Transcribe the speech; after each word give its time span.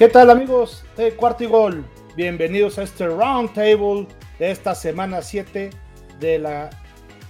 ¿Qué 0.00 0.08
tal 0.08 0.30
amigos 0.30 0.82
de 0.96 1.12
Cuarto 1.12 1.44
y 1.44 1.46
Gol? 1.46 1.84
Bienvenidos 2.16 2.78
a 2.78 2.84
este 2.84 3.06
round 3.06 3.52
table 3.52 4.06
de 4.38 4.50
esta 4.50 4.74
semana 4.74 5.20
7 5.20 5.68
de 6.18 6.38
la 6.38 6.70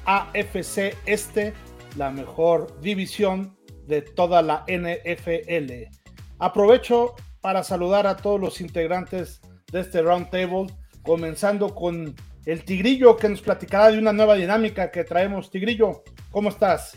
AFC 0.05 0.97
Este, 1.05 1.53
la 1.97 2.13
mejor 2.13 2.81
división 2.81 3.57
de 3.89 4.03
toda 4.03 4.41
la 4.41 4.65
NFL. 4.69 5.91
Aprovecho 6.39 7.17
para 7.41 7.65
saludar 7.65 8.07
a 8.07 8.17
todos 8.17 8.41
los 8.41 8.61
integrantes 8.61 9.41
de 9.73 9.81
este 9.81 10.01
round 10.01 10.31
table, 10.31 10.69
comenzando 11.03 11.75
con 11.75 12.15
el 12.47 12.65
Tigrillo 12.65 13.17
que 13.17 13.31
nos 13.31 13.43
platicará 13.43 13.91
de 13.91 13.99
una 13.99 14.13
nueva 14.13 14.37
dinámica 14.37 14.93
que 14.93 15.03
traemos. 15.03 15.51
Tigrillo, 15.51 16.05
¿cómo 16.31 16.51
estás? 16.51 16.97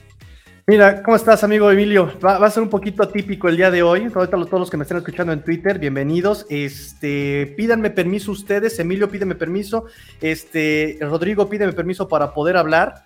Mira, 0.66 1.04
¿cómo 1.04 1.18
estás, 1.18 1.44
amigo 1.44 1.70
Emilio? 1.70 2.18
Va, 2.24 2.38
a 2.38 2.50
ser 2.50 2.64
un 2.64 2.70
poquito 2.70 3.04
atípico 3.04 3.50
el 3.50 3.58
día 3.58 3.70
de 3.70 3.84
hoy. 3.84 4.10
Ahorita 4.16 4.38
todos 4.46 4.62
los 4.62 4.70
que 4.70 4.78
me 4.78 4.84
estén 4.84 4.96
escuchando 4.96 5.34
en 5.34 5.44
Twitter, 5.44 5.78
bienvenidos. 5.78 6.46
Este, 6.50 7.54
pídanme 7.58 7.90
permiso 7.90 8.32
ustedes. 8.32 8.80
Emilio, 8.80 9.10
pídeme 9.10 9.36
permiso. 9.36 9.88
Este, 10.22 10.98
Rodrigo, 11.02 11.50
pídeme 11.50 11.74
permiso 11.74 12.08
para 12.08 12.34
poder 12.34 12.56
hablar. 12.56 13.06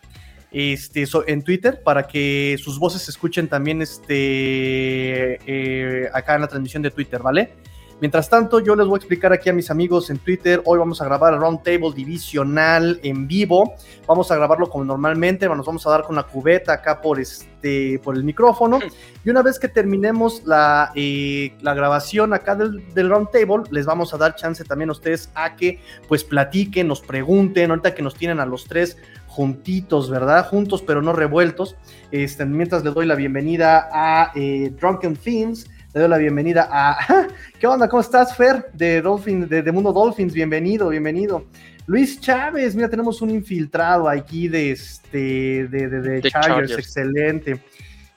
Este, 0.51 1.05
en 1.25 1.41
Twitter 1.41 1.81
para 1.83 2.07
que 2.07 2.57
sus 2.59 2.77
voces 2.77 3.01
se 3.01 3.09
escuchen 3.09 3.47
también 3.47 3.81
este, 3.81 5.39
eh, 5.47 6.09
acá 6.13 6.35
en 6.35 6.41
la 6.41 6.47
transmisión 6.47 6.83
de 6.83 6.91
Twitter, 6.91 7.23
¿vale? 7.23 7.53
Mientras 7.99 8.29
tanto, 8.29 8.59
yo 8.59 8.75
les 8.75 8.85
voy 8.85 8.97
a 8.97 8.97
explicar 8.97 9.33
aquí 9.33 9.49
a 9.49 9.53
mis 9.53 9.71
amigos 9.71 10.11
en 10.11 10.19
Twitter. 10.19 10.61
Hoy 10.65 10.77
vamos 10.77 11.01
a 11.01 11.05
grabar 11.05 11.33
el 11.33 11.39
Roundtable 11.39 11.93
Divisional 11.95 12.99
en 13.01 13.27
vivo. 13.27 13.73
Vamos 14.05 14.29
a 14.29 14.35
grabarlo 14.35 14.69
como 14.69 14.85
normalmente. 14.85 15.49
Nos 15.49 15.65
vamos 15.65 15.87
a 15.87 15.89
dar 15.89 16.03
con 16.03 16.15
la 16.15 16.21
cubeta 16.21 16.73
acá 16.73 17.01
por 17.01 17.19
este, 17.19 17.99
por 18.03 18.15
el 18.15 18.23
micrófono. 18.23 18.77
Y 19.25 19.29
una 19.31 19.41
vez 19.41 19.57
que 19.57 19.67
terminemos 19.67 20.43
la, 20.45 20.91
eh, 20.93 21.57
la 21.61 21.73
grabación 21.73 22.35
acá 22.35 22.55
del, 22.55 22.87
del 22.93 23.09
Roundtable, 23.09 23.63
les 23.71 23.87
vamos 23.87 24.13
a 24.13 24.17
dar 24.17 24.35
chance 24.35 24.63
también 24.63 24.89
a 24.89 24.91
ustedes 24.91 25.31
a 25.33 25.55
que 25.55 25.79
pues 26.07 26.23
platiquen, 26.23 26.87
nos 26.87 27.01
pregunten. 27.01 27.71
Ahorita 27.71 27.95
que 27.95 28.03
nos 28.03 28.13
tienen 28.13 28.39
a 28.39 28.45
los 28.45 28.65
tres 28.65 28.97
juntitos, 29.25 30.11
¿verdad? 30.11 30.47
Juntos 30.47 30.83
pero 30.83 31.01
no 31.01 31.13
revueltos. 31.13 31.75
Este, 32.11 32.45
mientras 32.45 32.83
les 32.83 32.93
doy 32.93 33.07
la 33.07 33.15
bienvenida 33.15 33.89
a 33.91 34.33
eh, 34.35 34.71
Drunken 34.79 35.15
Themes 35.15 35.67
le 35.97 36.01
doy 36.01 36.09
la 36.09 36.17
bienvenida 36.17 36.69
a. 36.71 37.27
¿Qué 37.59 37.65
onda? 37.65 37.89
¿Cómo 37.89 38.01
estás, 38.01 38.37
Fer? 38.37 38.69
De, 38.73 39.01
Dolphin, 39.01 39.49
de, 39.49 39.71
Mundo 39.71 39.91
Dolphins. 39.91 40.31
Bienvenido, 40.31 40.89
bienvenido. 40.89 41.45
Luis 41.87 42.21
Chávez, 42.21 42.75
mira, 42.75 42.87
tenemos 42.87 43.19
un 43.23 43.31
infiltrado 43.31 44.07
aquí 44.07 44.47
de 44.47 44.71
este 44.71 45.67
de, 45.67 45.89
de, 45.89 46.21
Chargers, 46.21 46.71
excelente. 46.73 47.59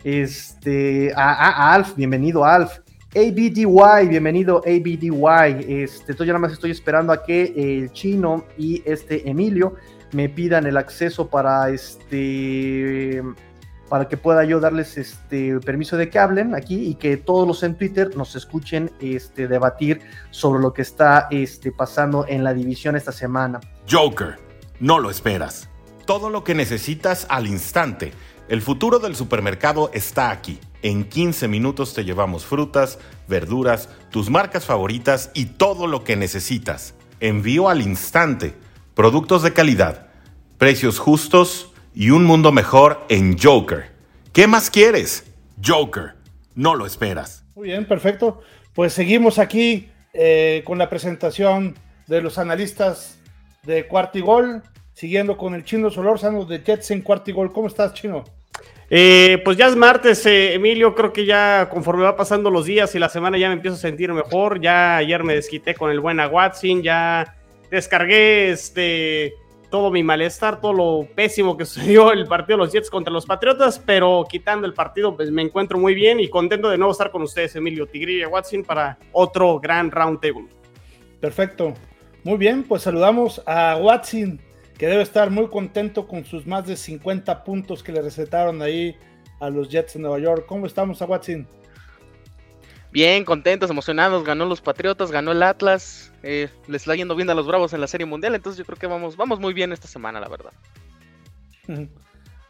Este, 0.05 1.11
a, 1.17 1.73
Alf, 1.73 1.97
bienvenido, 1.97 2.45
Alf. 2.45 2.81
ABDY, 3.17 4.09
bienvenido 4.09 4.59
ABDY. 4.59 5.83
Este, 5.83 6.15
yo 6.15 6.27
nada 6.27 6.39
más 6.39 6.53
estoy 6.53 6.73
esperando 6.73 7.15
a 7.15 7.23
que 7.23 7.55
el 7.57 7.91
chino 7.93 8.45
y 8.59 8.83
este 8.85 9.29
Emilio 9.29 9.77
me 10.13 10.29
pidan 10.29 10.67
el 10.67 10.77
acceso 10.77 11.31
para 11.31 11.71
este 11.71 13.23
para 13.91 14.07
que 14.09 14.17
pueda 14.17 14.45
yo 14.45 14.61
darles 14.61 14.97
este 14.97 15.59
permiso 15.59 15.97
de 15.97 16.09
que 16.09 16.21
hablen 16.21 16.55
aquí 16.55 16.89
y 16.89 16.95
que 16.95 17.17
todos 17.17 17.47
los 17.47 17.65
en 17.65 17.75
Twitter 17.75 18.17
nos 18.17 18.37
escuchen 18.37 18.93
este, 19.01 19.49
debatir 19.49 20.01
sobre 20.31 20.63
lo 20.63 20.73
que 20.73 20.83
está 20.83 21.27
este, 21.33 21.73
pasando 21.73 22.25
en 22.29 22.45
la 22.45 22.55
división 22.55 22.95
esta 22.95 23.11
semana. 23.11 23.61
Joker, 23.91 24.39
no 24.79 25.01
lo 25.01 25.11
esperas. 25.11 25.69
Todo 26.07 26.31
lo 26.31 26.45
que 26.45 26.55
necesitas 26.55 27.27
al 27.29 27.49
instante. 27.49 28.13
El 28.49 28.63
futuro 28.63 29.01
del 29.01 29.17
supermercado 29.17 29.91
está 29.93 30.31
aquí. 30.31 30.61
En 30.83 31.05
15 31.05 31.49
minutos 31.49 31.93
te 31.93 32.05
llevamos 32.05 32.47
frutas, 32.47 33.01
verduras, 33.29 33.89
tus 34.11 34.31
marcas 34.31 34.65
favoritas 34.65 35.33
y 35.35 35.47
todo 35.47 35.89
lo 35.89 36.05
que 36.05 36.15
necesitas. 36.15 36.95
Envío 37.19 37.69
al 37.69 37.83
instante. 37.83 38.55
Productos 38.95 39.43
de 39.43 39.53
calidad, 39.53 40.07
precios 40.59 41.01
justos 41.01 41.73
y 41.95 42.11
un 42.11 42.25
mundo 42.25 42.53
mejor 42.53 43.05
en 43.09 43.37
Joker. 43.39 43.90
¿Qué 44.33 44.47
más 44.47 44.71
quieres? 44.71 45.25
Joker, 45.65 46.15
no 46.55 46.77
lo 46.77 46.87
esperas. 46.87 47.45
Muy 47.57 47.69
bien, 47.69 47.85
perfecto. 47.85 48.41
Pues 48.75 48.93
seguimos 48.93 49.41
aquí 49.41 49.89
eh, 50.15 50.63
con 50.65 50.79
la 50.79 50.89
presentación 50.89 51.75
de 52.07 52.23
los 52.23 52.39
analistas 52.39 53.19
de 53.65 53.89
Cuartigol, 53.89 54.63
siguiendo 54.93 55.37
con 55.37 55.55
el 55.55 55.65
chino 55.65 55.91
Solórzano 55.91 56.45
de 56.45 56.61
Jets 56.61 56.93
en 56.93 57.03
Cuartigol. 57.03 57.53
¿Cómo 57.53 57.67
estás, 57.67 57.93
chino? 57.93 58.23
Eh, 58.89 59.43
pues 59.45 59.57
ya 59.57 59.67
es 59.67 59.75
martes, 59.75 60.25
eh, 60.27 60.55
Emilio. 60.55 60.95
Creo 60.95 61.13
que 61.13 61.27
ya 61.27 61.69
conforme 61.69 62.05
va 62.05 62.17
pasando 62.17 62.51
los 62.51 62.67
días 62.67 62.95
y 62.95 63.01
la 63.01 63.09
semana 63.09 63.37
ya 63.37 63.49
me 63.49 63.55
empiezo 63.55 63.77
a 63.77 63.81
sentir 63.81 64.13
mejor. 64.13 64.61
Ya 64.61 64.97
ayer 64.99 65.25
me 65.25 65.35
desquité 65.35 65.75
con 65.75 65.91
el 65.91 65.99
buen 65.99 66.21
Watson, 66.21 66.83
ya 66.83 67.37
descargué 67.69 68.51
este 68.51 69.35
todo 69.71 69.91
mi 69.91 70.03
malestar, 70.03 70.61
todo 70.61 70.73
lo 70.73 71.09
pésimo 71.15 71.57
que 71.57 71.65
sucedió 71.67 72.13
el 72.13 72.27
partido 72.27 72.59
de 72.59 72.65
los 72.65 72.73
Jets 72.73 72.91
contra 72.91 73.13
los 73.13 73.25
Patriotas, 73.25 73.79
pero 73.79 74.27
quitando 74.29 74.67
el 74.67 74.75
partido, 74.75 75.17
pues 75.17 75.31
me 75.31 75.43
encuentro 75.43 75.79
muy 75.79 75.95
bien 75.95 76.21
y 76.21 76.29
contento 76.29 76.69
de 76.69 76.77
nuevo 76.77 76.93
estar 76.93 77.11
con 77.11 77.23
ustedes, 77.23 77.57
Emilio 77.57 77.87
Tigre 77.87 78.13
y 78.13 78.25
Watson, 78.25 78.65
para 78.65 78.99
otro 79.13 79.59
gran 79.61 79.91
round 79.91 80.21
table. 80.21 80.49
Perfecto. 81.21 81.75
Muy 82.25 82.37
bien, 82.37 82.65
pues 82.65 82.83
saludamos 82.83 83.43
a 83.47 83.79
Watson, 83.81 84.41
que 84.77 84.87
debe 84.87 85.03
estar 85.03 85.31
muy 85.31 85.49
contento 85.49 86.07
con 86.07 86.25
sus 86.25 86.47
más 86.47 86.67
de 86.67 86.77
50 86.77 87.45
puntos 87.45 87.83
que 87.83 87.93
le 87.93 88.03
recetaron 88.03 88.61
ahí 88.61 88.97
a 89.39 89.49
los 89.49 89.71
Jets 89.71 89.95
de 89.95 90.01
Nueva 90.01 90.19
York. 90.19 90.45
¿Cómo 90.47 90.67
estamos 90.67 91.01
a 91.01 91.07
Watson? 91.07 91.47
Bien, 92.93 93.25
contentos, 93.25 93.71
emocionados, 93.71 94.25
ganó 94.25 94.47
los 94.47 94.61
Patriotas, 94.61 95.13
ganó 95.13 95.31
el 95.31 95.43
Atlas, 95.43 96.13
eh, 96.25 96.49
les 96.67 96.83
está 96.83 96.97
yendo 96.97 97.15
bien 97.15 97.31
a 97.31 97.35
los 97.35 97.47
Bravos 97.47 97.73
en 97.73 97.81
la 97.81 97.87
Serie 97.87 98.07
Mundial, 98.07 98.35
entonces 98.35 98.59
yo 98.59 98.65
creo 98.65 98.79
que 98.79 98.89
vamos, 98.89 99.17
vamos 99.17 99.39
muy 99.39 99.55
bien 99.55 99.73
esta 99.73 99.87
semana, 99.87 100.19
la 100.19 100.29
verdad. 100.29 100.53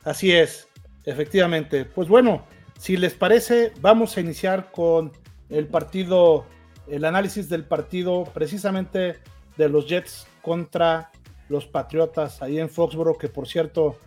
Así 0.02 0.32
es, 0.32 0.68
efectivamente. 1.04 1.84
Pues 1.84 2.08
bueno, 2.08 2.46
si 2.78 2.96
les 2.96 3.12
parece, 3.12 3.72
vamos 3.82 4.16
a 4.16 4.20
iniciar 4.20 4.70
con 4.72 5.12
el 5.50 5.66
partido, 5.66 6.46
el 6.88 7.04
análisis 7.04 7.50
del 7.50 7.64
partido 7.64 8.24
precisamente 8.32 9.18
de 9.58 9.68
los 9.68 9.86
Jets 9.86 10.26
contra 10.40 11.10
los 11.50 11.66
Patriotas 11.66 12.40
ahí 12.40 12.58
en 12.58 12.70
Foxborough, 12.70 13.18
que 13.18 13.28
por 13.28 13.46
cierto 13.46 13.98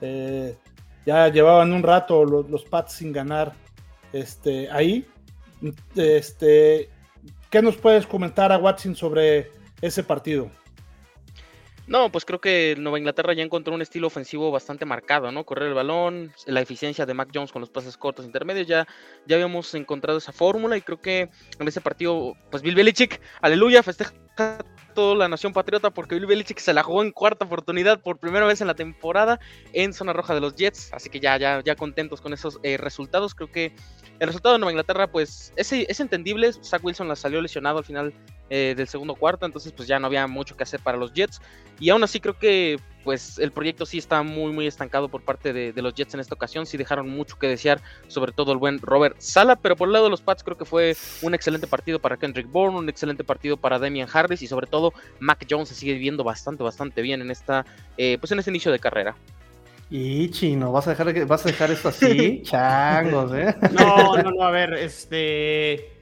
eh, 0.00 0.56
ya 1.04 1.28
llevaban 1.28 1.72
un 1.72 1.82
rato 1.82 2.24
los, 2.24 2.48
los 2.48 2.64
Pats 2.64 2.94
sin 2.94 3.12
ganar 3.12 3.52
este, 4.12 4.70
ahí. 4.70 5.06
Este, 5.94 6.88
¿Qué 7.50 7.60
nos 7.60 7.76
puedes 7.76 8.06
comentar 8.06 8.50
a 8.50 8.56
Watson 8.56 8.96
sobre 8.96 9.50
ese 9.82 10.02
partido? 10.02 10.50
No, 11.86 12.10
pues 12.12 12.24
creo 12.24 12.40
que 12.40 12.76
Nueva 12.78 12.98
Inglaterra 12.98 13.32
ya 13.32 13.42
encontró 13.42 13.74
un 13.74 13.82
estilo 13.82 14.06
ofensivo 14.06 14.50
bastante 14.50 14.84
marcado, 14.84 15.32
¿no? 15.32 15.44
Correr 15.44 15.68
el 15.68 15.74
balón, 15.74 16.32
la 16.46 16.60
eficiencia 16.60 17.06
de 17.06 17.14
Mac 17.14 17.30
Jones 17.34 17.52
con 17.52 17.60
los 17.60 17.70
pases 17.70 17.96
cortos 17.96 18.24
intermedios, 18.24 18.66
ya, 18.66 18.86
ya 19.26 19.36
habíamos 19.36 19.74
encontrado 19.74 20.18
esa 20.18 20.32
fórmula 20.32 20.76
y 20.76 20.82
creo 20.82 21.00
que 21.00 21.28
en 21.58 21.68
ese 21.68 21.80
partido, 21.80 22.34
pues 22.50 22.62
Bill 22.62 22.76
Belichick, 22.76 23.20
aleluya, 23.40 23.82
festeja 23.82 24.12
toda 24.94 25.16
la 25.16 25.28
nación 25.28 25.52
patriota 25.52 25.90
porque 25.90 26.14
Bill 26.14 26.26
Belichick 26.26 26.58
se 26.58 26.72
la 26.72 26.82
jugó 26.82 27.02
en 27.02 27.12
cuarta 27.12 27.46
oportunidad 27.46 28.00
por 28.00 28.18
primera 28.18 28.46
vez 28.46 28.60
en 28.60 28.66
la 28.66 28.74
temporada 28.74 29.40
en 29.72 29.92
zona 29.92 30.12
roja 30.12 30.34
de 30.34 30.40
los 30.40 30.54
Jets, 30.54 30.92
así 30.92 31.10
que 31.10 31.20
ya, 31.20 31.36
ya, 31.36 31.62
ya 31.64 31.74
contentos 31.74 32.20
con 32.20 32.32
esos 32.32 32.60
eh, 32.62 32.76
resultados, 32.76 33.34
creo 33.34 33.50
que 33.50 33.74
el 34.22 34.28
resultado 34.28 34.52
de 34.52 34.60
Nueva 34.60 34.70
Inglaterra, 34.70 35.10
pues 35.10 35.52
es, 35.56 35.72
es 35.72 35.98
entendible. 35.98 36.52
Zach 36.52 36.84
Wilson 36.84 37.08
la 37.08 37.16
salió 37.16 37.40
lesionado 37.40 37.78
al 37.78 37.84
final 37.84 38.14
eh, 38.54 38.74
del 38.76 38.86
segundo 38.86 39.14
cuarto, 39.14 39.46
entonces 39.46 39.72
pues 39.72 39.88
ya 39.88 39.98
no 39.98 40.08
había 40.08 40.26
mucho 40.26 40.58
que 40.58 40.62
hacer 40.62 40.78
para 40.78 40.98
los 40.98 41.14
Jets. 41.14 41.40
Y 41.80 41.88
aún 41.88 42.04
así 42.04 42.20
creo 42.20 42.38
que 42.38 42.78
pues 43.02 43.38
el 43.38 43.50
proyecto 43.50 43.86
sí 43.86 43.96
está 43.96 44.22
muy 44.22 44.52
muy 44.52 44.66
estancado 44.66 45.08
por 45.08 45.22
parte 45.22 45.54
de, 45.54 45.72
los 45.80 45.94
Jets 45.94 46.12
en 46.12 46.20
esta 46.20 46.34
ocasión. 46.34 46.66
Sí 46.66 46.76
dejaron 46.76 47.08
mucho 47.08 47.38
que 47.38 47.48
desear, 47.48 47.80
sobre 48.08 48.32
todo 48.32 48.52
el 48.52 48.58
buen 48.58 48.78
Robert 48.78 49.16
Sala, 49.20 49.56
pero 49.56 49.74
por 49.74 49.88
el 49.88 49.94
lado 49.94 50.04
de 50.04 50.10
los 50.10 50.20
Pats 50.20 50.44
creo 50.44 50.58
que 50.58 50.66
fue 50.66 50.94
un 51.22 51.32
excelente 51.34 51.66
partido 51.66 51.98
para 51.98 52.18
Kendrick 52.18 52.50
Bourne, 52.50 52.76
un 52.76 52.90
excelente 52.90 53.24
partido 53.24 53.56
para 53.56 53.78
Damian 53.78 54.06
Harris 54.12 54.42
y 54.42 54.46
sobre 54.46 54.66
todo 54.66 54.92
Mac 55.18 55.46
Jones 55.48 55.70
se 55.70 55.74
sigue 55.74 55.94
viendo 55.94 56.22
bastante 56.22 56.62
bastante 56.62 57.00
bien 57.00 57.22
en 57.22 57.30
esta 57.30 57.64
eh, 57.96 58.18
pues 58.20 58.32
en 58.32 58.38
este 58.38 58.50
inicio 58.50 58.70
de 58.70 58.80
carrera. 58.80 59.16
Y 59.88 60.30
chino, 60.30 60.72
¿vas 60.72 60.86
a 60.88 60.90
dejar, 60.90 61.26
vas 61.26 61.46
a 61.46 61.48
dejar 61.48 61.70
esto 61.70 61.88
así? 61.88 62.42
Changos, 62.44 63.32
¿eh? 63.34 63.54
No, 63.72 64.16
no, 64.18 64.30
no, 64.30 64.42
a 64.42 64.50
ver, 64.50 64.74
este. 64.74 66.01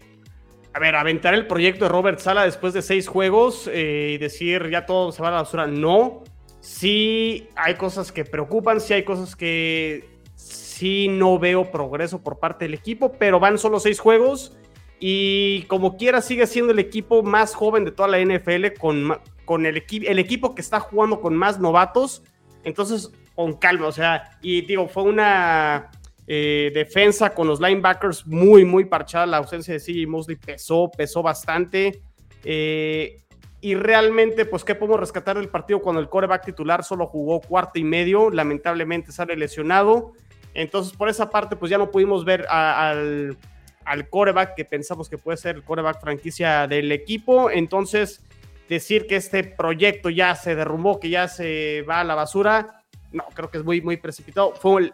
A 0.73 0.79
ver, 0.79 0.95
aventar 0.95 1.35
el 1.35 1.47
proyecto 1.47 1.85
de 1.85 1.89
Robert 1.89 2.21
Sala 2.21 2.45
después 2.45 2.73
de 2.73 2.83
seis 2.83 3.09
juegos 3.09 3.69
eh, 3.73 4.13
y 4.15 4.19
decir 4.19 4.69
ya 4.71 4.87
todo 4.87 5.11
se 5.11 5.21
va 5.21 5.29
a 5.29 5.33
la 5.33 5.37
basura. 5.39 5.67
No. 5.67 6.23
Sí 6.61 7.49
hay 7.57 7.75
cosas 7.75 8.13
que 8.13 8.25
preocupan, 8.25 8.81
sí 8.81 8.93
hay 8.93 9.03
cosas 9.03 9.35
que 9.35 10.09
sí 10.37 11.09
no 11.09 11.39
veo 11.39 11.71
progreso 11.71 12.23
por 12.23 12.39
parte 12.39 12.67
del 12.67 12.75
equipo, 12.75 13.13
pero 13.13 13.41
van 13.41 13.59
solo 13.59 13.81
seis 13.81 13.99
juegos 13.99 14.57
y 15.01 15.63
como 15.63 15.97
quiera 15.97 16.21
sigue 16.21 16.47
siendo 16.47 16.73
el 16.73 16.79
equipo 16.79 17.23
más 17.23 17.55
joven 17.55 17.85
de 17.85 17.91
toda 17.91 18.09
la 18.09 18.21
NFL 18.21 18.79
con, 18.79 19.19
con 19.47 19.65
el, 19.65 19.83
el 19.91 20.19
equipo 20.19 20.55
que 20.55 20.61
está 20.61 20.79
jugando 20.79 21.21
con 21.21 21.35
más 21.35 21.59
novatos. 21.59 22.23
Entonces, 22.63 23.11
con 23.35 23.55
calma, 23.55 23.87
o 23.87 23.93
sea, 23.93 24.39
y 24.43 24.61
digo, 24.61 24.87
fue 24.87 25.05
una 25.05 25.91
Eh, 26.33 26.71
defensa 26.73 27.35
con 27.35 27.49
los 27.49 27.61
linebackers 27.61 28.25
muy, 28.25 28.65
muy 28.65 28.85
parchada. 28.85 29.27
La 29.27 29.39
ausencia 29.39 29.75
de 29.75 29.81
CJ 29.81 30.07
Mosley 30.07 30.37
pesó, 30.37 30.89
pesó 30.97 31.25
bastante. 31.25 32.05
Eh, 32.45 33.17
y 33.61 33.75
realmente, 33.75 34.45
pues, 34.45 34.63
¿qué 34.63 34.77
podemos 34.77 35.01
rescatar 35.01 35.37
del 35.37 35.49
partido 35.49 35.81
cuando 35.81 36.01
el 36.01 36.09
coreback 36.09 36.45
titular 36.45 36.85
solo 36.85 37.09
jugó 37.09 37.41
cuarto 37.41 37.81
y 37.81 37.83
medio? 37.83 38.31
Lamentablemente 38.31 39.11
sale 39.11 39.35
lesionado. 39.35 40.13
Entonces, 40.55 40.97
por 40.97 41.09
esa 41.09 41.31
parte, 41.31 41.57
pues 41.57 41.69
ya 41.69 41.79
no 41.79 41.91
pudimos 41.91 42.25
ver 42.25 42.47
al, 42.49 43.37
al 43.85 44.09
coreback 44.09 44.55
que 44.55 44.65
pensamos 44.65 45.09
que 45.09 45.19
puede 45.19 45.37
ser 45.37 45.57
el 45.57 45.65
coreback 45.65 46.01
franquicia 46.01 46.69
del 46.69 46.93
equipo. 46.93 47.51
Entonces, 47.51 48.23
decir 48.69 49.09
que 49.09 49.17
este 49.17 49.43
proyecto 49.43 50.11
ya 50.11 50.37
se 50.37 50.55
derrumbó, 50.55 51.01
que 51.01 51.11
ya 51.11 51.27
se 51.27 51.83
va 51.89 51.99
a 51.99 52.05
la 52.05 52.15
basura, 52.15 52.85
no, 53.11 53.25
creo 53.35 53.51
que 53.51 53.59
es 53.59 53.65
muy, 53.65 53.81
muy 53.81 53.97
precipitado. 53.97 54.53
Fue 54.55 54.83
el, 54.83 54.93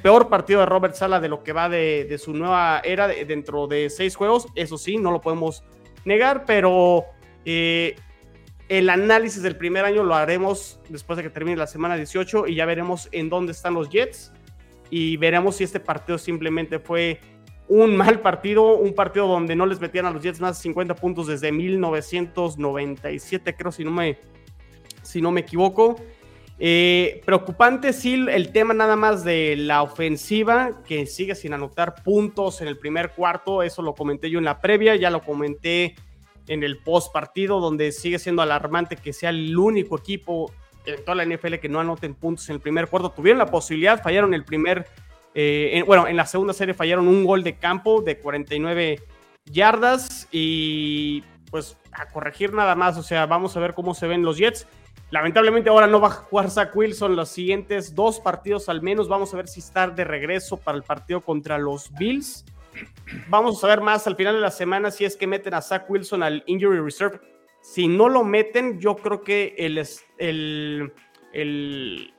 peor 0.00 0.28
partido 0.28 0.60
de 0.60 0.66
Robert 0.66 0.94
Sala 0.94 1.20
de 1.20 1.28
lo 1.28 1.42
que 1.42 1.52
va 1.52 1.68
de, 1.68 2.16
su 2.18 2.32
nueva 2.32 2.80
era 2.84 3.08
dentro 3.08 3.66
de 3.66 3.90
seis 3.90 4.16
juegos. 4.16 4.46
Eso 4.54 4.78
sí, 4.78 4.98
no 4.98 5.10
lo 5.10 5.20
podemos 5.20 5.64
negar, 6.04 6.44
pero 6.46 7.04
eh, 7.44 7.96
el 8.68 8.90
análisis 8.90 9.42
del 9.42 9.56
primer 9.56 9.84
año 9.84 10.02
lo 10.02 10.14
haremos 10.14 10.80
después 10.88 11.16
de 11.16 11.22
que 11.22 11.30
termine 11.30 11.56
la 11.56 11.66
semana 11.66 11.96
18 11.96 12.46
y 12.46 12.54
ya 12.54 12.66
veremos 12.66 13.08
en 13.12 13.28
dónde 13.28 13.52
están 13.52 13.74
los 13.74 13.90
Jets 13.90 14.32
y 14.90 15.16
veremos 15.16 15.56
si 15.56 15.64
este 15.64 15.80
partido 15.80 16.18
simplemente 16.18 16.78
fue 16.78 17.20
un 17.68 17.96
mal 17.96 18.20
partido, 18.20 18.76
un 18.76 18.94
partido 18.94 19.26
donde 19.26 19.56
no 19.56 19.66
les 19.66 19.80
metían 19.80 20.06
a 20.06 20.10
los 20.10 20.22
Jets 20.22 20.40
más 20.40 20.58
de 20.58 20.62
50 20.62 20.94
puntos 20.96 21.26
desde 21.26 21.50
1997, 21.50 23.56
creo, 23.56 23.72
si 23.72 23.84
no 23.84 23.90
me, 23.90 24.18
si 25.02 25.20
no 25.20 25.30
me 25.30 25.40
equivoco. 25.40 25.96
Eh, 26.58 27.20
preocupante 27.24 27.92
sí 27.92 28.14
el 28.28 28.52
tema 28.52 28.74
nada 28.74 28.94
más 28.94 29.24
de 29.24 29.56
la 29.56 29.82
ofensiva, 29.82 30.82
que 30.86 31.06
sigue 31.06 31.34
sin 31.34 31.52
anotar 31.52 31.96
puntos 32.02 32.60
en 32.60 32.68
el 32.68 32.78
primer 32.78 33.10
cuarto, 33.10 33.62
eso 33.62 33.82
lo 33.82 33.94
comenté 33.94 34.30
yo 34.30 34.38
en 34.38 34.44
la 34.44 34.60
previa, 34.60 34.94
ya 34.94 35.10
lo 35.10 35.20
comenté 35.22 35.96
en 36.46 36.62
el 36.62 36.78
post 36.78 37.12
partido, 37.12 37.58
donde 37.58 37.90
sigue 37.90 38.18
siendo 38.18 38.42
alarmante 38.42 38.96
que 38.96 39.12
sea 39.12 39.30
el 39.30 39.56
único 39.58 39.98
equipo 39.98 40.52
en 40.86 41.02
toda 41.04 41.16
la 41.16 41.24
NFL 41.24 41.54
que 41.54 41.68
no 41.68 41.80
anoten 41.80 42.14
puntos 42.14 42.48
en 42.50 42.56
el 42.56 42.60
primer 42.60 42.88
cuarto. 42.88 43.10
Tuvieron 43.10 43.38
la 43.38 43.46
posibilidad, 43.46 44.02
fallaron 44.02 44.34
el 44.34 44.44
primer, 44.44 44.86
eh, 45.34 45.82
bueno, 45.86 46.06
en 46.06 46.16
la 46.16 46.26
segunda 46.26 46.52
serie 46.52 46.74
fallaron 46.74 47.08
un 47.08 47.24
gol 47.24 47.42
de 47.42 47.56
campo 47.56 48.02
de 48.02 48.18
49 48.18 49.02
yardas 49.46 50.28
y 50.30 51.24
pues 51.50 51.78
a 51.92 52.06
corregir 52.08 52.52
nada 52.52 52.74
más, 52.74 52.96
o 52.96 53.02
sea, 53.02 53.26
vamos 53.26 53.56
a 53.56 53.60
ver 53.60 53.74
cómo 53.74 53.94
se 53.94 54.06
ven 54.06 54.22
los 54.22 54.36
Jets. 54.36 54.66
Lamentablemente 55.10 55.70
ahora 55.70 55.86
no 55.86 56.00
va 56.00 56.08
a 56.08 56.10
jugar 56.10 56.50
Zach 56.50 56.74
Wilson 56.74 57.14
los 57.14 57.28
siguientes 57.28 57.94
dos 57.94 58.18
partidos 58.20 58.68
al 58.68 58.82
menos. 58.82 59.08
Vamos 59.08 59.32
a 59.32 59.36
ver 59.36 59.48
si 59.48 59.60
está 59.60 59.86
de 59.88 60.04
regreso 60.04 60.56
para 60.56 60.76
el 60.76 60.82
partido 60.82 61.20
contra 61.20 61.58
los 61.58 61.92
Bills. 61.92 62.44
Vamos 63.28 63.62
a 63.62 63.68
ver 63.68 63.80
más 63.80 64.06
al 64.06 64.16
final 64.16 64.34
de 64.34 64.40
la 64.40 64.50
semana 64.50 64.90
si 64.90 65.04
es 65.04 65.16
que 65.16 65.26
meten 65.26 65.54
a 65.54 65.62
Zach 65.62 65.88
Wilson 65.88 66.22
al 66.22 66.42
Injury 66.46 66.80
Reserve. 66.80 67.20
Si 67.60 67.86
no 67.86 68.08
lo 68.08 68.24
meten, 68.24 68.80
yo 68.80 68.96
creo 68.96 69.22
que 69.22 69.54
el, 69.56 69.78
el, 70.18 70.92
el, 71.32 72.14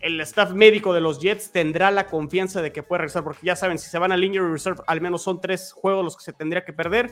el 0.00 0.20
staff 0.22 0.52
médico 0.52 0.92
de 0.92 1.00
los 1.00 1.20
Jets 1.20 1.52
tendrá 1.52 1.90
la 1.90 2.06
confianza 2.06 2.60
de 2.60 2.72
que 2.72 2.82
puede 2.82 3.02
regresar, 3.02 3.22
porque 3.22 3.46
ya 3.46 3.56
saben, 3.56 3.78
si 3.78 3.88
se 3.88 3.98
van 3.98 4.12
al 4.12 4.24
Injury 4.24 4.52
Reserve, 4.52 4.82
al 4.86 5.00
menos 5.00 5.22
son 5.22 5.40
tres 5.40 5.72
juegos 5.72 6.04
los 6.04 6.16
que 6.16 6.24
se 6.24 6.32
tendría 6.32 6.64
que 6.64 6.72
perder, 6.72 7.10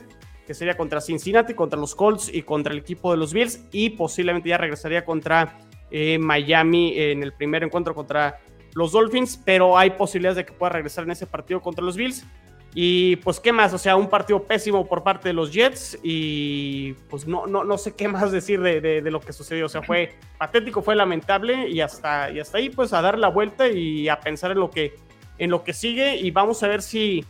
que 0.49 0.55
sería 0.55 0.75
contra 0.75 0.99
Cincinnati, 0.99 1.53
contra 1.53 1.79
los 1.79 1.93
Colts 1.93 2.33
y 2.33 2.41
contra 2.41 2.73
el 2.73 2.79
equipo 2.79 3.11
de 3.11 3.17
los 3.17 3.33
Bills, 3.33 3.63
y 3.71 3.91
posiblemente 3.91 4.49
ya 4.49 4.57
regresaría 4.57 5.05
contra 5.05 5.59
eh, 5.91 6.17
Miami 6.17 6.97
en 6.97 7.21
el 7.21 7.33
primer 7.33 7.61
encuentro 7.61 7.93
contra 7.93 8.39
los 8.73 8.93
Dolphins, 8.93 9.39
pero 9.45 9.77
hay 9.77 9.91
posibilidades 9.91 10.37
de 10.37 10.45
que 10.47 10.53
pueda 10.53 10.71
regresar 10.71 11.03
en 11.03 11.11
ese 11.11 11.27
partido 11.27 11.61
contra 11.61 11.85
los 11.85 11.95
Bills. 11.95 12.25
Y 12.73 13.17
pues, 13.17 13.39
¿qué 13.39 13.53
más? 13.53 13.75
O 13.75 13.77
sea, 13.77 13.95
un 13.95 14.09
partido 14.09 14.41
pésimo 14.41 14.87
por 14.87 15.03
parte 15.03 15.29
de 15.29 15.33
los 15.33 15.53
Jets 15.53 15.99
y 16.01 16.93
pues 17.11 17.27
no, 17.27 17.45
no, 17.45 17.63
no 17.63 17.77
sé 17.77 17.93
qué 17.93 18.07
más 18.07 18.31
decir 18.31 18.59
de, 18.59 19.01
lo 19.01 19.19
que 19.19 19.33
sucedió. 19.33 19.67
O 19.67 19.69
sea, 19.69 19.83
fue 19.83 20.15
patético, 20.39 20.81
fue 20.81 20.95
lamentable 20.95 21.69
y 21.69 21.81
hasta, 21.81 22.31
y 22.31 22.39
hasta 22.39 22.57
ahí 22.57 22.71
pues 22.71 22.91
a 22.93 23.03
dar 23.03 23.19
la 23.19 23.27
vuelta 23.27 23.67
y 23.67 24.09
a 24.09 24.19
pensar 24.19 24.49
en 24.49 24.57
lo 24.57 24.71
que, 24.71 24.95
en 25.37 25.51
lo 25.51 25.63
que 25.63 25.73
sigue 25.73 26.15
y 26.15 26.31
vamos 26.31 26.63
a 26.63 26.67
ver 26.67 26.81
si 26.81 27.23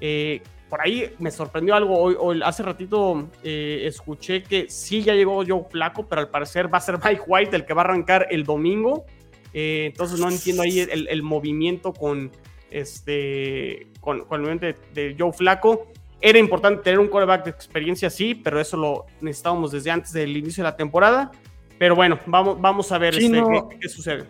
eh, 0.00 0.40
por 0.72 0.80
ahí 0.80 1.14
me 1.18 1.30
sorprendió 1.30 1.74
algo. 1.74 1.98
Hoy, 1.98 2.40
hace 2.42 2.62
ratito 2.62 3.28
eh, 3.44 3.82
escuché 3.84 4.42
que 4.42 4.70
sí 4.70 5.02
ya 5.02 5.12
llegó 5.12 5.44
Joe 5.46 5.66
Flaco, 5.70 6.06
pero 6.08 6.22
al 6.22 6.30
parecer 6.30 6.72
va 6.72 6.78
a 6.78 6.80
ser 6.80 6.98
Mike 7.04 7.24
White 7.26 7.56
el 7.56 7.66
que 7.66 7.74
va 7.74 7.82
a 7.82 7.84
arrancar 7.84 8.28
el 8.30 8.44
domingo. 8.44 9.04
Eh, 9.52 9.82
entonces 9.84 10.18
no 10.18 10.30
entiendo 10.30 10.62
ahí 10.62 10.80
el 10.80 11.22
movimiento 11.22 11.92
con 11.92 12.32
este, 12.70 13.88
con, 14.00 14.24
el 14.30 14.40
momento 14.40 14.66
de, 14.94 15.14
Joe 15.18 15.34
Flaco. 15.34 15.88
Era 16.22 16.38
importante 16.38 16.84
tener 16.84 17.00
un 17.00 17.08
quarterback 17.08 17.44
de 17.44 17.50
experiencia, 17.50 18.08
sí, 18.08 18.34
pero 18.34 18.58
eso 18.58 18.78
lo 18.78 19.04
necesitábamos 19.20 19.72
desde 19.72 19.90
antes 19.90 20.14
del 20.14 20.34
inicio 20.34 20.64
de 20.64 20.70
la 20.70 20.76
temporada. 20.76 21.32
Pero 21.78 21.94
bueno, 21.96 22.18
vamos, 22.24 22.58
vamos 22.58 22.90
a 22.92 22.96
ver 22.96 23.14
este, 23.18 23.42
qué, 23.78 23.90
sucede. 23.90 24.24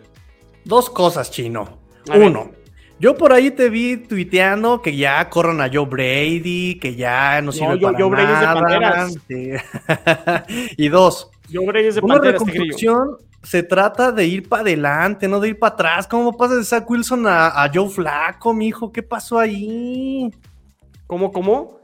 Dos 0.65 0.89
cosas, 0.89 1.31
Chino. 1.31 1.79
Uno, 2.13 2.51
yo 3.03 3.17
por 3.17 3.33
ahí 3.33 3.51
te 3.51 3.69
vi 3.69 3.97
tuiteando 3.97 4.81
que 4.81 4.95
ya 4.95 5.29
corran 5.29 5.59
a 5.59 5.69
Joe 5.69 5.85
Brady, 5.85 6.79
que 6.79 6.95
ya 6.95 7.41
no 7.41 7.51
sirve 7.51 7.77
no, 7.77 7.91
Joe 7.97 8.09
Brady 8.09 8.31
es 8.31 8.39
de 8.39 8.45
Panteras. 8.45 9.17
y 10.77 10.87
dos, 10.87 11.29
Joe 11.51 11.65
Brady 11.65 11.87
es 11.87 11.95
de 11.95 12.01
una 12.01 12.13
Panteras, 12.13 12.39
reconstrucción 12.39 13.17
se 13.43 13.61
trata 13.61 14.13
de 14.13 14.25
ir 14.25 14.47
para 14.47 14.61
adelante, 14.61 15.27
no 15.27 15.41
de 15.41 15.49
ir 15.49 15.59
para 15.59 15.73
atrás. 15.73 16.07
¿Cómo 16.07 16.37
pasa 16.37 16.55
de 16.55 16.63
Zach 16.63 16.89
Wilson 16.89 17.25
a, 17.27 17.69
Joe 17.73 17.89
Flaco, 17.89 18.53
mijo? 18.53 18.93
¿Qué 18.93 19.03
pasó 19.03 19.37
ahí? 19.37 20.33
¿Cómo, 21.05 21.33
cómo? 21.33 21.81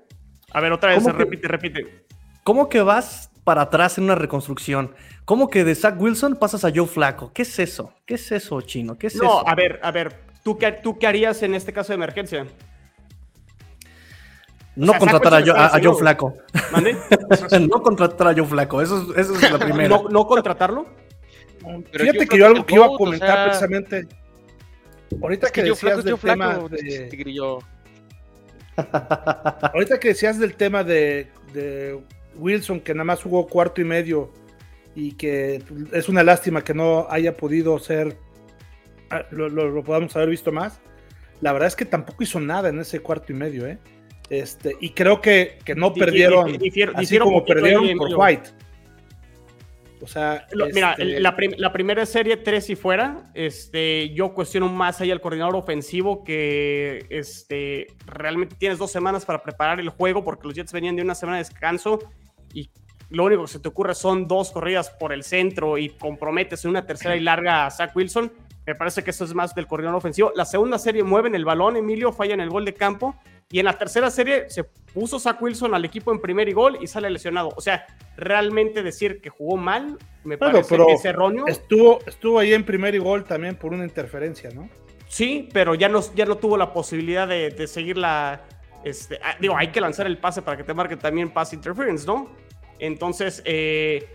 A 0.53 0.61
ver, 0.61 0.71
otra 0.71 0.91
vez, 0.91 1.03
repite, 1.03 1.49
repite. 1.49 2.05
¿Cómo 2.45 2.69
que 2.69 2.81
vas 2.81 3.29
para 3.43 3.63
atrás 3.63 3.97
en 3.97 4.05
una 4.05 4.15
reconstrucción? 4.15 4.95
¿Cómo 5.25 5.49
que 5.49 5.65
de 5.65 5.75
Zach 5.75 5.99
Wilson 5.99 6.37
pasas 6.37 6.63
a 6.63 6.71
Joe 6.73 6.87
Flaco? 6.87 7.33
¿Qué 7.33 7.41
es 7.41 7.59
eso? 7.59 7.93
¿Qué 8.05 8.13
es 8.13 8.31
eso, 8.31 8.61
chino? 8.61 8.97
¿Qué 8.97 9.07
es 9.07 9.17
no, 9.17 9.23
eso? 9.23 9.45
a 9.45 9.53
ver, 9.53 9.81
a 9.83 9.91
ver, 9.91 10.28
¿tú 10.43 10.57
qué, 10.57 10.71
¿tú 10.71 10.97
qué 10.97 11.07
harías 11.07 11.41
en 11.43 11.55
este 11.55 11.73
caso 11.73 11.89
de 11.89 11.95
emergencia? 11.95 12.45
No 14.75 14.93
contratar 14.93 15.33
a, 15.33 15.79
Joe 15.83 15.95
Flaco. 15.95 16.35
no 17.59 17.81
contratar 17.81 18.27
a 18.29 18.33
Joe 18.33 18.45
Flaco, 18.45 18.81
eso, 18.81 19.13
eso 19.15 19.35
es 19.35 19.51
la 19.51 19.59
primera. 19.65 19.99
¿No 20.09 20.25
contratarlo? 20.25 20.87
Fíjate 21.91 22.27
que 22.27 22.37
yo 22.37 22.45
algo 22.47 22.65
que 22.65 22.75
iba 22.75 22.85
a 22.85 22.89
comentar 22.89 23.47
precisamente. 23.47 24.07
Ahorita 25.21 25.49
que, 25.49 25.63
decías 25.63 26.03
del 26.03 26.17
tema 26.17 26.59
de... 26.69 27.59
Ahorita 29.73 29.99
que 29.99 30.09
decías 30.09 30.39
del 30.39 30.55
tema 30.55 30.83
de, 30.83 31.27
Wilson, 32.37 32.79
que 32.79 32.93
nada 32.93 33.03
más 33.03 33.23
jugó 33.23 33.47
cuarto 33.47 33.81
y 33.81 33.83
medio 33.83 34.31
y 34.95 35.13
que 35.13 35.63
es 35.91 36.09
una 36.09 36.23
lástima 36.23 36.63
que 36.63 36.73
no 36.73 37.07
haya 37.09 37.35
podido 37.35 37.77
ser, 37.79 38.17
ah, 39.09 39.25
lo, 39.31 39.83
podamos 39.83 40.15
haber 40.15 40.29
visto 40.29 40.51
más. 40.51 40.79
La 41.41 41.53
verdad 41.53 41.67
es 41.67 41.75
que 41.75 41.85
tampoco 41.85 42.23
hizo 42.23 42.39
nada 42.39 42.69
en 42.69 42.79
ese 42.79 42.99
cuarto 42.99 43.31
y 43.31 43.35
medio, 43.35 43.65
¿eh? 43.65 43.77
Este, 44.29 44.75
y 44.79 44.91
creo 44.91 45.21
que, 45.21 45.57
que 45.65 45.73
no 45.73 45.93
perdieron, 45.93 46.57
así 46.95 47.17
como 47.17 47.45
perdieron 47.45 47.97
por 47.97 48.13
White. 48.15 48.49
O 50.01 50.07
sea, 50.07 50.47
mira, 50.73 50.95
este 50.97 51.19
la, 51.19 51.73
primera 51.73 52.05
serie 52.05 52.37
3 52.37 52.69
y 52.69 52.75
fuera, 52.75 53.29
este, 53.33 54.09
yo 54.11 54.33
cuestiono 54.33 54.69
más 54.69 55.01
ahí 55.01 55.11
al 55.11 55.19
coordinador 55.19 55.55
ofensivo 55.57 56.23
que 56.23 57.05
este, 57.09 57.87
realmente 58.05 58.55
tienes 58.57 58.77
dos 58.77 58.91
semanas 58.91 59.25
para 59.25 59.43
preparar 59.43 59.79
el 59.79 59.89
juego 59.89 60.23
porque 60.23 60.47
los 60.47 60.55
Jets 60.55 60.71
venían 60.71 60.95
de 60.95 61.01
una 61.01 61.15
semana 61.15 61.37
de 61.37 61.43
descanso 61.43 61.99
y 62.53 62.69
lo 63.09 63.25
único 63.25 63.43
que 63.43 63.51
se 63.51 63.59
te 63.59 63.67
ocurre 63.67 63.93
son 63.93 64.27
dos 64.27 64.51
corridas 64.51 64.89
por 64.89 65.11
el 65.11 65.23
centro 65.23 65.77
y 65.77 65.89
comprometes 65.89 66.63
en 66.63 66.71
una 66.71 66.85
tercera 66.85 67.15
y 67.17 67.19
larga 67.19 67.65
a 67.65 67.71
Zach 67.71 67.93
Wilson. 67.95 68.31
Me 68.65 68.75
parece 68.75 69.03
que 69.03 69.09
eso 69.09 69.23
es 69.25 69.33
más 69.33 69.55
del 69.55 69.67
coordinador 69.67 69.97
ofensivo. 69.97 70.31
La 70.35 70.45
segunda 70.45 70.77
serie 70.77 71.03
mueven 71.03 71.35
el 71.35 71.45
balón, 71.45 71.75
Emilio 71.75 72.11
falla 72.11 72.33
en 72.33 72.41
el 72.41 72.49
gol 72.49 72.65
de 72.65 72.73
campo 72.73 73.15
y 73.51 73.59
en 73.59 73.65
la 73.65 73.77
tercera 73.77 74.11
serie 74.11 74.49
se 74.49 74.63
puso 74.63 75.19
Zach 75.19 75.41
Wilson 75.41 75.73
al 75.73 75.83
equipo 75.83 76.11
en 76.11 76.19
primer 76.19 76.47
y 76.49 76.53
gol 76.53 76.77
y 76.81 76.87
sale 76.87 77.09
lesionado. 77.09 77.51
O 77.55 77.61
sea, 77.61 77.87
realmente 78.15 78.83
decir 78.83 79.21
que 79.21 79.29
jugó 79.29 79.57
mal, 79.57 79.97
me 80.23 80.37
parece 80.37 80.77
que 80.77 80.93
es 80.93 81.05
erróneo. 81.05 81.47
Estuvo, 81.47 81.99
estuvo 82.05 82.37
ahí 82.37 82.53
en 82.53 82.63
primer 82.63 82.93
y 82.93 82.99
gol 82.99 83.23
también 83.23 83.55
por 83.55 83.73
una 83.73 83.85
interferencia, 83.85 84.51
¿no? 84.51 84.69
Sí, 85.07 85.49
pero 85.51 85.73
ya 85.73 85.89
no, 85.89 86.01
ya 86.13 86.25
no 86.25 86.37
tuvo 86.37 86.55
la 86.57 86.71
posibilidad 86.71 87.27
de, 87.27 87.67
seguir 87.67 87.97
la. 87.97 88.41
Este, 88.83 89.19
ah, 89.23 89.35
digo, 89.39 89.57
hay 89.57 89.69
que 89.69 89.81
lanzar 89.81 90.05
el 90.05 90.19
pase 90.19 90.43
para 90.43 90.55
que 90.55 90.63
te 90.63 90.73
marque 90.73 90.95
también 90.95 91.31
pass 91.31 91.51
interference, 91.51 92.05
¿no? 92.05 92.29
Entonces, 92.77 93.41
eh, 93.45 94.07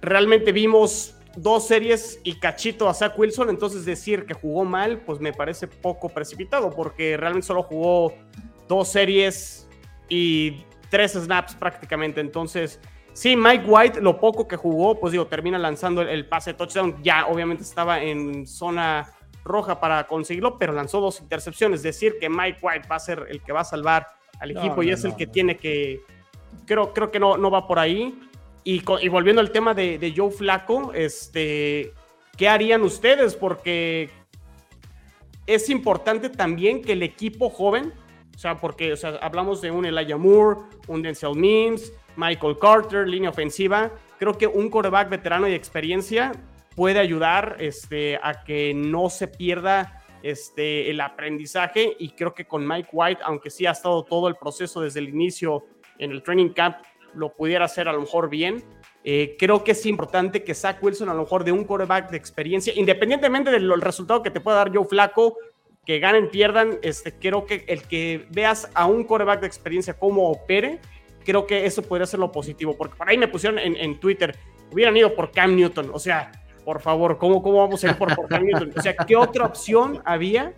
realmente 0.00 0.50
vimos 0.52 1.14
dos 1.36 1.66
series 1.66 2.20
y 2.24 2.34
cachito 2.34 2.88
a 2.88 2.94
Zach 2.94 3.18
Wilson, 3.18 3.50
entonces 3.50 3.84
decir 3.84 4.26
que 4.26 4.34
jugó 4.34 4.64
mal, 4.64 4.98
pues 5.00 5.20
me 5.20 5.32
parece 5.32 5.66
poco 5.66 6.08
precipitado, 6.08 6.70
porque 6.70 7.16
realmente 7.16 7.46
solo 7.46 7.62
jugó 7.62 8.14
dos 8.68 8.88
series 8.88 9.68
y 10.08 10.64
tres 10.90 11.12
snaps 11.12 11.54
prácticamente. 11.54 12.20
Entonces, 12.20 12.78
sí, 13.12 13.36
Mike 13.36 13.64
White, 13.66 14.00
lo 14.00 14.20
poco 14.20 14.46
que 14.46 14.56
jugó, 14.56 15.00
pues 15.00 15.12
digo, 15.12 15.26
termina 15.26 15.58
lanzando 15.58 16.02
el, 16.02 16.26
pase 16.26 16.54
touchdown. 16.54 17.02
Ya 17.02 17.26
obviamente 17.26 17.62
estaba 17.62 18.02
en 18.02 18.46
zona 18.46 19.10
roja 19.44 19.80
para 19.80 20.06
conseguirlo, 20.06 20.58
pero 20.58 20.72
lanzó 20.72 21.00
dos 21.00 21.20
intercepciones. 21.20 21.82
Decir 21.82 22.18
que 22.20 22.28
Mike 22.28 22.58
White 22.62 22.88
va 22.88 22.96
a 22.96 23.00
ser 23.00 23.26
el 23.30 23.42
que 23.42 23.52
va 23.52 23.60
a 23.60 23.64
salvar 23.64 24.06
al 24.38 24.50
equipo 24.50 24.82
y 24.82 24.90
es 24.90 25.04
el 25.04 25.16
que 25.16 25.26
tiene 25.26 25.56
que. 25.56 26.02
Creo, 26.66 26.92
creo 26.92 27.10
que 27.10 27.18
no, 27.18 27.36
no 27.36 27.50
va 27.50 27.66
por 27.66 27.78
ahí. 27.78 28.18
Y, 28.64 28.82
y 29.00 29.08
volviendo 29.08 29.40
al 29.40 29.50
tema 29.50 29.74
de, 29.74 30.12
Joe 30.16 30.30
Flaco, 30.30 30.92
este, 30.94 31.92
¿qué 32.36 32.48
harían 32.48 32.82
ustedes? 32.82 33.34
Porque 33.34 34.10
es 35.46 35.68
importante 35.68 36.28
también 36.28 36.82
que 36.82 36.92
el 36.92 37.02
equipo 37.02 37.50
joven, 37.50 37.92
o 38.34 38.38
sea, 38.38 38.56
porque 38.56 38.92
o 38.92 38.96
sea, 38.96 39.16
hablamos 39.20 39.60
de 39.60 39.70
un 39.70 39.84
Elijah 39.84 40.16
Moore, 40.16 40.60
un 40.86 41.02
Denzel 41.02 41.34
Mims, 41.34 41.92
Michael 42.16 42.56
Carter, 42.58 43.08
línea 43.08 43.30
ofensiva. 43.30 43.90
Creo 44.18 44.38
que 44.38 44.46
un 44.46 44.70
coreback 44.70 45.08
veterano 45.08 45.48
y 45.48 45.54
experiencia 45.54 46.32
puede 46.76 46.98
ayudar 46.98 47.56
este, 47.58 48.18
a 48.22 48.44
que 48.44 48.72
no 48.74 49.10
se 49.10 49.28
pierda 49.28 50.02
este, 50.22 50.88
el 50.90 51.00
aprendizaje 51.00 51.96
y 51.98 52.10
creo 52.10 52.32
que 52.32 52.46
con 52.46 52.66
Mike 52.66 52.90
White, 52.92 53.22
aunque 53.24 53.50
sí 53.50 53.66
ha 53.66 53.72
estado 53.72 54.04
todo 54.04 54.28
el 54.28 54.36
proceso 54.36 54.80
desde 54.80 55.00
el 55.00 55.08
inicio 55.08 55.64
en 55.98 56.12
el 56.12 56.22
training 56.22 56.50
camp, 56.50 56.76
lo 57.14 57.34
pudiera 57.34 57.64
hacer 57.64 57.88
a 57.88 57.92
lo 57.92 58.00
mejor 58.00 58.28
bien. 58.28 58.62
Eh, 59.04 59.36
creo 59.38 59.64
que 59.64 59.72
es 59.72 59.84
importante 59.86 60.44
que 60.44 60.54
Zach 60.54 60.82
Wilson, 60.82 61.08
a 61.08 61.14
lo 61.14 61.22
mejor 61.22 61.44
de 61.44 61.52
un 61.52 61.64
quarterback 61.64 62.10
de 62.10 62.16
experiencia, 62.16 62.72
independientemente 62.76 63.50
del 63.50 63.80
resultado 63.80 64.22
que 64.22 64.30
te 64.30 64.40
pueda 64.40 64.58
dar 64.58 64.74
Joe 64.74 64.84
Flaco, 64.84 65.36
que 65.84 65.98
ganen, 65.98 66.30
pierdan, 66.30 66.78
este, 66.82 67.12
creo 67.12 67.44
que 67.44 67.64
el 67.66 67.82
que 67.82 68.26
veas 68.30 68.70
a 68.74 68.86
un 68.86 69.04
quarterback 69.04 69.40
de 69.40 69.48
experiencia 69.48 69.94
cómo 69.94 70.30
opere, 70.30 70.80
creo 71.24 71.46
que 71.46 71.66
eso 71.66 71.82
podría 71.82 72.06
ser 72.06 72.20
lo 72.20 72.30
positivo, 72.30 72.76
porque 72.76 72.94
por 72.94 73.08
ahí 73.08 73.18
me 73.18 73.26
pusieron 73.26 73.58
en, 73.58 73.76
en 73.76 73.98
Twitter, 73.98 74.36
hubieran 74.70 74.96
ido 74.96 75.14
por 75.14 75.32
Cam 75.32 75.56
Newton, 75.56 75.90
o 75.92 75.98
sea, 75.98 76.30
por 76.64 76.80
favor, 76.80 77.18
¿cómo, 77.18 77.42
cómo 77.42 77.58
vamos 77.58 77.82
a 77.82 77.88
ir 77.88 77.96
por, 77.96 78.28
Cam 78.28 78.44
Newton? 78.44 78.72
O 78.76 78.80
sea, 78.80 78.94
¿qué 78.94 79.16
otra 79.16 79.46
opción 79.46 80.00
había? 80.04 80.52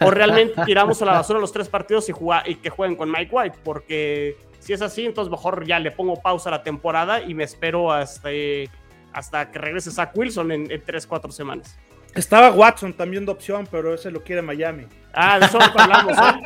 O 0.00 0.10
realmente 0.10 0.60
tiramos 0.64 1.00
a 1.02 1.04
la 1.04 1.12
basura 1.12 1.38
los 1.38 1.52
tres 1.52 1.68
partidos 1.68 2.08
y, 2.08 2.12
y 2.46 2.54
que 2.56 2.70
jueguen 2.70 2.96
con 2.96 3.10
Mike 3.10 3.30
White, 3.30 3.58
porque 3.62 4.36
si 4.64 4.72
es 4.72 4.80
así, 4.80 5.04
entonces 5.04 5.30
mejor 5.30 5.66
ya 5.66 5.78
le 5.78 5.90
pongo 5.90 6.16
pausa 6.16 6.48
a 6.48 6.52
la 6.52 6.62
temporada 6.62 7.20
y 7.20 7.34
me 7.34 7.44
espero 7.44 7.92
hasta, 7.92 8.30
hasta 9.12 9.50
que 9.50 9.58
regrese 9.58 9.90
Zach 9.90 10.16
Wilson 10.16 10.52
en, 10.52 10.70
en 10.70 10.82
3, 10.82 11.06
4 11.06 11.30
semanas. 11.32 11.78
Estaba 12.14 12.50
Watson 12.52 12.94
también 12.94 13.26
de 13.26 13.32
opción, 13.32 13.68
pero 13.70 13.92
ese 13.92 14.10
lo 14.10 14.22
quiere 14.22 14.40
Miami. 14.40 14.86
Ah, 15.12 15.38
de 15.38 15.46
eso 15.46 15.58
hablamos. 15.60 16.16
¿eh? 16.16 16.40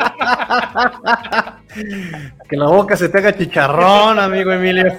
que 2.48 2.56
la 2.56 2.66
boca 2.66 2.96
se 2.96 3.08
te 3.08 3.18
haga 3.18 3.36
chicharrón, 3.36 4.18
amigo 4.18 4.50
Emilio. 4.50 4.98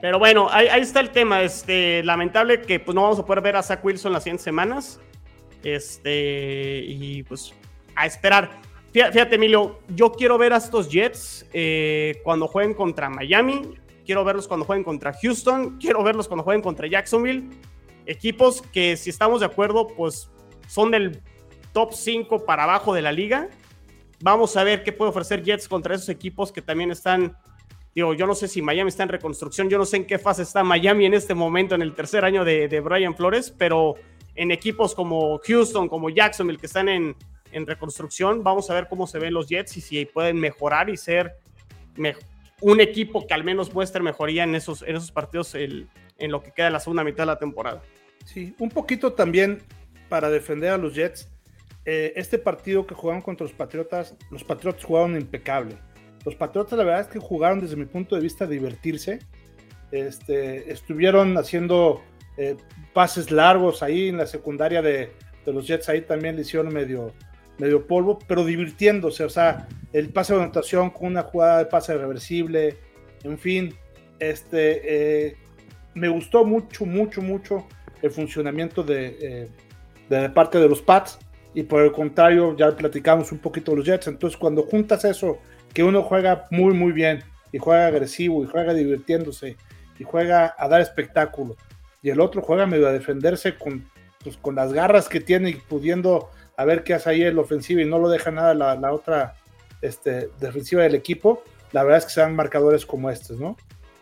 Pero 0.00 0.18
bueno, 0.18 0.48
ahí, 0.50 0.66
ahí, 0.68 0.80
está 0.80 1.00
el 1.00 1.10
tema. 1.10 1.42
Este, 1.42 2.02
lamentable 2.02 2.62
que 2.62 2.80
pues, 2.80 2.94
no 2.94 3.02
vamos 3.02 3.18
a 3.18 3.24
poder 3.24 3.42
ver 3.42 3.56
a 3.56 3.62
Zach 3.62 3.84
Wilson 3.84 4.14
las 4.14 4.24
100 4.24 4.38
semanas. 4.38 4.98
Este, 5.62 6.82
y 6.86 7.22
pues 7.22 7.54
a 7.94 8.06
esperar. 8.06 8.50
Fíjate, 8.92 9.36
Emilio, 9.36 9.78
yo 9.88 10.12
quiero 10.12 10.36
ver 10.36 10.52
a 10.52 10.58
estos 10.58 10.90
Jets 10.90 11.48
eh, 11.52 12.20
cuando 12.24 12.46
jueguen 12.46 12.74
contra 12.74 13.08
Miami. 13.08 13.74
Quiero 14.04 14.24
verlos 14.24 14.46
cuando 14.46 14.66
jueguen 14.66 14.84
contra 14.84 15.14
Houston. 15.14 15.78
Quiero 15.78 16.02
verlos 16.02 16.28
cuando 16.28 16.44
jueguen 16.44 16.62
contra 16.62 16.86
Jacksonville 16.86 17.48
equipos 18.06 18.62
que 18.62 18.96
si 18.96 19.10
estamos 19.10 19.40
de 19.40 19.46
acuerdo, 19.46 19.88
pues 19.88 20.30
son 20.68 20.90
del 20.90 21.20
top 21.72 21.92
5 21.92 22.44
para 22.44 22.64
abajo 22.64 22.94
de 22.94 23.02
la 23.02 23.12
liga. 23.12 23.48
Vamos 24.20 24.56
a 24.56 24.64
ver 24.64 24.82
qué 24.84 24.92
puede 24.92 25.10
ofrecer 25.10 25.42
Jets 25.42 25.68
contra 25.68 25.94
esos 25.94 26.08
equipos 26.08 26.52
que 26.52 26.62
también 26.62 26.90
están, 26.90 27.36
digo, 27.94 28.14
yo 28.14 28.26
no 28.26 28.34
sé 28.34 28.46
si 28.48 28.62
Miami 28.62 28.88
está 28.88 29.02
en 29.02 29.08
reconstrucción, 29.08 29.68
yo 29.68 29.78
no 29.78 29.84
sé 29.84 29.98
en 29.98 30.06
qué 30.06 30.18
fase 30.18 30.42
está 30.42 30.62
Miami 30.62 31.06
en 31.06 31.14
este 31.14 31.34
momento, 31.34 31.74
en 31.74 31.82
el 31.82 31.94
tercer 31.94 32.24
año 32.24 32.44
de, 32.44 32.68
de 32.68 32.80
Brian 32.80 33.16
Flores, 33.16 33.50
pero 33.56 33.94
en 34.34 34.50
equipos 34.50 34.94
como 34.94 35.40
Houston, 35.44 35.88
como 35.88 36.08
Jacksonville, 36.08 36.58
que 36.58 36.66
están 36.66 36.88
en, 36.88 37.16
en, 37.52 37.66
reconstrucción, 37.66 38.42
vamos 38.42 38.70
a 38.70 38.74
ver 38.74 38.88
cómo 38.88 39.06
se 39.06 39.18
ven 39.18 39.34
los 39.34 39.48
Jets 39.48 39.76
y 39.76 39.80
si 39.80 40.04
pueden 40.04 40.38
mejorar 40.38 40.90
y 40.90 40.96
ser 40.96 41.36
un 42.60 42.80
equipo 42.80 43.26
que 43.26 43.34
al 43.34 43.44
menos 43.44 43.72
muestre 43.72 44.02
mejoría 44.02 44.44
en 44.44 44.54
esos, 44.54 44.82
partidos 45.12 45.54
en 45.54 45.88
lo 46.18 46.42
que 46.42 46.52
queda 46.52 46.66
de 46.66 46.72
la 46.72 46.80
segunda 46.80 47.04
mitad 47.04 47.22
de 47.22 47.26
la 47.26 47.38
temporada. 47.38 47.82
Sí, 48.24 48.54
un 48.58 48.70
poquito 48.70 49.12
también 49.12 49.62
para 50.08 50.30
defender 50.30 50.70
a 50.70 50.78
los 50.78 50.94
Jets. 50.94 51.28
Eh, 51.84 52.12
este 52.16 52.38
partido 52.38 52.86
que 52.86 52.94
jugaron 52.94 53.22
contra 53.22 53.44
los 53.44 53.54
Patriotas, 53.54 54.14
los 54.30 54.44
Patriotas 54.44 54.84
jugaron 54.84 55.16
impecable. 55.16 55.76
Los 56.24 56.36
Patriotas 56.36 56.78
la 56.78 56.84
verdad 56.84 57.00
es 57.00 57.06
que 57.08 57.18
jugaron 57.18 57.60
desde 57.60 57.76
mi 57.76 57.86
punto 57.86 58.14
de 58.14 58.22
vista 58.22 58.46
divertirse. 58.46 59.18
Este, 59.90 60.70
estuvieron 60.72 61.36
haciendo 61.36 62.02
eh, 62.36 62.56
pases 62.92 63.30
largos 63.30 63.82
ahí 63.82 64.08
en 64.08 64.16
la 64.18 64.26
secundaria 64.26 64.80
de, 64.80 65.10
de, 65.44 65.52
los 65.52 65.66
Jets, 65.66 65.88
ahí 65.88 66.02
también 66.02 66.36
le 66.36 66.42
hicieron 66.42 66.72
medio, 66.72 67.12
medio 67.62 67.86
polvo, 67.86 68.18
pero 68.26 68.44
divirtiéndose. 68.44 69.22
O 69.22 69.30
sea, 69.30 69.68
el 69.92 70.08
pase 70.08 70.34
de 70.34 70.42
anotación 70.42 70.90
con 70.90 71.06
una 71.06 71.22
jugada 71.22 71.58
de 71.58 71.66
pase 71.66 71.96
reversible, 71.96 72.76
en 73.22 73.38
fin, 73.38 73.74
este, 74.18 75.28
eh, 75.28 75.36
me 75.94 76.08
gustó 76.08 76.44
mucho, 76.44 76.84
mucho, 76.84 77.22
mucho 77.22 77.68
el 78.02 78.10
funcionamiento 78.10 78.82
de, 78.82 79.16
eh, 79.20 79.48
de 80.08 80.28
parte 80.30 80.58
de 80.58 80.68
los 80.68 80.82
Pats 80.82 81.20
y 81.54 81.62
por 81.62 81.82
el 81.82 81.92
contrario 81.92 82.56
ya 82.56 82.74
platicamos 82.74 83.30
un 83.30 83.38
poquito 83.38 83.70
de 83.70 83.76
los 83.76 83.86
Jets, 83.86 84.08
entonces 84.08 84.36
cuando 84.36 84.62
juntas 84.62 85.04
eso, 85.04 85.38
que 85.72 85.84
uno 85.84 86.02
juega 86.02 86.46
muy 86.50 86.74
muy 86.74 86.92
bien 86.92 87.22
y 87.52 87.58
juega 87.58 87.86
agresivo 87.86 88.42
y 88.42 88.48
juega 88.48 88.74
divirtiéndose 88.74 89.56
y 89.98 90.04
juega 90.04 90.54
a 90.58 90.66
dar 90.66 90.80
espectáculo 90.80 91.56
y 92.02 92.10
el 92.10 92.20
otro 92.20 92.42
juega 92.42 92.66
medio 92.66 92.88
a 92.88 92.92
defenderse 92.92 93.54
con, 93.56 93.88
pues, 94.24 94.36
con 94.36 94.56
las 94.56 94.72
garras 94.72 95.08
que 95.08 95.20
tiene 95.20 95.50
y 95.50 95.54
pudiendo 95.54 96.30
a 96.56 96.64
ver 96.64 96.84
qué 96.84 96.94
hace 96.94 97.10
ahí 97.10 97.22
el 97.22 97.38
ofensivo 97.38 97.80
y 97.80 97.84
no 97.84 97.98
lo 97.98 98.08
deja 98.08 98.30
nada 98.30 98.54
la, 98.54 98.92
otra 98.92 99.34
este, 99.80 100.30
defensiva 100.40 100.82
del 100.82 100.94
equipo, 100.94 101.42
la 101.72 101.82
verdad 101.82 101.98
es 101.98 102.04
que 102.06 102.12
sean 102.12 102.36
marcadores 102.36 102.84
como 102.86 103.10
estos, 103.10 103.38
¿no? 103.38 103.56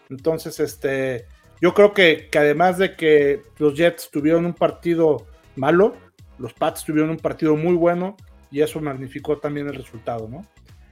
Entonces, 0.09 0.59
este, 0.59 1.27
yo 1.61 1.73
creo 1.75 1.95
que, 1.95 2.29
que, 2.31 2.39
además 2.39 2.79
de 2.79 2.97
que 2.97 3.43
los 3.59 3.75
Jets 3.75 4.11
tuvieron 4.11 4.45
un 4.45 4.55
partido 4.55 5.27
malo, 5.57 5.95
los 6.39 6.53
Pats 6.53 6.85
tuvieron 6.85 7.11
un 7.11 7.19
partido 7.19 7.55
muy 7.55 7.75
bueno 7.75 8.17
y 8.51 8.61
eso 8.61 8.81
magnificó 8.81 9.39
también 9.39 9.69
el 9.69 9.75
resultado, 9.75 10.29
¿no? 10.29 10.45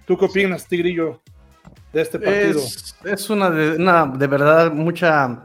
¿Tú 0.07 0.17
qué 0.17 0.27
opinas, 0.27 0.67
Tigrillo, 0.67 1.21
de 1.93 2.03
este 2.03 2.19
partido? 2.19 2.61
Es, 2.61 2.97
es 3.05 3.31
una, 3.31 3.51
de 3.51 4.27
verdad, 4.27 4.73
mucha, 4.73 5.43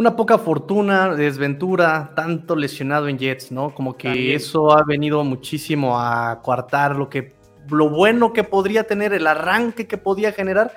una 0.00 0.16
poca 0.16 0.38
fortuna, 0.38 1.14
desventura, 1.14 2.12
tanto 2.16 2.56
lesionado 2.56 3.06
en 3.06 3.18
Jets, 3.18 3.52
¿no? 3.52 3.74
Como 3.74 3.96
que 3.96 4.08
también. 4.08 4.36
eso 4.36 4.72
ha 4.72 4.82
venido 4.82 5.22
muchísimo 5.24 6.00
a 6.00 6.40
coartar 6.42 6.96
lo 6.96 7.10
que, 7.10 7.34
lo 7.68 7.90
bueno 7.90 8.32
que 8.32 8.42
podría 8.42 8.84
tener, 8.84 9.12
el 9.12 9.26
arranque 9.26 9.86
que 9.86 9.98
podía 9.98 10.32
generar 10.32 10.72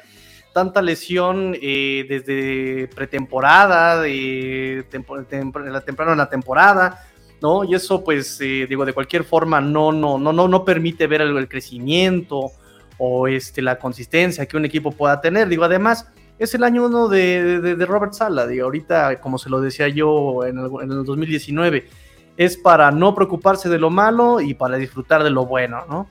tanta 0.54 0.82
lesión 0.82 1.56
eh, 1.62 2.06
desde 2.08 2.90
pretemporada, 2.94 3.96
la 3.96 5.82
temprano 5.82 6.12
en 6.12 6.18
la 6.18 6.30
temporada, 6.30 7.00
¿no? 7.42 7.64
Y 7.64 7.76
eso, 7.76 8.04
pues, 8.04 8.40
eh, 8.42 8.68
digo, 8.68 8.86
de 8.86 8.94
cualquier 8.94 9.24
forma 9.24 9.62
no, 9.62 9.94
no, 9.94 10.18
no, 10.18 10.34
no, 10.34 10.48
no 10.50 10.66
permite 10.66 11.08
ver 11.08 11.22
el, 11.22 11.38
el, 11.38 11.48
crecimiento 11.48 12.52
o 12.98 13.28
este, 13.28 13.62
la 13.62 13.80
consistencia 13.80 14.46
que 14.46 14.58
un 14.58 14.66
equipo 14.66 14.92
pueda 14.92 15.22
tener. 15.22 15.48
Digo, 15.48 15.64
además, 15.64 16.08
es 16.44 16.54
el 16.56 16.64
año 16.64 16.86
uno 16.86 17.08
de, 17.08 17.76
Robert 17.88 18.14
Sala, 18.14 18.48
digo, 18.48 18.66
ahorita, 18.66 19.20
como 19.20 19.38
se 19.38 19.50
lo 19.50 19.62
decía 19.62 19.88
yo 19.88 20.46
en 20.46 20.58
el, 20.58 20.70
en 20.82 20.92
el 20.92 21.04
2019, 21.06 21.88
es 22.38 22.58
para 22.58 22.92
no 22.92 23.14
preocuparse 23.14 23.70
de 23.70 23.80
lo 23.80 23.90
malo 23.90 24.42
y 24.42 24.54
para 24.54 24.78
disfrutar 24.78 25.24
de 25.24 25.30
lo 25.30 25.46
bueno, 25.46 25.86
¿no? 25.88 26.08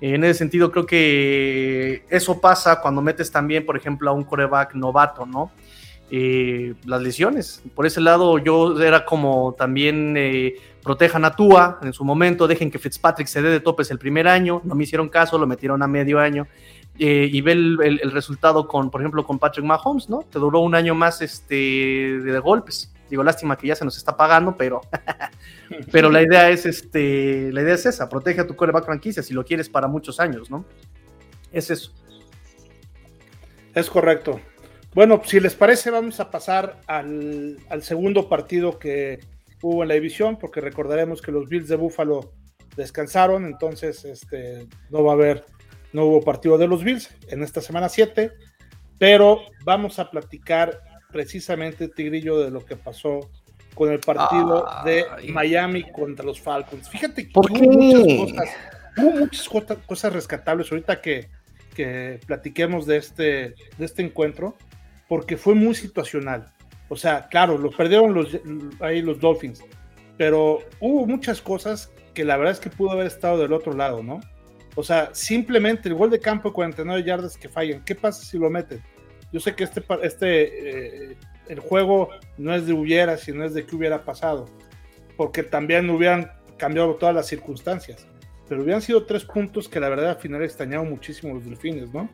En 0.00 0.22
ese 0.24 0.38
sentido, 0.40 0.70
creo 0.70 0.84
que 0.84 2.04
eso 2.10 2.40
pasa 2.40 2.80
cuando 2.80 3.00
metes 3.00 3.30
también, 3.30 3.64
por 3.64 3.76
ejemplo, 3.76 4.10
a 4.10 4.12
un 4.12 4.24
coreback 4.24 4.74
novato, 4.74 5.24
¿no? 5.24 5.50
Eh, 6.10 6.74
las 6.84 7.00
lesiones. 7.00 7.62
Por 7.74 7.86
ese 7.86 8.00
lado, 8.00 8.38
yo 8.38 8.80
era 8.82 9.06
como 9.06 9.54
también 9.56 10.14
eh, 10.18 10.56
protejan 10.82 11.24
a 11.24 11.34
Tua 11.34 11.78
en 11.82 11.92
su 11.94 12.04
momento, 12.04 12.46
dejen 12.46 12.70
que 12.70 12.78
Fitzpatrick 12.78 13.26
se 13.26 13.40
dé 13.40 13.48
de 13.48 13.60
topes 13.60 13.90
el 13.90 13.98
primer 13.98 14.28
año, 14.28 14.60
no 14.64 14.74
me 14.74 14.84
hicieron 14.84 15.08
caso, 15.08 15.38
lo 15.38 15.46
metieron 15.46 15.82
a 15.82 15.86
medio 15.86 16.20
año. 16.20 16.46
Eh, 16.98 17.28
y 17.32 17.40
ve 17.40 17.52
el, 17.52 18.10
resultado 18.12 18.68
con, 18.68 18.90
por 18.90 19.00
ejemplo, 19.00 19.24
con 19.24 19.38
Patrick 19.38 19.64
Mahomes, 19.64 20.08
¿no? 20.08 20.20
Te 20.22 20.38
duró 20.38 20.60
un 20.60 20.74
año 20.74 20.94
más 20.94 21.20
este, 21.22 21.54
de, 21.54 22.32
de 22.32 22.38
golpes. 22.38 22.92
Digo, 23.10 23.22
lástima 23.22 23.56
que 23.56 23.66
ya 23.66 23.74
se 23.74 23.84
nos 23.84 23.96
está 23.96 24.16
pagando, 24.16 24.56
pero, 24.56 24.80
pero 25.92 26.10
la 26.10 26.22
idea 26.22 26.48
es 26.50 26.66
este, 26.66 27.52
la 27.52 27.62
idea 27.62 27.74
es 27.74 27.86
esa, 27.86 28.08
protege 28.08 28.40
a 28.40 28.46
tu 28.46 28.56
coreback 28.56 28.84
franquicia 28.84 29.22
si 29.22 29.34
lo 29.34 29.44
quieres 29.44 29.68
para 29.68 29.88
muchos 29.88 30.20
años, 30.20 30.50
¿no? 30.50 30.64
Es 31.52 31.70
eso. 31.70 31.92
Es 33.74 33.90
correcto. 33.90 34.40
Bueno, 34.94 35.20
si 35.24 35.40
les 35.40 35.54
parece, 35.54 35.90
vamos 35.90 36.20
a 36.20 36.30
pasar 36.30 36.80
al, 36.86 37.58
al, 37.68 37.82
segundo 37.82 38.28
partido 38.28 38.78
que 38.78 39.18
hubo 39.60 39.82
en 39.82 39.88
la 39.88 39.94
división, 39.94 40.38
porque 40.38 40.60
recordaremos 40.60 41.20
que 41.20 41.32
los 41.32 41.48
Bills 41.48 41.68
de 41.68 41.76
Buffalo 41.76 42.32
descansaron, 42.76 43.44
entonces 43.44 44.04
este, 44.04 44.68
no 44.90 45.02
va 45.02 45.12
a 45.12 45.14
haber, 45.14 45.44
no 45.94 46.04
hubo 46.06 46.20
partido 46.22 46.58
de 46.58 46.66
los 46.66 46.82
Bills 46.82 47.08
en 47.28 47.42
esta 47.42 47.60
semana 47.60 47.88
7, 47.88 48.32
pero 48.98 49.40
vamos 49.64 49.98
a 50.00 50.10
platicar 50.10 50.80
precisamente, 51.12 51.88
Tigrillo, 51.88 52.40
de 52.40 52.50
lo 52.50 52.64
que 52.66 52.74
pasó 52.74 53.30
con 53.74 53.92
el 53.92 54.00
partido 54.00 54.66
de 54.84 55.06
Miami 55.32 55.84
contra 55.92 56.24
los 56.24 56.40
Falcons. 56.40 56.88
Fíjate 56.90 57.26
que 57.26 57.32
¿Por 57.32 57.50
hubo 57.50 57.60
qué? 57.60 57.66
muchas 57.68 58.18
cosas, 58.18 58.56
hubo 58.96 59.10
muchas 59.12 59.48
cosas, 59.48 59.78
cosas 59.86 60.12
rescatables 60.12 60.70
ahorita 60.72 61.00
que, 61.00 61.28
que 61.76 62.18
platiquemos 62.26 62.86
de 62.86 62.96
este, 62.96 63.22
de 63.78 63.84
este 63.84 64.02
encuentro, 64.02 64.56
porque 65.08 65.36
fue 65.36 65.54
muy 65.54 65.76
situacional. 65.76 66.52
O 66.88 66.96
sea, 66.96 67.28
claro, 67.28 67.56
lo 67.56 67.70
perdieron 67.70 68.12
los, 68.14 68.36
ahí 68.80 69.00
los 69.00 69.20
Dolphins, 69.20 69.62
pero 70.16 70.58
hubo 70.80 71.06
muchas 71.06 71.40
cosas 71.40 71.92
que 72.14 72.24
la 72.24 72.36
verdad 72.36 72.52
es 72.52 72.60
que 72.60 72.70
pudo 72.70 72.90
haber 72.90 73.06
estado 73.06 73.38
del 73.38 73.52
otro 73.52 73.74
lado, 73.74 74.02
¿no? 74.02 74.20
O 74.74 74.82
sea, 74.82 75.10
simplemente 75.14 75.88
el 75.88 75.94
gol 75.94 76.10
de 76.10 76.18
campo 76.18 76.48
de 76.48 76.54
49 76.54 77.04
yardas 77.04 77.36
que 77.36 77.48
fallan, 77.48 77.84
¿qué 77.84 77.94
pasa 77.94 78.24
si 78.24 78.38
lo 78.38 78.50
meten? 78.50 78.82
Yo 79.32 79.40
sé 79.40 79.54
que 79.54 79.64
este, 79.64 79.82
este 80.02 81.10
eh, 81.10 81.16
el 81.48 81.60
juego 81.60 82.10
no 82.38 82.54
es 82.54 82.66
de 82.66 82.72
hubiera, 82.72 83.16
sino 83.16 83.44
es 83.44 83.54
de 83.54 83.64
qué 83.64 83.76
hubiera 83.76 84.04
pasado, 84.04 84.46
porque 85.16 85.42
también 85.42 85.88
hubieran 85.90 86.30
cambiado 86.56 86.94
todas 86.96 87.14
las 87.14 87.26
circunstancias, 87.26 88.06
pero 88.48 88.62
hubieran 88.62 88.82
sido 88.82 89.04
tres 89.04 89.24
puntos 89.24 89.68
que 89.68 89.80
la 89.80 89.88
verdad 89.88 90.10
al 90.10 90.16
final 90.16 90.42
extrañaron 90.42 90.88
muchísimo 90.88 91.34
los 91.34 91.44
delfines, 91.44 91.92
¿no? 91.92 92.08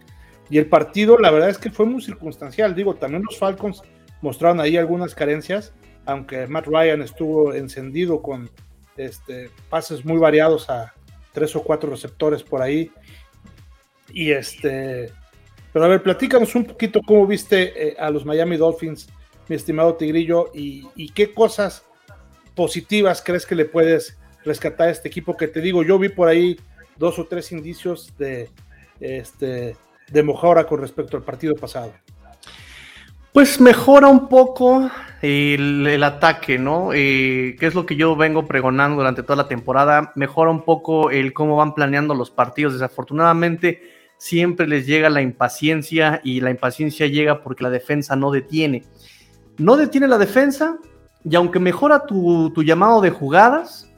Y 0.48 0.58
el 0.58 0.66
partido, 0.66 1.16
la 1.18 1.30
verdad 1.30 1.48
es 1.48 1.58
que 1.58 1.70
fue 1.70 1.86
muy 1.86 2.02
circunstancial, 2.02 2.74
digo, 2.74 2.94
también 2.94 3.22
los 3.22 3.38
Falcons 3.38 3.82
mostraron 4.20 4.60
ahí 4.60 4.76
algunas 4.76 5.14
carencias, 5.14 5.72
aunque 6.06 6.46
Matt 6.46 6.66
Ryan 6.66 7.02
estuvo 7.02 7.54
encendido 7.54 8.20
con 8.20 8.50
este, 8.96 9.50
pases 9.68 10.04
muy 10.04 10.18
variados 10.18 10.68
a 10.68 10.94
tres 11.32 11.54
o 11.56 11.62
cuatro 11.62 11.90
receptores 11.90 12.42
por 12.42 12.62
ahí. 12.62 12.90
Y 14.12 14.32
este, 14.32 15.12
pero 15.72 15.84
a 15.84 15.88
ver, 15.88 16.02
platícanos 16.02 16.54
un 16.54 16.64
poquito 16.64 17.00
cómo 17.06 17.26
viste 17.26 17.88
eh, 17.88 17.96
a 17.98 18.10
los 18.10 18.24
Miami 18.24 18.56
Dolphins, 18.56 19.08
mi 19.48 19.56
estimado 19.56 19.94
Tigrillo, 19.94 20.50
y, 20.54 20.86
y 20.96 21.10
qué 21.10 21.32
cosas 21.32 21.84
positivas 22.54 23.22
crees 23.24 23.46
que 23.46 23.54
le 23.54 23.64
puedes 23.64 24.18
rescatar 24.44 24.88
a 24.88 24.90
este 24.90 25.08
equipo 25.08 25.36
que 25.36 25.48
te 25.48 25.60
digo, 25.60 25.82
yo 25.82 25.98
vi 25.98 26.08
por 26.08 26.28
ahí 26.28 26.58
dos 26.96 27.18
o 27.18 27.26
tres 27.26 27.52
indicios 27.52 28.16
de, 28.18 28.50
este, 29.00 29.76
de 30.10 30.22
mejora 30.22 30.66
con 30.66 30.80
respecto 30.80 31.16
al 31.16 31.22
partido 31.22 31.54
pasado. 31.54 31.92
Pues 33.32 33.60
mejora 33.60 34.08
un 34.08 34.28
poco 34.28 34.90
el, 35.22 36.02
ataque, 36.02 36.58
¿no? 36.58 36.92
Eh, 36.92 37.56
que 37.60 37.66
es 37.66 37.74
lo 37.74 37.86
que 37.86 37.94
yo 37.94 38.16
vengo 38.16 38.46
pregonando 38.46 38.96
durante 38.96 39.22
toda 39.22 39.36
la 39.36 39.48
temporada. 39.48 40.12
Mejora 40.16 40.50
un 40.50 40.64
poco 40.64 41.10
el 41.10 41.32
cómo 41.32 41.56
van 41.56 41.74
planeando 41.74 42.14
los 42.14 42.30
partidos. 42.30 42.72
Desafortunadamente, 42.72 43.82
siempre 44.18 44.66
les 44.66 44.86
llega 44.86 45.08
la 45.10 45.22
impaciencia 45.22 46.20
y 46.24 46.40
la 46.40 46.50
impaciencia 46.50 47.06
llega 47.06 47.42
porque 47.42 47.62
la 47.62 47.70
defensa 47.70 48.16
no 48.16 48.32
detiene. 48.32 48.84
No 49.58 49.76
detiene 49.76 50.08
la 50.08 50.18
defensa 50.18 50.78
y 51.24 51.36
aunque 51.36 51.60
mejora 51.60 52.06
tu, 52.06 52.50
tu 52.50 52.62
llamado 52.64 53.00
de 53.00 53.10
jugadas, 53.10 53.88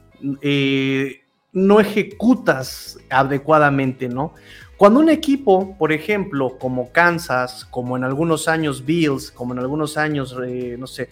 eh, 0.41 1.21
no 1.53 1.79
ejecutas 1.79 2.97
adecuadamente, 3.09 4.09
¿no? 4.09 4.33
Cuando 4.77 4.99
un 4.99 5.09
equipo, 5.09 5.77
por 5.77 5.91
ejemplo, 5.91 6.57
como 6.57 6.91
Kansas, 6.91 7.65
como 7.65 7.95
en 7.95 8.03
algunos 8.03 8.47
años 8.47 8.83
Bills, 8.85 9.31
como 9.31 9.53
en 9.53 9.59
algunos 9.59 9.97
años, 9.97 10.35
eh, 10.45 10.75
no 10.79 10.87
sé, 10.87 11.09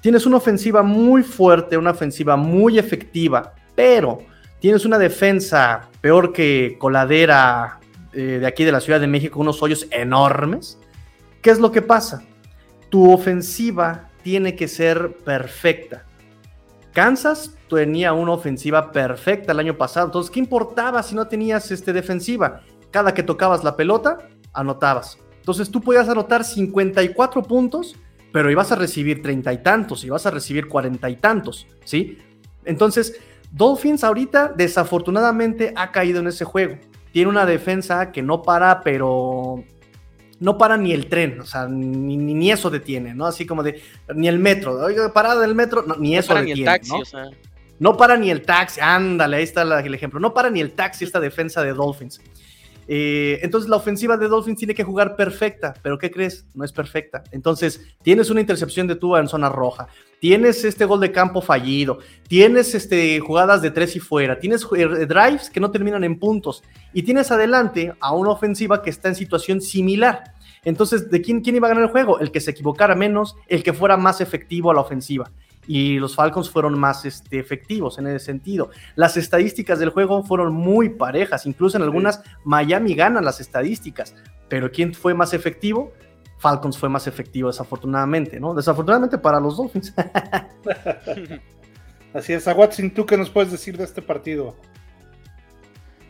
tienes 0.00 0.26
una 0.26 0.38
ofensiva 0.38 0.82
muy 0.82 1.22
fuerte, 1.22 1.76
una 1.76 1.92
ofensiva 1.92 2.36
muy 2.36 2.78
efectiva, 2.78 3.54
pero 3.74 4.18
tienes 4.60 4.84
una 4.84 4.98
defensa 4.98 5.88
peor 6.00 6.32
que 6.32 6.76
coladera 6.78 7.78
eh, 8.12 8.38
de 8.40 8.46
aquí 8.46 8.64
de 8.64 8.72
la 8.72 8.80
Ciudad 8.80 9.00
de 9.00 9.06
México, 9.06 9.40
unos 9.40 9.62
hoyos 9.62 9.86
enormes, 9.90 10.78
¿qué 11.42 11.50
es 11.50 11.60
lo 11.60 11.70
que 11.70 11.82
pasa? 11.82 12.24
Tu 12.90 13.12
ofensiva 13.12 14.10
tiene 14.22 14.56
que 14.56 14.68
ser 14.68 15.18
perfecta. 15.18 16.04
Kansas 16.92 17.54
tenía 17.68 18.12
una 18.12 18.32
ofensiva 18.32 18.90
perfecta 18.90 19.52
el 19.52 19.60
año 19.60 19.76
pasado, 19.76 20.06
entonces, 20.06 20.30
¿qué 20.30 20.40
importaba 20.40 21.02
si 21.02 21.14
no 21.14 21.28
tenías 21.28 21.70
este, 21.70 21.92
defensiva? 21.92 22.62
Cada 22.90 23.14
que 23.14 23.22
tocabas 23.22 23.64
la 23.64 23.76
pelota, 23.76 24.28
anotabas. 24.52 25.18
Entonces 25.38 25.70
tú 25.70 25.80
podías 25.80 26.08
anotar 26.08 26.44
54 26.44 27.42
puntos, 27.42 27.96
pero 28.32 28.50
ibas 28.50 28.72
a 28.72 28.76
recibir 28.76 29.22
treinta 29.22 29.52
y 29.52 29.62
tantos, 29.62 30.04
ibas 30.04 30.26
a 30.26 30.30
recibir 30.30 30.68
cuarenta 30.68 31.08
y 31.08 31.16
tantos, 31.16 31.66
¿sí? 31.84 32.18
Entonces, 32.64 33.18
Dolphins 33.52 34.04
ahorita 34.04 34.52
desafortunadamente 34.56 35.72
ha 35.76 35.92
caído 35.92 36.20
en 36.20 36.26
ese 36.26 36.44
juego. 36.44 36.76
Tiene 37.12 37.30
una 37.30 37.46
defensa 37.46 38.12
que 38.12 38.22
no 38.22 38.42
para, 38.42 38.82
pero 38.82 39.64
no 40.40 40.58
para 40.58 40.76
ni 40.76 40.92
el 40.92 41.06
tren, 41.08 41.40
o 41.40 41.46
sea, 41.46 41.66
ni, 41.66 42.16
ni, 42.16 42.50
eso 42.50 42.68
detiene, 42.68 43.14
¿no? 43.14 43.24
Así 43.26 43.46
como 43.46 43.62
de, 43.62 43.80
ni 44.14 44.28
el 44.28 44.38
metro, 44.38 44.74
oiga, 44.74 45.12
parada 45.12 45.40
del 45.40 45.54
metro, 45.54 45.84
no, 45.86 45.96
ni 45.96 46.16
eso 46.16 46.28
para 46.28 46.40
detiene, 46.40 46.60
ni 46.60 46.66
el 46.66 46.66
taxi, 46.66 46.92
¿no? 46.92 46.98
o 46.98 47.04
sea. 47.04 47.30
No 47.78 47.96
para 47.96 48.16
ni 48.16 48.30
el 48.30 48.42
taxi, 48.42 48.80
ándale, 48.80 49.36
ahí 49.36 49.42
está 49.42 49.62
el 49.62 49.94
ejemplo. 49.94 50.18
No 50.18 50.32
para 50.32 50.48
ni 50.48 50.60
el 50.60 50.72
taxi 50.72 51.04
esta 51.04 51.20
defensa 51.20 51.62
de 51.62 51.74
Dolphins. 51.74 52.20
Eh, 52.88 53.40
entonces 53.42 53.68
la 53.68 53.76
ofensiva 53.76 54.16
de 54.16 54.28
Dolphins 54.28 54.58
tiene 54.58 54.74
que 54.74 54.84
jugar 54.84 55.16
perfecta, 55.16 55.74
pero 55.82 55.98
¿qué 55.98 56.10
crees? 56.10 56.46
No 56.54 56.64
es 56.64 56.72
perfecta. 56.72 57.24
Entonces 57.32 57.80
tienes 58.02 58.30
una 58.30 58.40
intercepción 58.40 58.86
de 58.86 58.96
Tua 58.96 59.20
en 59.20 59.28
zona 59.28 59.48
roja, 59.48 59.88
tienes 60.20 60.64
este 60.64 60.84
gol 60.84 61.00
de 61.00 61.12
campo 61.12 61.40
fallido, 61.40 61.98
tienes 62.28 62.74
este, 62.74 63.18
jugadas 63.20 63.62
de 63.62 63.70
tres 63.70 63.96
y 63.96 64.00
fuera, 64.00 64.38
tienes 64.38 64.66
eh, 64.76 65.06
drives 65.06 65.50
que 65.50 65.60
no 65.60 65.70
terminan 65.70 66.04
en 66.04 66.18
puntos 66.18 66.62
y 66.92 67.02
tienes 67.02 67.30
adelante 67.30 67.92
a 68.00 68.12
una 68.12 68.30
ofensiva 68.30 68.82
que 68.82 68.90
está 68.90 69.08
en 69.08 69.16
situación 69.16 69.60
similar. 69.60 70.32
Entonces, 70.64 71.10
¿de 71.10 71.22
quién, 71.22 71.42
quién 71.42 71.56
iba 71.56 71.68
a 71.68 71.70
ganar 71.70 71.84
el 71.84 71.90
juego? 71.90 72.18
El 72.18 72.32
que 72.32 72.40
se 72.40 72.50
equivocara 72.50 72.96
menos, 72.96 73.36
el 73.46 73.62
que 73.62 73.72
fuera 73.72 73.96
más 73.96 74.20
efectivo 74.20 74.70
a 74.70 74.74
la 74.74 74.80
ofensiva 74.80 75.30
y 75.66 75.98
los 75.98 76.14
Falcons 76.14 76.50
fueron 76.50 76.78
más 76.78 77.04
este, 77.04 77.38
efectivos 77.38 77.98
en 77.98 78.06
ese 78.06 78.24
sentido. 78.24 78.70
Las 78.94 79.16
estadísticas 79.16 79.78
del 79.78 79.90
juego 79.90 80.22
fueron 80.22 80.52
muy 80.52 80.90
parejas, 80.90 81.46
incluso 81.46 81.76
en 81.76 81.82
algunas 81.82 82.22
Miami 82.44 82.94
gana 82.94 83.20
las 83.20 83.40
estadísticas, 83.40 84.14
pero 84.48 84.70
¿quién 84.70 84.94
fue 84.94 85.14
más 85.14 85.34
efectivo? 85.34 85.92
Falcons 86.38 86.78
fue 86.78 86.88
más 86.88 87.06
efectivo, 87.06 87.48
desafortunadamente, 87.48 88.38
¿no? 88.38 88.54
Desafortunadamente 88.54 89.18
para 89.18 89.40
los 89.40 89.56
Dolphins. 89.56 89.94
Así 92.14 92.32
es, 92.32 92.46
Watson, 92.46 92.90
¿tú 92.90 93.04
qué 93.04 93.16
nos 93.16 93.30
puedes 93.30 93.50
decir 93.50 93.76
de 93.76 93.84
este 93.84 94.00
partido? 94.00 94.56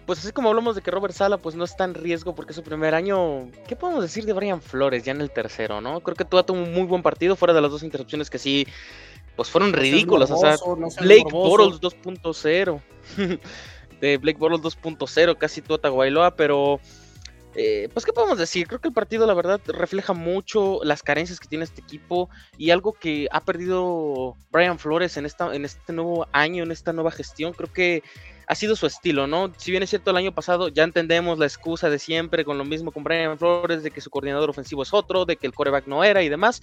Pues 0.07 0.21
así 0.21 0.31
como 0.31 0.51
hablamos 0.51 0.77
de 0.77 0.83
que 0.83 0.93
Robert 0.93 1.13
Sala 1.13 1.39
pues 1.39 1.57
no 1.57 1.65
está 1.65 1.83
en 1.83 1.95
riesgo 1.95 2.33
porque 2.33 2.53
es 2.53 2.57
su 2.57 2.63
primer 2.63 2.95
año, 2.95 3.51
¿qué 3.67 3.75
podemos 3.75 4.03
decir 4.03 4.25
de 4.25 4.33
Brian 4.33 4.63
Flores 4.63 5.03
ya 5.03 5.11
en 5.11 5.21
el 5.21 5.33
tercero, 5.33 5.81
no? 5.81 6.01
Creo 6.01 6.15
que 6.15 6.25
tuvo 6.25 6.45
un 6.53 6.73
muy 6.73 6.85
buen 6.85 7.03
partido 7.03 7.35
fuera 7.35 7.53
de 7.53 7.61
las 7.61 7.73
dos 7.73 7.83
interrupciones 7.83 8.31
que 8.31 8.39
sí 8.39 8.69
pues 9.37 9.51
fueron 9.51 9.73
ridículas, 9.73 10.31
o 10.31 10.39
sea, 10.39 10.57
Blake 11.01 11.31
Bortles 11.31 11.81
2.0 11.81 12.81
de 14.01 14.17
Blake 14.17 14.39
Bortles 14.39 14.63
2.0, 14.63 15.37
casi 15.37 15.61
Tua 15.63 15.79
Tagovailoa, 15.79 16.35
pero 16.35 16.81
eh, 17.59 17.89
pues 17.95 18.05
qué 18.05 18.13
podemos 18.13 18.39
decir, 18.39 18.67
creo 18.67 18.81
que 18.81 18.89
el 18.89 18.95
partido 18.95 19.27
la 19.27 19.33
verdad 19.33 19.61
refleja 19.67 20.13
mucho 20.13 20.81
las 20.85 21.03
carencias 21.03 21.41
que 21.41 21.49
tiene 21.49 21.65
este 21.65 21.81
equipo 21.81 22.29
y 22.59 22.69
algo 22.71 22.93
que 22.93 23.29
ha 23.31 23.41
perdido 23.41 24.37
Brian 24.51 24.79
Flores 24.79 25.17
en 25.17 25.25
esta 25.25 25.55
en 25.55 25.65
este 25.65 25.95
nuevo 25.95 26.27
año, 26.33 26.65
en 26.65 26.71
esta 26.71 26.93
nueva 26.93 27.11
gestión, 27.11 27.55
creo 27.55 27.73
que 27.73 28.03
ha 28.47 28.55
sido 28.55 28.77
su 28.77 28.87
estilo, 28.87 29.27
¿no? 29.27 29.53
Si 29.57 29.71
bien 29.71 29.83
es 29.83 29.89
cierto 29.89 30.11
el 30.11 30.19
año 30.19 30.33
pasado 30.33 30.69
ya 30.69 30.85
entendemos 30.85 31.39
la 31.39 31.47
excusa 31.47 31.89
de 31.89 31.99
siempre 31.99 32.45
con 32.45 32.59
lo 32.59 32.65
mismo 32.67 32.93
con 32.93 33.05
Brian 33.05 33.39
Flores 33.39 33.83
de 33.83 33.91
que 33.91 34.03
su 34.03 34.11
coordinador 34.11 34.51
ofensivo 34.51 34.83
es 34.83 34.93
otro, 34.93 35.25
de 35.25 35.37
que 35.37 35.47
el 35.47 35.55
coreback 35.55 35.87
no 35.87 36.05
era 36.05 36.23
y 36.23 36.29
demás, 36.29 36.61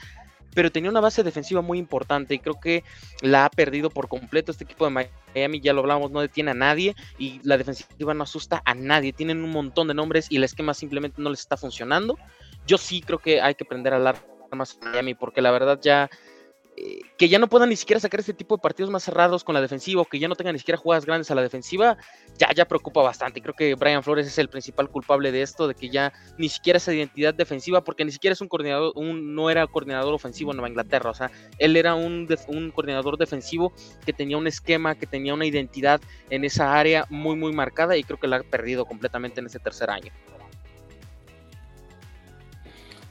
pero 0.53 0.71
tenía 0.71 0.89
una 0.89 0.99
base 0.99 1.23
defensiva 1.23 1.61
muy 1.61 1.77
importante 1.77 2.33
y 2.35 2.39
creo 2.39 2.59
que 2.59 2.83
la 3.21 3.45
ha 3.45 3.49
perdido 3.49 3.89
por 3.89 4.07
completo 4.07 4.51
este 4.51 4.63
equipo 4.63 4.85
de 4.85 5.09
Miami, 5.35 5.61
ya 5.61 5.73
lo 5.73 5.81
hablamos, 5.81 6.11
no 6.11 6.21
detiene 6.21 6.51
a 6.51 6.55
nadie 6.55 6.95
y 7.17 7.39
la 7.43 7.57
defensiva 7.57 8.13
no 8.13 8.23
asusta 8.23 8.61
a 8.65 8.73
nadie, 8.73 9.13
tienen 9.13 9.43
un 9.43 9.51
montón 9.51 9.87
de 9.87 9.93
nombres 9.93 10.27
y 10.29 10.37
el 10.37 10.43
esquema 10.43 10.73
simplemente 10.73 11.21
no 11.21 11.29
les 11.29 11.39
está 11.39 11.57
funcionando. 11.57 12.17
Yo 12.65 12.77
sí 12.77 13.01
creo 13.01 13.19
que 13.19 13.41
hay 13.41 13.55
que 13.55 13.65
prender 13.65 13.93
alarmas 13.93 14.77
a 14.81 14.85
Miami 14.85 15.13
porque 15.15 15.41
la 15.41 15.51
verdad 15.51 15.79
ya 15.81 16.09
eh, 16.75 17.01
que 17.17 17.29
ya 17.29 17.37
no 17.37 17.47
puedan 17.47 17.69
ni 17.69 17.75
siquiera 17.75 17.99
sacar 17.99 18.19
este 18.19 18.33
tipo 18.33 18.55
de 18.55 18.61
partidos 18.61 18.89
más 18.89 19.03
cerrados 19.03 19.43
con 19.43 19.53
la 19.53 19.61
defensiva 19.61 20.01
o 20.01 20.05
que 20.05 20.17
ya 20.17 20.27
no 20.27 20.35
tengan 20.35 20.53
ni 20.53 20.59
siquiera 20.59 20.77
jugadas 20.77 21.05
grandes 21.05 21.29
a 21.29 21.35
la 21.35 21.43
defensiva, 21.43 21.97
ya, 22.37 22.51
ya 22.55 22.65
preocupa 22.65 23.03
bastante. 23.03 23.41
Creo 23.41 23.53
que 23.53 23.75
Brian 23.75 24.01
Flores 24.01 24.25
es 24.25 24.39
el 24.39 24.49
principal 24.49 24.89
culpable 24.89 25.31
de 25.31 25.43
esto, 25.43 25.67
de 25.67 25.75
que 25.75 25.89
ya 25.89 26.11
ni 26.37 26.49
siquiera 26.49 26.77
esa 26.77 26.91
identidad 26.91 27.33
defensiva, 27.35 27.83
porque 27.83 28.03
ni 28.03 28.11
siquiera 28.11 28.33
es 28.33 28.41
un 28.41 28.47
coordinador, 28.47 28.91
un, 28.95 29.35
no 29.35 29.51
era 29.51 29.67
coordinador 29.67 30.13
ofensivo 30.13 30.51
en 30.51 30.57
Nueva 30.57 30.69
Inglaterra, 30.69 31.11
o 31.11 31.13
sea, 31.13 31.29
él 31.59 31.77
era 31.77 31.93
un, 31.93 32.27
un 32.47 32.71
coordinador 32.71 33.17
defensivo 33.17 33.71
que 34.03 34.13
tenía 34.13 34.37
un 34.37 34.47
esquema, 34.47 34.95
que 34.95 35.05
tenía 35.05 35.35
una 35.35 35.45
identidad 35.45 36.01
en 36.31 36.43
esa 36.43 36.75
área 36.75 37.05
muy, 37.09 37.35
muy 37.35 37.53
marcada 37.53 37.95
y 37.97 38.03
creo 38.03 38.19
que 38.19 38.27
la 38.27 38.37
ha 38.37 38.43
perdido 38.43 38.85
completamente 38.85 39.39
en 39.39 39.45
ese 39.45 39.59
tercer 39.59 39.91
año. 39.91 40.11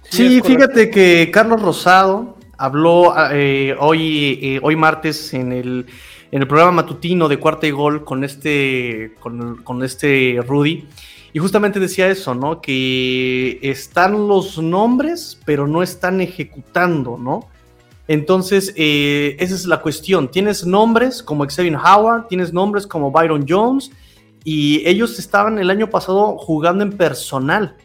Sí, 0.02 0.42
fíjate 0.42 0.90
que 0.90 1.30
Carlos 1.32 1.62
Rosado 1.62 2.36
habló 2.62 3.12
eh, 3.32 3.74
hoy, 3.80 4.38
eh, 4.40 4.60
hoy 4.62 4.76
martes 4.76 5.34
en 5.34 5.50
el, 5.50 5.86
en 6.30 6.42
el, 6.42 6.46
programa 6.46 6.70
matutino 6.70 7.28
de 7.28 7.36
Cuarta 7.36 7.66
y 7.66 7.72
Gol 7.72 8.04
con 8.04 8.22
este, 8.22 9.14
con, 9.18 9.82
este 9.82 10.38
Rudy. 10.46 10.86
Y 11.32 11.38
justamente 11.40 11.80
decía 11.80 12.08
eso, 12.08 12.36
¿no? 12.36 12.60
Que 12.60 13.58
están 13.62 14.28
los 14.28 14.58
nombres, 14.58 15.40
pero 15.44 15.66
no 15.66 15.82
están 15.82 16.20
ejecutando, 16.20 17.18
¿no? 17.18 17.48
Entonces, 18.06 18.72
eh, 18.76 19.36
esa 19.40 19.56
es 19.56 19.66
la 19.66 19.80
cuestión. 19.80 20.30
Tienes 20.30 20.64
nombres 20.64 21.20
como 21.20 21.44
Xavier 21.44 21.76
Howard, 21.76 22.28
tienes 22.28 22.52
nombres 22.52 22.86
como 22.86 23.10
Byron 23.10 23.44
Jones, 23.48 23.90
y 24.44 24.86
ellos 24.86 25.18
estaban 25.18 25.58
el 25.58 25.68
año 25.68 25.90
pasado 25.90 26.36
jugando 26.38 26.84
en 26.84 26.92
personal. 26.92 27.76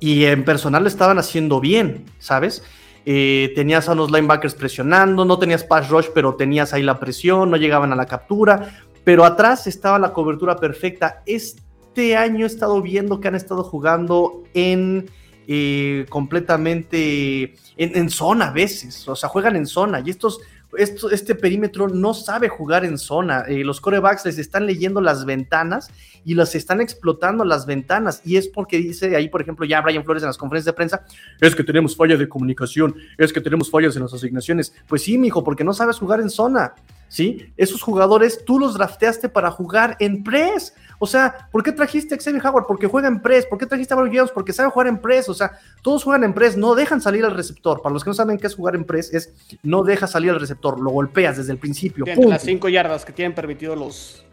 Y 0.00 0.24
en 0.24 0.44
personal 0.44 0.86
estaban 0.86 1.18
haciendo 1.18 1.60
bien, 1.60 2.06
¿sabes? 2.18 2.64
Eh, 3.10 3.52
tenías 3.54 3.88
a 3.88 3.94
los 3.94 4.10
linebackers 4.10 4.54
presionando, 4.54 5.24
no 5.24 5.38
tenías 5.38 5.64
pass 5.64 5.88
rush, 5.88 6.08
pero 6.12 6.34
tenías 6.34 6.74
ahí 6.74 6.82
la 6.82 7.00
presión, 7.00 7.50
no 7.50 7.56
llegaban 7.56 7.90
a 7.90 7.96
la 7.96 8.04
captura, 8.04 8.82
pero 9.02 9.24
atrás 9.24 9.66
estaba 9.66 9.98
la 9.98 10.12
cobertura 10.12 10.56
perfecta. 10.56 11.22
Este 11.24 12.14
año 12.14 12.44
he 12.44 12.46
estado 12.46 12.82
viendo 12.82 13.18
que 13.18 13.28
han 13.28 13.34
estado 13.34 13.64
jugando 13.64 14.42
en 14.52 15.08
eh, 15.46 16.04
completamente 16.10 17.54
en, 17.78 18.10
zona 18.10 18.48
a 18.48 18.52
veces, 18.52 19.08
o 19.08 19.16
sea, 19.16 19.30
juegan 19.30 19.56
en 19.56 19.64
zona. 19.64 20.02
Y 20.04 20.10
estos, 20.10 20.40
este 20.76 21.34
perímetro 21.34 21.88
no 21.88 22.12
sabe 22.12 22.48
jugar 22.48 22.84
en 22.84 22.98
zona. 22.98 23.44
Eh, 23.48 23.64
los 23.64 23.80
corebacks 23.80 24.24
les 24.26 24.38
están 24.38 24.66
leyendo 24.66 25.00
las 25.00 25.24
ventanas 25.24 25.90
y 26.24 26.34
las 26.34 26.54
están 26.54 26.80
explotando 26.80 27.44
las 27.44 27.64
ventanas. 27.64 28.20
Y 28.24 28.36
es 28.36 28.48
porque 28.48 28.76
dice 28.78 29.16
ahí, 29.16 29.28
por 29.28 29.40
ejemplo, 29.40 29.64
ya 29.64 29.80
Brian 29.80 30.04
Flores 30.04 30.22
en 30.22 30.28
las 30.28 30.36
conferencias 30.36 30.74
de 30.74 30.76
prensa, 30.76 31.04
es 31.40 31.54
que 31.54 31.64
tenemos 31.64 31.96
fallas 31.96 32.18
de 32.18 32.28
comunicación, 32.28 32.94
es 33.16 33.32
que 33.32 33.40
tenemos 33.40 33.70
fallas 33.70 33.96
en 33.96 34.02
las 34.02 34.12
asignaciones. 34.12 34.74
Pues 34.86 35.02
sí, 35.02 35.16
mijo, 35.16 35.42
porque 35.42 35.64
no 35.64 35.72
sabes 35.72 35.98
jugar 35.98 36.20
en 36.20 36.28
zona. 36.28 36.74
¿Sí? 37.08 37.52
Esos 37.56 37.82
jugadores 37.82 38.44
tú 38.44 38.58
los 38.58 38.74
drafteaste 38.74 39.28
para 39.28 39.50
jugar 39.50 39.96
en 39.98 40.22
press. 40.22 40.74
O 40.98 41.06
sea, 41.06 41.48
¿por 41.50 41.62
qué 41.62 41.72
trajiste 41.72 42.14
a 42.14 42.18
Xavier 42.18 42.44
Howard? 42.46 42.66
Porque 42.66 42.86
juega 42.86 43.08
en 43.08 43.20
press. 43.20 43.46
¿Por 43.46 43.58
qué 43.58 43.66
trajiste 43.66 43.94
a 43.94 43.96
Brian 43.96 44.14
Jones? 44.14 44.32
Porque 44.32 44.52
sabe 44.52 44.70
jugar 44.70 44.88
en 44.88 44.98
press. 44.98 45.28
O 45.28 45.34
sea, 45.34 45.58
todos 45.82 46.04
juegan 46.04 46.24
en 46.24 46.34
press, 46.34 46.56
no 46.56 46.74
dejan 46.74 47.00
salir 47.00 47.24
al 47.24 47.34
receptor. 47.34 47.80
Para 47.82 47.92
los 47.92 48.04
que 48.04 48.10
no 48.10 48.14
saben 48.14 48.38
qué 48.38 48.46
es 48.46 48.54
jugar 48.54 48.74
en 48.74 48.84
press, 48.84 49.12
es 49.14 49.32
no 49.62 49.84
dejas 49.84 50.10
salir 50.10 50.30
al 50.30 50.40
receptor, 50.40 50.78
lo 50.80 50.90
golpeas 50.90 51.38
desde 51.38 51.52
el 51.52 51.58
principio. 51.58 52.04
las 52.06 52.42
cinco 52.42 52.68
yardas 52.68 53.04
que 53.04 53.12
tienen 53.12 53.34
permitido 53.34 53.74
los. 53.74 54.24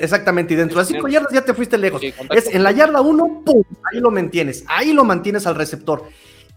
exactamente, 0.00 0.54
y 0.54 0.56
dentro 0.56 0.76
de 0.76 0.82
las 0.82 0.88
cinco 0.88 1.08
yardas 1.08 1.32
ya 1.32 1.44
te 1.44 1.54
fuiste 1.54 1.78
lejos. 1.78 2.02
es 2.02 2.52
en 2.52 2.62
la 2.62 2.72
yarda 2.72 3.00
uno, 3.00 3.42
¡pum! 3.44 3.62
Ahí 3.92 4.00
lo 4.00 4.10
mantienes, 4.10 4.64
ahí 4.66 4.92
lo 4.92 5.04
mantienes 5.04 5.46
al 5.46 5.54
receptor. 5.54 6.04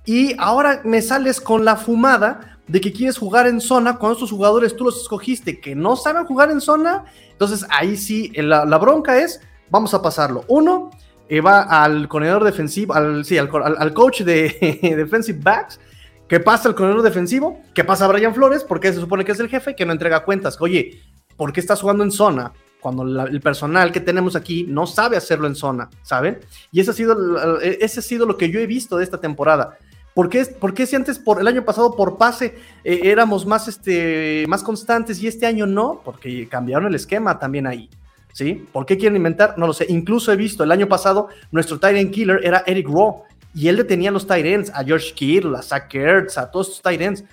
Y 0.06 0.36
ahora 0.39 0.82
me 0.84 1.02
sales 1.02 1.39
con 1.39 1.63
la 1.63 1.76
fumada 1.76 2.60
de 2.71 2.81
que 2.81 2.91
quieres 2.93 3.17
jugar 3.17 3.47
en 3.47 3.60
zona 3.62 3.97
cuando 3.97 4.13
estos 4.13 4.31
jugadores 4.31 4.75
tú 4.75 4.86
los 4.86 5.01
escogiste 5.01 5.60
que 5.60 5.75
no 5.75 5.95
saben 5.95 6.25
jugar 6.25 6.51
en 6.51 6.62
zona. 6.62 7.05
Entonces 7.31 7.65
ahí 7.69 7.97
sí, 7.97 8.31
la, 8.36 8.65
la 8.65 8.77
bronca 8.77 9.17
es 9.17 9.41
Vamos 9.71 9.93
a 9.93 10.01
pasarlo. 10.01 10.43
Uno, 10.49 10.91
eh, 11.29 11.39
va 11.39 11.62
al 11.62 12.10
corredor 12.10 12.43
defensivo, 12.43 12.93
al, 12.93 13.23
sí, 13.23 13.38
al, 13.38 13.93
coach 13.93 14.21
de 14.21 14.79
defensive 14.97 15.39
backs, 15.41 15.79
que 16.27 16.41
pasa 16.41 16.67
el 16.67 16.75
corredor 16.75 17.01
defensivo, 17.01 17.62
que 17.73 17.86
pasa 17.86 18.03
a 18.03 18.10
Brian 18.10 18.36
Flores, 18.36 18.65
porque 18.65 18.91
se 18.91 18.99
supone 18.99 19.23
que 19.23 19.31
es 19.31 19.39
el 19.39 19.47
jefe, 19.47 19.73
que 19.73 19.86
no 19.86 19.93
entrega 19.93 20.25
cuentas. 20.25 20.57
Oye, 20.60 21.01
¿por 21.38 21.53
qué 21.53 21.62
estás 21.62 21.79
jugando 21.79 22.03
en 22.03 22.12
zona? 22.12 22.51
Cuando 22.81 23.03
el 23.03 23.39
personal 23.39 23.91
que 23.91 24.01
tenemos 24.01 24.36
aquí 24.36 24.65
no 24.67 24.86
sabe 24.88 25.15
hacerlo 25.15 25.47
en 25.47 25.55
zona, 25.55 25.89
¿saben? 26.01 26.39
Y 26.71 26.81
ese 26.81 26.91
ha 26.91 26.93
sido, 26.93 27.62
ese 27.62 27.99
ha 27.99 28.03
sido 28.03 28.25
lo 28.25 28.38
que 28.38 28.49
yo 28.49 28.60
he 28.60 28.65
visto 28.65 28.97
de 28.97 29.03
esta 29.03 29.19
temporada. 29.19 29.77
¿Por 30.13 30.30
qué, 30.30 30.86
si 30.86 30.95
antes, 30.95 31.19
por 31.19 31.39
el 31.39 31.47
año 31.47 31.63
pasado, 31.63 31.95
por 31.95 32.17
pase, 32.17 32.56
eh, 32.84 33.00
éramos 33.04 33.45
más, 33.45 33.67
este, 33.67 34.45
más 34.47 34.62
constantes 34.62 35.21
y 35.24 35.28
este 35.28 35.45
año 35.45 35.65
no? 35.65 36.02
Porque 36.04 36.50
cambiaron 36.50 36.88
el 36.88 36.95
esquema 36.95 37.39
también 37.39 37.65
ahí. 37.65 37.89
¿sí? 38.34 38.67
¿Por 38.71 38.86
qué 38.86 38.97
quieren 38.97 39.15
inventar? 39.15 39.58
No 39.58 39.67
lo 39.67 39.74
sé. 39.74 39.86
Incluso 39.89 40.32
he 40.32 40.36
visto 40.36 40.63
el 40.63 40.71
año 40.71 40.88
pasado, 40.88 41.30
nuestro 41.52 41.80
tight 41.80 42.12
killer 42.12 42.41
era 42.43 42.63
Eric 42.65 42.88
Rowe 42.88 43.24
y 43.54 43.67
él 43.67 43.78
detenía 43.78 44.12
los 44.12 44.28
tight 44.28 44.45
ends, 44.45 44.71
a 44.74 44.84
George 44.84 45.13
Kittle, 45.13 45.58
a 45.58 45.62
Zach 45.62 45.93
Ertz, 45.93 46.38
a 46.38 46.50
todos 46.50 46.76
estos 46.76 46.93
ends. 46.93 47.24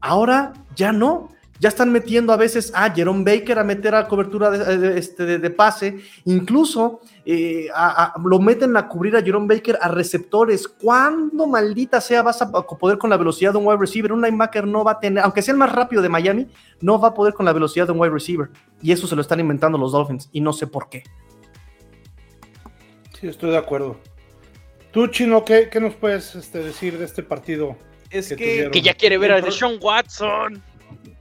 Ahora 0.00 0.52
ya 0.76 0.92
no. 0.92 1.30
Ya 1.60 1.68
están 1.68 1.92
metiendo 1.92 2.32
a 2.32 2.36
veces 2.36 2.72
a 2.74 2.90
Jerome 2.90 3.24
Baker 3.24 3.58
a 3.58 3.64
meter 3.64 3.94
a 3.94 4.08
cobertura 4.08 4.50
de, 4.50 4.98
este, 4.98 5.38
de, 5.38 5.50
pase. 5.50 6.00
Incluso 6.24 7.00
eh, 7.26 7.68
lo 8.22 8.38
meten 8.38 8.76
a 8.76 8.86
cubrir 8.86 9.16
a 9.16 9.22
Jerome 9.22 9.54
Baker 9.54 9.78
a 9.80 9.88
receptores. 9.88 10.68
¿Cuándo 10.68 11.46
maldita 11.46 12.00
sea 12.00 12.22
vas 12.22 12.42
a 12.42 12.50
poder 12.50 12.98
con 12.98 13.10
la 13.10 13.16
velocidad 13.16 13.52
de 13.52 13.58
un 13.58 13.66
wide 13.66 13.78
receiver? 13.78 14.12
Un 14.12 14.22
linebacker 14.22 14.66
no 14.66 14.84
va 14.84 14.92
a 14.92 15.00
tener, 15.00 15.24
aunque 15.24 15.40
sea 15.40 15.52
el 15.52 15.58
más 15.58 15.72
rápido 15.72 16.02
de 16.02 16.08
Miami, 16.08 16.48
no 16.80 17.00
va 17.00 17.08
a 17.08 17.14
poder 17.14 17.32
con 17.32 17.46
la 17.46 17.52
velocidad 17.52 17.86
de 17.86 17.92
un 17.92 18.00
wide 18.00 18.12
receiver. 18.12 18.50
Y 18.82 18.92
eso 18.92 19.06
se 19.06 19.16
lo 19.16 19.22
están 19.22 19.40
inventando 19.40 19.78
los 19.78 19.92
Dolphins 19.92 20.28
y 20.32 20.40
no 20.40 20.52
sé 20.52 20.66
por 20.66 20.88
qué. 20.88 21.04
Sí, 23.18 23.28
estoy 23.28 23.50
de 23.50 23.58
acuerdo. 23.58 23.96
Tú, 24.92 25.06
Chino, 25.08 25.44
¿qué, 25.44 25.68
nos 25.80 25.94
puedes 25.94 26.34
este, 26.34 26.58
decir 26.58 26.98
de 26.98 27.06
este 27.06 27.22
partido? 27.22 27.76
Es 28.10 28.28
que, 28.28 28.68
que, 28.70 28.80
ya 28.80 28.94
quiere 28.94 29.18
ver 29.18 29.32
a 29.32 29.40
Deshaun 29.40 29.78
Watson. 29.80 30.62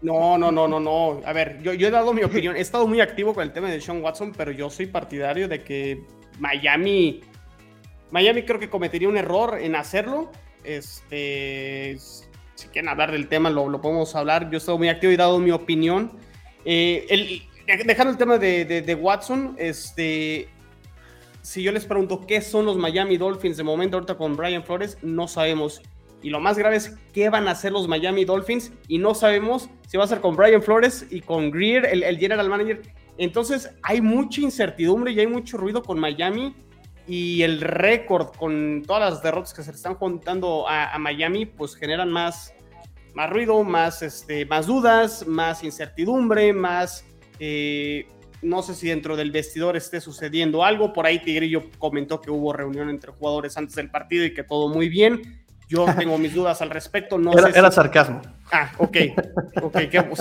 No, 0.03 0.37
no, 0.37 0.51
no, 0.51 0.67
no, 0.67 0.81
no. 0.81 1.21
A 1.25 1.31
ver, 1.31 1.61
yo, 1.63 1.73
yo 1.73 1.87
he 1.87 1.91
dado 1.91 2.13
mi 2.13 2.23
opinión. 2.23 2.57
He 2.57 2.59
estado 2.59 2.85
muy 2.85 2.99
activo 2.99 3.33
con 3.33 3.41
el 3.43 3.53
tema 3.53 3.71
de 3.71 3.79
Sean 3.79 4.03
Watson, 4.03 4.33
pero 4.35 4.51
yo 4.51 4.69
soy 4.69 4.85
partidario 4.85 5.47
de 5.47 5.63
que 5.63 6.03
Miami. 6.39 7.21
Miami 8.11 8.43
creo 8.43 8.59
que 8.59 8.69
cometería 8.69 9.07
un 9.07 9.15
error 9.15 9.57
en 9.59 9.77
hacerlo. 9.77 10.29
Este. 10.65 11.97
Si 12.55 12.67
quieren 12.67 12.89
hablar 12.89 13.13
del 13.13 13.29
tema, 13.29 13.49
lo, 13.49 13.79
podemos 13.79 14.13
hablar. 14.13 14.49
Yo 14.49 14.55
he 14.55 14.57
estado 14.57 14.77
muy 14.77 14.89
activo 14.89 15.11
y 15.11 15.13
he 15.15 15.17
dado 15.17 15.39
mi 15.39 15.51
opinión. 15.51 16.11
Eh, 16.65 17.05
el, 17.09 17.43
dejando 17.85 18.11
el 18.11 18.17
tema 18.17 18.37
de, 18.37 18.65
de, 18.65 18.95
Watson, 18.95 19.55
este. 19.57 20.49
Si 21.41 21.63
yo 21.63 21.71
les 21.71 21.85
pregunto 21.85 22.25
qué 22.27 22.41
son 22.41 22.65
los 22.65 22.77
Miami 22.77 23.15
Dolphins 23.15 23.55
de 23.55 23.63
momento 23.63 23.97
ahorita 23.97 24.15
con 24.15 24.35
Brian 24.35 24.65
Flores, 24.65 24.97
no 25.01 25.29
sabemos. 25.29 25.81
Y 26.23 26.29
lo 26.29 26.39
más 26.39 26.57
grave 26.57 26.77
es 26.77 26.97
qué 27.11 27.29
van 27.29 27.47
a 27.47 27.51
hacer 27.51 27.73
los 27.73 27.87
Miami 27.87 28.23
Dolphins 28.23 28.71
y 28.87 28.97
no 28.97 29.13
sabemos 29.13 29.69
si 29.87 29.97
va 29.97 30.05
a 30.05 30.07
ser 30.07 30.21
con 30.21 30.35
Brian 30.37 30.63
Flores 30.63 31.05
y 31.11 31.19
con 31.19 31.51
Greer, 31.51 31.85
el, 31.85 32.17
general 32.17 32.49
manager. 32.49 32.81
Entonces 33.17 33.69
hay 33.83 34.01
mucha 34.01 34.41
incertidumbre 34.41 35.11
y 35.11 35.19
hay 35.19 35.27
mucho 35.27 35.57
ruido 35.57 35.83
con 35.83 35.99
Miami 35.99 36.55
y 37.05 37.41
el 37.41 37.59
récord 37.59 38.27
con 38.37 38.83
todas 38.87 39.11
las 39.11 39.21
derrotas 39.21 39.53
que 39.53 39.63
se 39.63 39.71
le 39.71 39.75
están 39.75 39.95
juntando 39.95 40.65
a, 40.67 40.97
Miami 40.97 41.45
pues 41.45 41.75
generan 41.75 42.09
más, 42.09 42.53
más 43.13 43.29
ruido, 43.29 43.61
más, 43.65 44.01
este, 44.01 44.45
más 44.45 44.65
dudas, 44.65 45.27
más 45.27 45.63
incertidumbre, 45.63 46.53
más... 46.53 47.05
Eh, 47.39 48.07
no 48.41 48.61
sé 48.61 48.75
si 48.75 48.89
dentro 48.89 49.15
del 49.15 49.31
vestidor 49.31 49.77
esté 49.77 50.01
sucediendo 50.01 50.63
algo. 50.63 50.93
Por 50.93 51.05
ahí 51.05 51.19
Tigrillo 51.19 51.63
comentó 51.79 52.19
que 52.19 52.29
hubo 52.29 52.51
reunión 52.51 52.89
entre 52.89 53.11
jugadores 53.11 53.55
antes 53.57 53.75
del 53.75 53.89
partido 53.89 54.25
y 54.25 54.33
que 54.33 54.43
todo 54.43 54.67
muy 54.67 54.89
bien. 54.89 55.42
Yo 55.73 55.85
tengo 55.97 56.19
mis 56.19 56.35
dudas 56.35 56.61
al 56.61 56.69
respecto. 56.69 57.17
No 57.17 57.33
era, 57.33 57.49
era 57.49 57.71
sarcasmo. 57.71 58.21
Ah, 58.51 58.71
ok. 58.77 58.97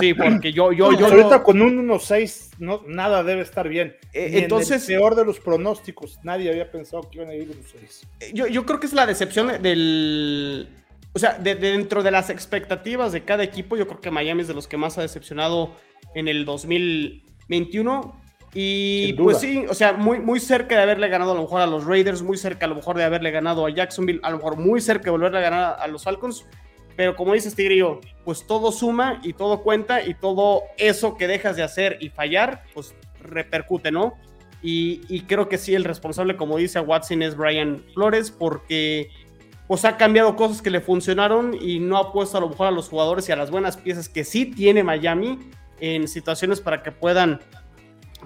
sí, 0.00 0.14
porque 0.14 0.50
yo. 0.50 0.72
yo, 0.72 0.92
yo 0.92 1.06
ahorita 1.06 1.42
con 1.42 1.60
un 1.60 1.86
1-6 1.86 2.54
no, 2.58 2.80
nada 2.86 3.22
debe 3.22 3.42
estar 3.42 3.68
bien. 3.68 3.94
Eh, 4.14 4.30
entonces. 4.42 4.88
En 4.88 4.94
el 4.94 5.00
peor 5.00 5.14
de 5.14 5.26
los 5.26 5.40
pronósticos, 5.40 6.18
nadie 6.22 6.50
había 6.50 6.70
pensado 6.70 7.02
que 7.10 7.18
iban 7.18 7.28
a 7.28 7.34
ir 7.34 7.50
1-6. 7.50 8.06
Eh, 8.20 8.30
yo, 8.32 8.46
yo 8.46 8.64
creo 8.64 8.80
que 8.80 8.86
es 8.86 8.94
la 8.94 9.04
decepción 9.04 9.60
del. 9.62 10.70
O 11.12 11.18
sea, 11.18 11.34
dentro 11.38 12.02
de 12.02 12.10
las 12.10 12.30
expectativas 12.30 13.12
de 13.12 13.22
cada 13.22 13.42
equipo, 13.42 13.76
yo 13.76 13.86
creo 13.86 14.00
que 14.00 14.10
Miami 14.10 14.40
es 14.40 14.48
de 14.48 14.54
los 14.54 14.66
que 14.66 14.78
más 14.78 14.96
ha 14.96 15.02
decepcionado 15.02 15.76
en 16.14 16.28
el 16.28 16.46
2021. 16.46 18.21
Y 18.54 19.14
pues 19.14 19.38
sí, 19.38 19.64
o 19.68 19.72
sea, 19.72 19.94
muy, 19.94 20.20
muy 20.20 20.38
cerca 20.38 20.76
de 20.76 20.82
haberle 20.82 21.08
ganado 21.08 21.32
a 21.32 21.34
lo 21.34 21.42
mejor 21.42 21.62
a 21.62 21.66
los 21.66 21.86
Raiders, 21.86 22.22
muy 22.22 22.36
cerca 22.36 22.66
a 22.66 22.68
lo 22.68 22.74
mejor 22.74 22.96
de 22.96 23.04
haberle 23.04 23.30
ganado 23.30 23.64
a 23.64 23.70
Jacksonville, 23.70 24.20
a 24.22 24.30
lo 24.30 24.36
mejor 24.36 24.56
muy 24.56 24.80
cerca 24.80 25.04
de 25.04 25.10
volverle 25.10 25.38
a 25.38 25.42
ganar 25.42 25.76
a 25.78 25.86
los 25.86 26.04
Falcons. 26.04 26.44
Pero 26.96 27.16
como 27.16 27.32
dices, 27.32 27.54
Tigrillo, 27.54 28.00
pues 28.24 28.46
todo 28.46 28.70
suma 28.70 29.20
y 29.22 29.32
todo 29.32 29.62
cuenta 29.62 30.04
y 30.04 30.14
todo 30.14 30.64
eso 30.76 31.16
que 31.16 31.26
dejas 31.26 31.56
de 31.56 31.62
hacer 31.62 31.96
y 32.00 32.10
fallar, 32.10 32.64
pues 32.74 32.94
repercute, 33.20 33.90
¿no? 33.90 34.14
Y, 34.64 35.22
creo 35.22 35.48
que 35.48 35.58
sí, 35.58 35.74
el 35.74 35.82
responsable, 35.82 36.36
como 36.36 36.56
dice 36.56 36.78
Watson, 36.78 37.22
es 37.22 37.36
Brian 37.36 37.82
Flores, 37.94 38.30
porque 38.30 39.10
pues 39.66 39.84
ha 39.84 39.96
cambiado 39.96 40.36
cosas 40.36 40.62
que 40.62 40.70
le 40.70 40.80
funcionaron 40.80 41.56
y 41.60 41.80
no 41.80 41.96
ha 41.96 42.12
puesto 42.12 42.38
a 42.38 42.40
lo 42.40 42.50
mejor 42.50 42.68
a 42.68 42.70
los 42.70 42.88
jugadores 42.88 43.28
y 43.28 43.32
a 43.32 43.36
las 43.36 43.50
buenas 43.50 43.76
piezas 43.76 44.08
que 44.08 44.22
sí 44.22 44.46
tiene 44.46 44.84
Miami 44.84 45.38
en 45.80 46.06
situaciones 46.06 46.60
para 46.60 46.82
que 46.82 46.92
puedan 46.92 47.40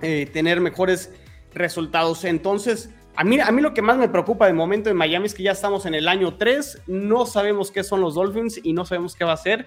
eh, 0.02 0.28
tener 0.32 0.60
mejores 0.60 1.12
resultados. 1.54 2.24
Entonces, 2.24 2.90
a 3.16 3.24
mí, 3.24 3.40
a 3.40 3.50
mí 3.50 3.62
lo 3.62 3.74
que 3.74 3.82
más 3.82 3.96
me 3.96 4.08
preocupa 4.08 4.46
de 4.46 4.52
momento 4.52 4.90
en 4.90 4.96
Miami 4.96 5.26
es 5.26 5.34
que 5.34 5.42
ya 5.42 5.52
estamos 5.52 5.86
en 5.86 5.94
el 5.94 6.08
año 6.08 6.34
3, 6.36 6.82
no 6.86 7.26
sabemos 7.26 7.70
qué 7.70 7.82
son 7.82 8.00
los 8.00 8.14
Dolphins 8.14 8.60
y 8.62 8.72
no 8.72 8.84
sabemos 8.84 9.14
qué 9.14 9.24
va 9.24 9.32
a 9.32 9.38
ser. 9.38 9.66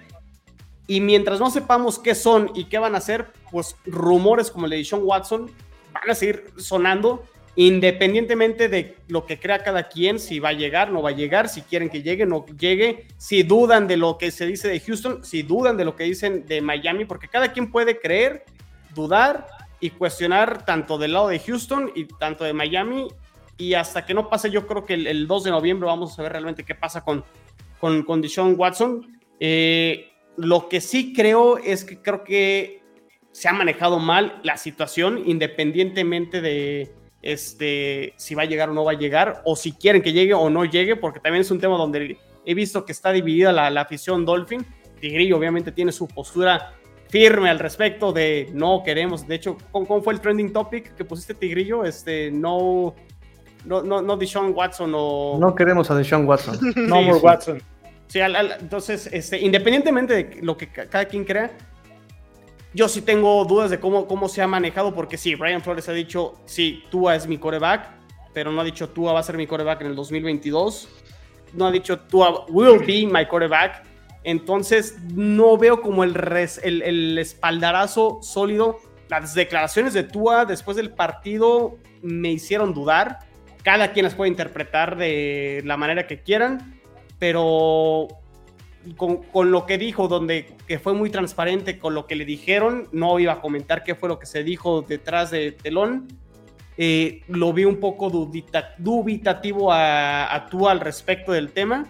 Y 0.88 1.02
mientras 1.02 1.40
no 1.40 1.50
sepamos 1.52 2.00
qué 2.00 2.16
son 2.16 2.52
y 2.56 2.66
qué 2.66 2.80
van 2.80 2.96
a 2.96 3.00
hacer, 3.00 3.28
pues 3.52 3.76
rumores 3.86 4.52
como 4.52 4.66
el 4.66 4.72
de 4.72 4.84
Sean 4.84 5.02
Watson 5.04 5.52
van 5.94 6.10
a 6.10 6.16
seguir 6.16 6.46
sonando 6.58 7.24
independientemente 7.56 8.70
de 8.70 8.96
lo 9.10 9.26
que 9.26 9.38
crea 9.38 9.64
cada 9.64 9.90
quien, 9.90 10.18
si 10.18 10.40
va 10.40 10.50
a 10.50 10.54
llegar, 10.54 10.92
no 10.92 11.02
va 11.02 11.10
a 11.10 11.14
llegar, 11.14 11.50
si 11.50 11.62
quieren 11.62 11.90
que 11.90 12.02
llegue, 12.02 12.26
no 12.26 12.46
llegue, 12.58 13.08
si 13.18 13.44
dudan 13.44 13.86
de 13.86 13.98
lo 13.98 14.18
que 14.18 14.32
se 14.32 14.46
dice 14.46 14.70
de 14.70 14.80
Houston, 14.80 15.26
si 15.26 15.44
dudan 15.44 15.76
de 15.76 15.84
lo 15.84 15.94
que 15.96 16.06
dicen 16.06 16.46
de 16.46 16.62
Miami, 16.62 17.04
porque 17.04 17.28
cada 17.28 17.52
quien 17.52 17.70
puede 17.70 18.00
creer, 18.00 18.46
dudar 18.96 19.46
y 19.80 19.92
cuestionar 19.92 20.66
tanto 20.66 20.98
del 20.98 21.14
lado 21.14 21.30
de 21.30 21.40
Houston 21.40 21.92
y 21.96 22.06
tanto 22.06 22.44
de 22.44 22.54
Miami. 22.54 23.08
Y 23.58 23.74
hasta 23.74 24.06
que 24.06 24.14
no 24.14 24.30
pase, 24.30 24.50
yo 24.50 24.66
creo 24.68 24.86
que 24.86 24.94
el, 24.94 25.28
2 25.28 25.44
de 25.44 25.52
noviembre 25.52 25.88
vamos 25.88 26.18
a 26.18 26.24
ver 26.24 26.32
realmente 26.32 26.64
qué 26.64 26.76
pasa 26.76 27.04
con, 27.04 27.24
con, 27.80 28.04
con 28.04 28.24
Watson. 28.58 29.20
Eh, 29.40 30.12
Lo 30.38 30.70
que 30.70 30.82
sí 30.82 31.14
creo 31.14 31.58
es 31.58 31.84
que 31.84 32.02
creo 32.02 32.24
que 32.24 32.82
se 33.32 33.48
ha 33.48 33.54
manejado 33.54 34.00
mal 34.00 34.40
la 34.44 34.58
situación, 34.58 35.24
independientemente 35.26 36.42
de 36.42 36.92
este, 37.22 38.14
si 38.18 38.34
va 38.34 38.44
a 38.44 38.46
llegar 38.46 38.70
o 38.70 38.74
no 38.74 38.86
va 38.86 38.94
a 38.94 38.98
llegar, 38.98 39.42
o 39.46 39.56
si 39.56 39.74
quieren 39.74 40.02
que 40.02 40.14
llegue 40.14 40.34
o 40.34 40.50
no 40.50 40.66
llegue, 40.66 40.96
porque 40.96 41.20
también 41.20 41.42
es 41.42 41.52
un 41.52 41.60
tema 41.60 41.78
donde 41.78 42.18
he 42.46 42.54
visto 42.54 42.86
que 42.86 42.94
está 42.94 43.12
dividida 43.12 43.52
la, 43.52 43.70
la 43.70 43.82
afición 43.82 44.26
Dolphin. 44.26 44.66
Tigrillo 45.00 45.38
obviamente 45.38 45.72
tiene 45.72 45.92
su 45.92 46.08
postura 46.08 46.79
firme 47.10 47.50
al 47.50 47.60
respecto 47.60 48.14
de 48.14 48.50
no 48.54 48.84
queremos. 48.84 49.28
De 49.28 49.36
hecho, 49.36 49.58
¿cómo, 49.72 50.02
fue 50.02 50.14
el 50.14 50.22
trending 50.22 50.54
topic 50.54 50.96
que 50.96 51.04
pusiste 51.04 51.34
Tigrillo? 51.34 51.84
Este, 51.84 52.32
no, 52.32 52.96
no, 53.66 53.82
no, 53.82 54.02
no 54.02 54.16
Deshaun 54.16 54.54
Watson 54.56 54.92
o... 54.96 55.38
No 55.40 55.56
queremos 55.56 55.90
a 55.92 55.96
Deshaun 55.96 56.26
Watson. 56.26 56.58
no 56.76 57.02
more 57.02 57.20
Watson. 57.20 57.62
Sí, 58.08 58.20
entonces, 58.20 59.08
este, 59.12 59.40
independientemente 59.40 60.14
de 60.14 60.42
lo 60.42 60.58
que 60.58 60.68
cada 60.68 61.06
quien 61.06 61.26
crea, 61.26 61.52
yo 62.74 62.88
sí 62.88 63.02
tengo 63.02 63.44
dudas 63.46 63.70
de 63.70 63.80
cómo, 63.80 64.08
cómo 64.08 64.28
se 64.30 64.42
ha 64.42 64.48
manejado, 64.48 64.94
porque 64.94 65.18
sí, 65.18 65.36
Brian 65.36 65.62
Flores 65.62 65.90
ha 65.90 65.94
dicho, 65.94 66.36
sí, 66.46 66.84
Tua 66.90 67.16
es 67.16 67.28
mi 67.28 67.38
coreback, 67.38 67.88
pero 68.34 68.52
no 68.52 68.62
ha 68.62 68.64
dicho 68.64 68.90
Tua 68.90 69.14
va 69.14 69.20
a 69.20 69.24
ser 69.24 69.38
mi 69.38 69.48
coreback 69.48 69.82
en 69.82 69.88
el 69.88 69.96
2022. 69.96 70.88
No 71.54 71.68
ha 71.68 71.72
dicho 71.72 72.00
Tua 72.00 72.46
will 72.50 72.80
be 72.80 73.08
my 73.08 73.28
coreback. 73.28 73.84
Entonces, 74.24 74.98
no 75.14 75.58
veo 75.58 75.82
como 75.82 76.04
el, 76.04 76.16
el, 76.64 76.82
el 76.82 77.18
espaldarazo 77.18 78.20
sólido. 78.22 78.80
Las 79.08 79.34
declaraciones 79.34 79.94
de 79.94 80.04
Tua 80.04 80.46
después 80.46 80.78
del 80.78 80.92
partido 80.92 81.78
me 82.02 82.32
hicieron 82.32 82.74
dudar. 82.74 83.20
Cada 83.64 83.92
quien 83.92 84.06
las 84.06 84.16
puede 84.16 84.30
interpretar 84.30 84.98
de 84.98 85.62
la 85.66 85.78
manera 85.78 86.08
que 86.08 86.22
quieran 86.22 86.80
pero 87.20 88.08
con, 88.96 89.52
lo 89.52 89.66
que 89.66 89.78
dijo, 89.78 90.08
donde 90.08 90.56
que 90.66 90.80
fue 90.80 90.94
muy 90.94 91.10
transparente 91.10 91.78
con 91.78 91.94
lo 91.94 92.08
que 92.08 92.16
le 92.16 92.26
dijeron, 92.26 92.88
no 92.94 93.20
iba 93.20 93.34
a 93.34 93.42
comentar 93.42 93.84
qué 93.84 93.94
fue 93.94 94.10
lo 94.10 94.18
que 94.18 94.26
se 94.26 94.44
dijo 94.44 94.82
detrás 94.82 95.30
de 95.30 95.52
telón. 95.52 96.08
Eh, 96.78 97.24
lo 97.28 97.52
vi 97.52 97.66
un 97.66 97.82
poco 97.82 98.10
dubitativo 98.10 99.74
a, 99.74 100.34
a 100.34 100.46
Tua 100.48 100.72
al 100.72 100.80
respecto 100.80 101.34
del 101.34 101.52
tema. 101.52 101.86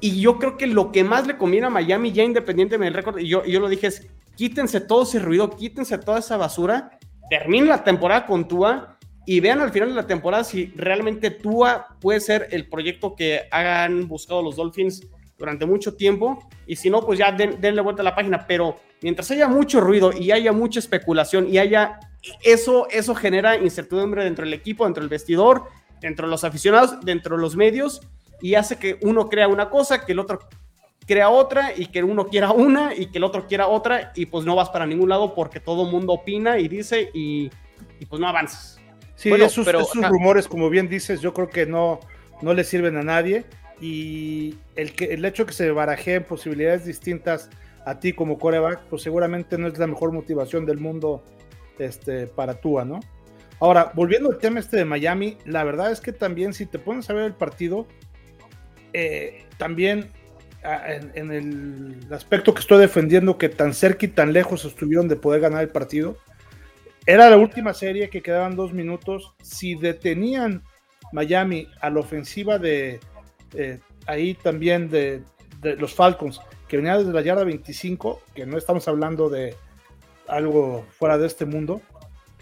Y 0.00 0.20
yo 0.20 0.38
creo 0.38 0.56
que 0.56 0.66
lo 0.66 0.92
que 0.92 1.04
más 1.04 1.26
le 1.26 1.36
conviene 1.36 1.66
a 1.66 1.70
Miami, 1.70 2.12
ya 2.12 2.24
independientemente 2.24 2.84
del 2.84 2.94
récord, 2.94 3.18
y 3.18 3.28
yo, 3.28 3.44
yo 3.44 3.60
lo 3.60 3.68
dije, 3.68 3.88
es 3.88 4.06
quítense 4.34 4.80
todo 4.80 5.02
ese 5.02 5.18
ruido, 5.18 5.50
quítense 5.50 5.98
toda 5.98 6.20
esa 6.20 6.38
basura, 6.38 6.98
terminen 7.28 7.68
la 7.68 7.84
temporada 7.84 8.24
con 8.24 8.48
Tua 8.48 8.96
y 9.26 9.40
vean 9.40 9.60
al 9.60 9.70
final 9.70 9.90
de 9.90 9.94
la 9.94 10.06
temporada 10.06 10.44
si 10.44 10.72
realmente 10.74 11.30
Tua 11.30 11.88
puede 12.00 12.20
ser 12.20 12.48
el 12.50 12.66
proyecto 12.66 13.14
que 13.14 13.42
hagan 13.50 14.08
buscado 14.08 14.42
los 14.42 14.56
Dolphins 14.56 15.06
durante 15.36 15.66
mucho 15.66 15.94
tiempo 15.94 16.48
y 16.66 16.76
si 16.76 16.88
no, 16.88 17.04
pues 17.04 17.18
ya 17.18 17.32
denle 17.32 17.82
vuelta 17.82 18.00
a 18.00 18.04
la 18.04 18.14
página, 18.14 18.46
pero 18.46 18.80
mientras 19.02 19.30
haya 19.30 19.46
mucho 19.46 19.80
ruido 19.80 20.10
y 20.12 20.30
haya 20.32 20.52
mucha 20.52 20.78
especulación 20.78 21.46
y 21.46 21.58
haya 21.58 22.00
eso, 22.42 22.88
eso 22.90 23.14
genera 23.14 23.56
incertidumbre 23.56 24.24
dentro 24.24 24.44
del 24.44 24.54
equipo, 24.54 24.84
dentro 24.84 25.02
del 25.02 25.10
vestidor, 25.10 25.64
dentro 26.00 26.26
de 26.26 26.30
los 26.30 26.44
aficionados, 26.44 27.00
dentro 27.02 27.36
de 27.36 27.42
los 27.42 27.56
medios 27.56 28.00
y 28.40 28.54
hace 28.54 28.76
que 28.76 28.98
uno 29.02 29.28
crea 29.28 29.48
una 29.48 29.70
cosa, 29.70 30.04
que 30.04 30.12
el 30.12 30.18
otro 30.18 30.40
crea 31.06 31.28
otra 31.28 31.72
y 31.76 31.86
que 31.86 32.02
uno 32.04 32.28
quiera 32.28 32.52
una 32.52 32.94
y 32.94 33.06
que 33.06 33.18
el 33.18 33.24
otro 33.24 33.48
quiera 33.48 33.66
otra 33.66 34.12
y 34.14 34.26
pues 34.26 34.44
no 34.44 34.54
vas 34.54 34.70
para 34.70 34.86
ningún 34.86 35.08
lado 35.08 35.34
porque 35.34 35.58
todo 35.58 35.86
el 35.86 35.90
mundo 35.90 36.12
opina 36.12 36.58
y 36.58 36.68
dice 36.68 37.10
y, 37.12 37.50
y 37.98 38.06
pues 38.06 38.20
no 38.20 38.28
avanzas. 38.28 38.80
Sí, 39.20 39.30
esos, 39.32 39.66
pero, 39.66 39.86
rumores, 40.08 40.48
como 40.48 40.70
bien 40.70 40.88
dices, 40.88 41.20
yo 41.20 41.34
creo 41.34 41.50
que 41.50 41.66
no, 41.66 42.00
no 42.40 42.54
le 42.54 42.64
sirven 42.64 42.96
a 42.96 43.02
nadie. 43.02 43.44
Y 43.78 44.54
el, 44.76 44.94
que, 44.94 45.12
el 45.12 45.22
hecho 45.26 45.44
que 45.44 45.52
se 45.52 45.70
barajeen 45.72 46.24
posibilidades 46.24 46.86
distintas 46.86 47.50
a 47.84 47.98
ti 47.98 48.14
como 48.14 48.38
coreback, 48.38 48.84
pues 48.84 49.02
seguramente 49.02 49.58
no 49.58 49.66
es 49.66 49.78
la 49.78 49.86
mejor 49.86 50.12
motivación 50.12 50.64
del 50.64 50.78
mundo 50.78 51.22
este, 51.78 52.28
para 52.28 52.60
Tua, 52.60 52.86
¿no? 52.86 53.00
Ahora, 53.58 53.92
volviendo 53.94 54.30
al 54.30 54.38
tema 54.38 54.58
este 54.58 54.78
de 54.78 54.86
Miami, 54.86 55.36
la 55.44 55.64
verdad 55.64 55.92
es 55.92 56.00
que 56.00 56.12
también 56.12 56.54
si 56.54 56.64
te 56.64 56.78
pones 56.78 57.10
a 57.10 57.12
ver 57.12 57.24
el 57.24 57.34
partido, 57.34 57.86
eh, 58.92 59.44
también 59.58 60.08
en, 60.62 61.12
en, 61.14 61.30
el 62.06 62.12
aspecto 62.12 62.52
que 62.52 62.60
estoy 62.60 62.78
defendiendo, 62.78 63.38
que 63.38 63.48
tan 63.48 63.72
cerca 63.74 64.06
y 64.06 64.08
tan 64.08 64.32
lejos 64.32 64.64
estuvieron 64.64 65.08
de 65.08 65.16
poder 65.16 65.40
ganar 65.40 65.62
el 65.62 65.68
partido, 65.68 66.18
era 67.06 67.30
la 67.30 67.36
última 67.36 67.74
serie 67.74 68.10
que 68.10 68.22
quedaban 68.22 68.56
dos 68.56 68.72
minutos. 68.72 69.34
Si 69.42 69.74
detenían 69.74 70.62
Miami 71.12 71.66
a 71.80 71.90
la 71.90 72.00
ofensiva 72.00 72.58
de 72.58 73.00
eh, 73.54 73.80
ahí 74.06 74.34
también 74.34 74.90
de, 74.90 75.22
los 75.62 75.94
Falcons, 75.94 76.40
que 76.68 76.76
venía 76.76 76.98
desde 76.98 77.12
la 77.12 77.22
yarda 77.22 77.44
25, 77.44 78.22
que 78.34 78.46
no 78.46 78.56
estamos 78.56 78.86
hablando 78.88 79.28
de 79.28 79.56
algo 80.28 80.86
fuera 80.98 81.18
de 81.18 81.26
este 81.26 81.44
mundo, 81.44 81.80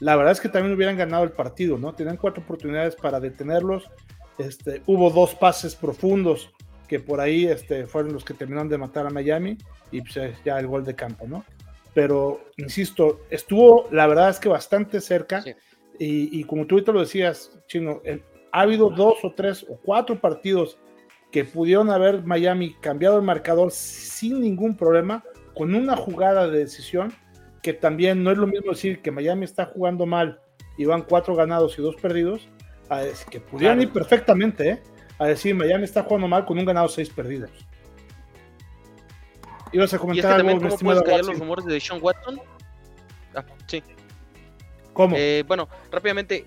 la 0.01 0.17
verdad 0.17 0.33
es 0.33 0.41
que 0.41 0.49
también 0.49 0.75
hubieran 0.75 0.97
ganado 0.97 1.25
el 1.25 1.33
partido, 1.33 1.79
¿no? 1.79 1.95
Tenían 1.95 2.17
cuatro 2.17 2.43
oportunidades 2.43 2.95
para 2.95 3.19
detenerlos. 3.21 3.91
Este, 4.39 4.83
hubo 4.87 5.11
dos 5.11 5.35
pases 5.35 5.75
profundos 5.75 6.51
que 6.87 7.01
por 7.01 7.21
ahí 7.21 7.47
este, 7.47 7.87
fueron 7.87 8.13
los 8.13 8.25
que 8.25 8.35
terminaron 8.35 8.69
de 8.69 8.79
matar 8.79 9.07
a 9.07 9.11
Miami 9.11 9.59
y 9.91 10.01
pues, 10.01 10.15
ya 10.45 10.59
el 10.59 10.67
gol 10.67 10.85
de 10.85 10.95
campo, 10.95 11.27
¿no? 11.27 11.45
pero 11.99 12.41
insisto, 12.57 13.23
estuvo 13.29 13.89
la 13.91 14.07
verdad 14.07 14.31
es 14.31 14.39
que 14.39 14.49
bastante 14.49 15.01
cerca 15.01 15.43
y, 15.99 16.45
como 16.45 16.65
tú 16.65 16.77
ahorita 16.77 16.93
lo 16.93 17.01
decías, 17.01 17.59
Chino, 17.67 18.03
ha 18.53 18.61
habido 18.61 18.89
dos 18.91 19.25
o 19.25 19.33
tres 19.33 19.67
o 19.69 19.77
cuatro 19.83 20.21
partidos 20.21 20.79
que 21.33 21.45
pudieron 21.45 21.91
haber 21.91 22.23
Miami 22.23 22.77
cambiado 22.81 23.17
el 23.17 23.25
marcador 23.25 23.73
sin 23.73 24.41
ningún 24.41 24.77
problema, 24.77 25.25
con 25.57 25.75
una 25.75 25.97
jugada 25.97 26.47
de 26.47 26.61
decisión, 26.61 27.13
que 27.65 27.73
también 27.73 28.23
no 28.23 28.31
es 28.31 28.39
lo 28.39 28.47
mismo 28.47 28.71
decir 28.71 29.03
que 29.03 29.11
Miami 29.11 29.45
está 29.45 29.65
jugando 29.65 30.07
mal 30.07 30.41
y 30.77 30.85
van 30.85 31.03
cuatro 31.03 31.35
ganados 31.35 31.81
y 31.81 31.83
dos 31.83 31.97
perdidos, 31.97 32.49
a 32.89 33.03
que 33.31 33.41
pudieran 33.41 33.81
ir 33.81 33.93
perfectamente, 33.93 34.71
¿eh? 34.71 34.83
a 35.19 35.27
decir 35.27 35.55
Miami 35.55 35.85
está 35.85 36.03
jugando 36.03 36.29
mal 36.29 36.45
con 36.45 36.59
un 36.59 36.65
ganado 36.65 36.89
seis 36.89 37.11
perdidos. 37.11 37.51
¿Ibas 39.73 39.93
a 39.93 39.99
comentar 39.99 40.25
y 40.25 40.27
es 40.27 40.33
que 40.33 40.39
también, 40.39 40.61
¿Cómo 40.61 40.79
puedes 40.79 41.03
callar 41.03 41.25
los 41.25 41.39
rumores 41.39 41.65
de 41.67 41.81
Sean 41.81 41.99
Watson? 42.03 42.41
Ah, 43.35 43.45
sí. 43.67 43.83
¿Cómo? 44.95 45.15
Eh, 45.17 45.45
bueno, 45.47 45.69
rápidamente, 45.91 46.47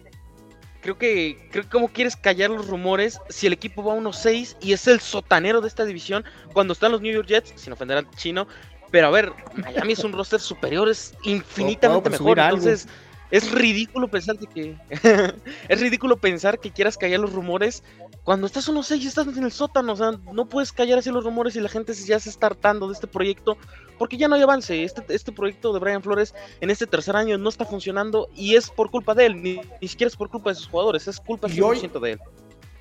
creo 0.82 0.98
que, 0.98 1.48
creo 1.52 1.66
cómo 1.70 1.88
quieres 1.88 2.16
callar 2.16 2.50
los 2.50 2.68
rumores 2.68 3.20
si 3.30 3.48
el 3.48 3.54
equipo 3.54 3.84
va 3.84 3.94
1-6 3.94 4.58
y 4.60 4.74
es 4.74 4.88
el 4.88 5.00
sotanero 5.00 5.62
de 5.62 5.68
esta 5.68 5.86
división 5.86 6.26
cuando 6.54 6.74
están 6.74 6.92
los 6.92 7.02
New 7.02 7.14
York 7.14 7.28
Jets, 7.28 7.54
sin 7.56 7.74
ofender 7.74 7.98
al 7.98 8.10
chino. 8.12 8.48
Pero 8.90 9.08
a 9.08 9.12
ver, 9.12 9.32
Miami 9.56 9.94
es 9.94 10.04
un 10.04 10.12
roster 10.12 10.40
superior, 10.40 10.90
es 10.90 11.14
infinitamente 11.24 12.10
mejor. 12.10 12.40
Entonces, 12.40 12.88
es 13.32 13.50
ridículo 13.52 14.10
pensar 14.10 14.38
que. 14.38 14.76
es 15.70 15.80
ridículo 15.80 16.18
pensar 16.18 16.60
que 16.60 16.70
quieras 16.70 16.98
callar 16.98 17.22
los 17.22 17.32
rumores 17.32 17.82
cuando 18.24 18.46
estás 18.46 18.68
uno 18.68 18.82
y 18.90 19.08
estás 19.08 19.26
en 19.26 19.44
el 19.44 19.52
sótano. 19.54 19.94
O 19.94 19.96
sea, 19.96 20.12
no 20.34 20.48
puedes 20.48 20.74
callar 20.74 21.00
así 21.00 21.10
los 21.10 21.24
rumores 21.24 21.56
y 21.56 21.62
la 21.62 21.70
gente 21.70 21.94
ya 21.94 22.20
se 22.20 22.30
está 22.30 22.48
hartando 22.48 22.88
de 22.88 22.94
este 22.94 23.08
proyecto. 23.08 23.58
Porque 23.98 24.18
ya 24.18 24.28
no 24.28 24.36
hay 24.36 24.42
avance. 24.42 24.84
Este, 24.84 25.02
este 25.10 25.32
proyecto 25.32 25.72
de 25.72 25.80
Brian 25.80 26.04
Flores 26.04 26.36
en 26.60 26.70
este 26.70 26.88
tercer 26.88 27.16
año 27.16 27.38
no 27.38 27.48
está 27.48 27.66
funcionando. 27.66 28.28
Y 28.36 28.56
es 28.56 28.70
por 28.70 28.92
culpa 28.92 29.16
de 29.16 29.28
él. 29.28 29.42
Ni, 29.42 29.62
siquiera 29.88 30.10
es 30.10 30.18
por 30.18 30.30
culpa 30.30 30.50
de 30.50 30.56
sus 30.56 30.68
jugadores. 30.68 31.08
Es 31.08 31.20
culpa 31.22 31.48
100% 31.48 32.00
de 32.02 32.12
él. 32.12 32.20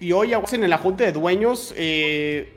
Y 0.01 0.13
hoy 0.13 0.33
en 0.33 0.71
la 0.71 0.79
junta 0.79 1.05
de 1.05 1.13
dueños. 1.13 1.73
Eh, 1.77 2.57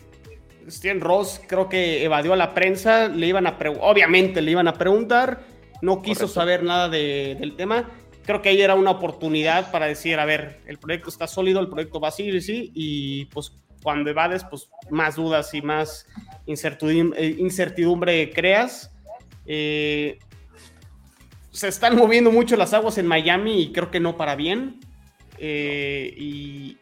Steven 0.68 1.02
Ross 1.02 1.42
creo 1.46 1.70
que 1.70 2.04
evadió 2.04 2.34
a 2.34 2.38
la 2.38 2.56
prensa. 2.56 3.08
Le 3.08 3.28
iban 3.28 3.46
a 3.46 3.56
obviamente 3.82 4.42
le 4.42 4.50
iban 4.50 4.68
a 4.68 4.74
preguntar 4.74 5.53
no 5.84 6.02
quiso 6.02 6.30
saber 6.30 6.63
nada 6.63 6.88
del 6.88 7.56
tema. 7.58 7.91
Creo 8.26 8.41
que 8.41 8.48
ahí 8.48 8.62
era 8.62 8.74
una 8.74 8.91
oportunidad 8.91 9.69
para 9.69 9.86
decir, 9.86 10.17
a 10.17 10.24
ver, 10.24 10.62
el 10.65 10.78
proyecto 10.78 11.10
está 11.10 11.28
sólido, 11.28 11.60
el 11.60 11.67
proyecto 11.67 12.00
va 12.00 12.08
a 12.08 12.12
seguir, 12.12 12.41
sí, 12.41 12.72
y 12.74 13.26
pues 13.26 13.52
cuando 13.84 14.10
evades, 14.10 14.46
pues 14.46 14.69
más 14.89 15.17
dudas 15.17 15.54
y 15.54 15.62
más 15.62 16.08
incertidumbre, 16.46 17.22
eh, 17.22 17.36
incertidumbre 17.38 18.32
creas. 18.32 18.93
Eh, 19.46 20.19
se 21.52 21.67
están 21.67 21.98
moviendo 21.98 22.32
mucho 22.32 22.56
las 22.56 22.74
aguas 22.74 22.98
en 22.98 23.06
Miami 23.06 23.62
y 23.62 23.74
creo 23.74 23.91
que 23.91 24.00
no 24.00 24.15
para 24.15 24.38
bien. 24.38 24.80
Eh, 25.38 26.13
y 26.17 26.78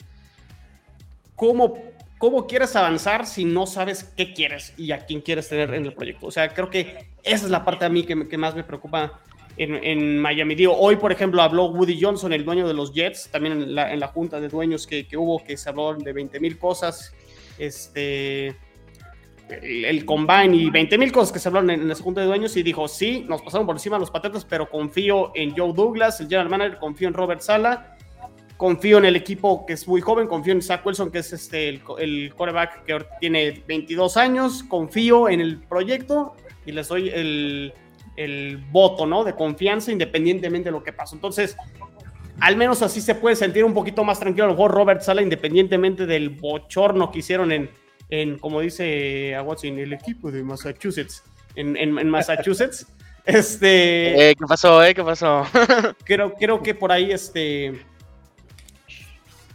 cómo 1.35 1.73
¿cómo 2.21 2.45
quieres 2.45 2.75
avanzar 2.75 3.25
si 3.25 3.45
no 3.45 3.65
sabes 3.65 4.03
qué 4.15 4.31
quieres 4.31 4.75
y 4.77 4.91
a 4.91 5.07
quién 5.07 5.21
quieres 5.21 5.49
tener 5.49 5.73
en 5.73 5.87
el 5.87 5.93
proyecto? 5.93 6.27
O 6.27 6.31
sea, 6.31 6.53
creo 6.53 6.69
que 6.69 7.09
esa 7.23 7.45
es 7.45 7.51
la 7.51 7.65
parte 7.65 7.83
a 7.83 7.89
mí 7.89 8.03
que, 8.03 8.37
más 8.37 8.55
me 8.55 8.63
preocupa 8.63 9.19
en, 9.57 10.19
Miami. 10.19 10.53
Digo, 10.53 10.77
hoy, 10.77 10.97
por 10.97 11.11
ejemplo, 11.11 11.41
habló 11.41 11.65
Woody 11.65 11.99
Johnson, 11.99 12.31
el 12.31 12.45
dueño 12.45 12.67
de 12.67 12.75
los 12.75 12.93
Jets, 12.93 13.29
también 13.31 13.63
en 13.63 13.75
la, 13.75 14.07
junta 14.07 14.39
de 14.39 14.49
dueños 14.49 14.85
que, 14.85 15.07
hubo, 15.17 15.43
que 15.43 15.57
se 15.57 15.69
habló 15.69 15.95
de 15.95 16.13
20 16.13 16.39
mil 16.39 16.59
cosas, 16.59 17.11
este, 17.57 18.55
el, 19.49 20.05
combine 20.05 20.55
y 20.55 20.69
20 20.69 20.99
mil 20.99 21.11
cosas 21.11 21.31
que 21.31 21.39
se 21.39 21.47
hablaron 21.49 21.71
en, 21.71 21.89
la 21.89 21.95
junta 21.95 22.21
de 22.21 22.27
dueños 22.27 22.55
y 22.55 22.61
dijo, 22.61 22.87
sí, 22.87 23.25
nos 23.27 23.41
pasaron 23.41 23.65
por 23.65 23.75
encima 23.75 23.97
los 23.97 24.11
patetas, 24.11 24.45
pero 24.45 24.69
confío 24.69 25.31
en 25.33 25.57
Joe 25.57 25.73
Douglas, 25.73 26.21
el 26.21 26.27
general 26.27 26.49
manager, 26.49 26.77
confío 26.77 27.07
en 27.07 27.15
Robert 27.15 27.41
Sala 27.41 27.97
confío 28.61 28.99
en 28.99 29.05
el 29.05 29.15
equipo 29.15 29.65
que 29.65 29.73
es 29.73 29.87
muy 29.87 30.01
joven, 30.01 30.27
confío 30.27 30.53
en 30.53 30.61
Zach 30.61 30.85
Wilson, 30.85 31.09
que 31.09 31.17
es 31.17 31.33
este, 31.33 31.67
el, 31.67 31.81
el 31.97 32.31
quarterback 32.35 32.85
que 32.85 33.03
tiene 33.19 33.63
22 33.67 34.17
años, 34.17 34.61
confío 34.61 35.27
en 35.29 35.41
el 35.41 35.57
proyecto 35.57 36.35
y 36.63 36.71
les 36.71 36.87
doy 36.87 37.09
el, 37.09 37.73
el 38.17 38.57
voto, 38.69 39.07
¿no? 39.07 39.23
De 39.23 39.33
confianza 39.33 39.91
independientemente 39.91 40.69
de 40.69 40.73
lo 40.73 40.83
que 40.83 40.93
pase. 40.93 41.15
Entonces, 41.15 41.57
al 42.39 42.55
menos 42.55 42.83
así 42.83 43.01
se 43.01 43.15
puede 43.15 43.35
sentir 43.35 43.65
un 43.65 43.73
poquito 43.73 44.03
más 44.03 44.19
tranquilo 44.19 44.45
el 44.49 44.55
juego 44.55 44.67
Robert 44.67 45.01
Sala, 45.01 45.23
independientemente 45.23 46.05
del 46.05 46.29
bochorno 46.29 47.11
que 47.11 47.17
hicieron 47.17 47.51
en, 47.51 47.67
en 48.11 48.37
como 48.37 48.61
dice 48.61 49.33
a 49.33 49.41
Watson, 49.41 49.79
el 49.79 49.91
equipo 49.91 50.29
de 50.29 50.43
Massachusetts, 50.43 51.23
en, 51.55 51.75
en, 51.77 52.09
Massachusetts. 52.11 52.85
Este. 53.23 54.31
Eh, 54.31 54.35
¿Qué 54.35 54.45
pasó, 54.47 54.83
eh? 54.83 54.95
¿Qué 54.95 55.03
pasó? 55.03 55.45
creo, 56.03 56.33
creo 56.33 56.61
que 56.61 56.73
por 56.73 56.91
ahí, 56.91 57.11
este. 57.11 57.85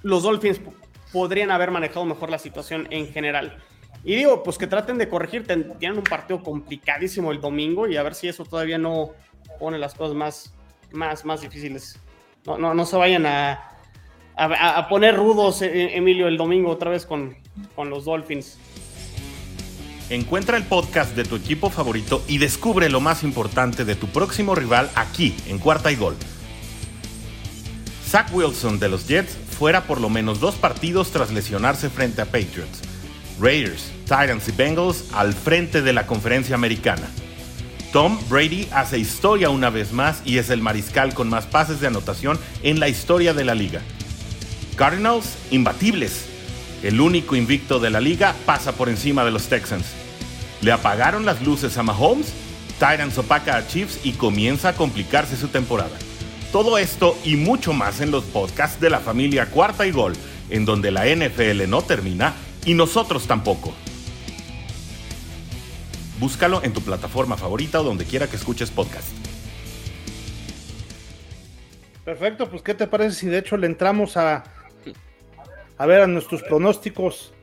Los 0.07 0.23
Dolphins 0.23 0.61
podrían 1.12 1.51
haber 1.51 1.73
manejado 1.73 2.05
mejor 2.05 2.31
la 2.31 2.38
situación 2.38 2.87
en 2.90 3.12
general. 3.12 3.59
Y 4.05 4.14
digo, 4.14 4.45
pues 4.45 4.57
que 4.57 4.69
traten 4.69 4.99
de 4.99 5.09
corregir. 5.09 5.45
Tienen 5.45 5.99
un 5.99 6.05
partido 6.05 6.45
complicadísimo 6.45 7.33
el 7.33 7.40
domingo 7.40 7.88
y 7.88 7.97
a 7.97 8.05
ver 8.05 8.14
si 8.14 8.29
eso 8.29 8.45
todavía 8.45 8.79
no 8.79 9.11
pone 9.59 9.79
las 9.81 9.95
cosas 9.95 10.14
más, 10.14 10.55
más, 10.92 11.25
más 11.25 11.40
difíciles. 11.40 11.99
No, 12.47 12.57
no, 12.57 12.73
no 12.73 12.87
se 12.87 12.97
vayan 12.97 13.27
a, 13.27 13.73
a, 14.37 14.88
poner 14.88 15.16
rudos, 15.16 15.61
eh, 15.62 15.97
Emilio, 15.97 16.29
el 16.29 16.37
domingo 16.37 16.71
otra 16.71 16.92
vez 16.92 17.05
con, 17.05 17.37
con 17.75 17.90
los 17.90 18.05
Dolphins. 18.05 18.59
Encuentra 20.09 20.57
el 20.57 20.62
podcast 20.62 21.16
de 21.16 21.25
tu 21.25 21.35
equipo 21.35 21.69
favorito 21.69 22.23
y 22.29 22.38
descubre 22.38 22.88
lo 22.90 23.01
más 23.01 23.25
importante 23.25 23.85
de 23.85 23.97
tu 23.97 24.07
próximo 24.07 24.55
rival 24.55 24.88
aquí, 24.95 25.35
en 25.49 25.59
Cuarta 25.59 25.90
y 25.90 25.97
Gol. 25.97 26.14
Zach 28.07 28.33
Wilson 28.33 28.79
de 28.79 28.88
los 28.88 29.09
Jets 29.09 29.37
fuera 29.57 29.85
por 29.85 30.01
lo 30.01 30.11
menos 30.11 30.40
dos 30.40 30.55
partidos 30.57 31.11
tras 31.11 31.33
lesionarse 31.33 31.88
frente 31.88 32.21
a 32.23 32.27
Patriots. 32.27 32.83
Raiders, 33.40 33.90
Titans 34.05 34.49
y 34.49 34.53
Bengals 34.53 35.05
al 35.12 35.33
frente 35.33 35.83
de 35.83 35.92
la 35.92 36.07
conferencia 36.07 36.55
americana. 36.55 37.09
Tom 37.92 38.19
Brady 38.29 38.69
hace 38.73 38.99
historia 38.99 39.49
una 39.49 39.71
vez 39.71 39.92
más 39.92 40.21
y 40.25 40.38
es 40.38 40.51
el 40.51 40.61
mariscal 40.61 41.14
con 41.14 41.29
más 41.29 41.47
pases 41.47 41.81
de 41.81 41.87
anotación 41.87 42.38
en 42.62 42.81
la 42.81 42.88
historia 42.88 43.33
de 43.33 43.45
la 43.45 43.55
liga. 43.55 43.81
Cardinals, 44.77 45.37
imbatibles. 45.51 46.27
El 46.83 47.01
único 47.01 47.37
invicto 47.37 47.81
de 47.81 47.90
la 47.90 48.01
liga 48.01 48.35
pasa 48.45 48.73
por 48.73 48.88
encima 48.88 49.25
de 49.25 49.31
los 49.31 49.47
Texans. 49.47 49.87
Le 50.61 50.73
apagaron 50.73 51.25
las 51.25 51.42
luces 51.42 51.79
a 51.79 51.83
Mahomes, 51.83 52.33
Titans 52.75 53.16
opaca 53.16 53.57
a 53.57 53.66
Chiefs 53.66 54.01
y 54.05 54.12
comienza 54.12 54.71
a 54.71 54.73
complicarse 54.75 55.37
su 55.37 55.49
temporada. 55.49 55.97
Todo 56.57 56.79
esto 56.79 57.19
y 57.23 57.37
mucho 57.37 57.75
más 57.75 58.01
en 58.01 58.11
los 58.11 58.25
podcasts 58.25 58.81
de 58.81 58.88
la 58.88 59.01
familia 59.01 59.51
Cuarta 59.51 59.87
y 59.87 59.90
Gol, 59.90 60.14
en 60.49 60.64
donde 60.64 60.90
la 60.90 61.05
NFL 61.05 61.69
no 61.69 61.83
termina 61.83 62.35
y 62.64 62.73
nosotros 62.73 63.27
tampoco. 63.27 63.75
Búscalo 66.19 66.64
en 66.64 66.73
tu 66.73 66.81
plataforma 66.81 67.37
favorita 67.37 67.83
o 67.83 67.85
donde 67.85 68.07
quiera 68.07 68.27
que 68.27 68.37
escuches 68.37 68.71
podcast. 68.71 69.07
Perfecto, 72.07 72.49
pues 72.49 72.62
¿qué 72.62 72.73
te 72.73 72.87
parece 72.87 73.16
si 73.16 73.27
de 73.27 73.37
hecho 73.37 73.59
le 73.59 73.66
entramos 73.66 74.16
a, 74.16 74.45
a 75.77 75.85
ver 75.85 76.01
a 76.01 76.07
nuestros 76.07 76.42
pronósticos 76.42 77.35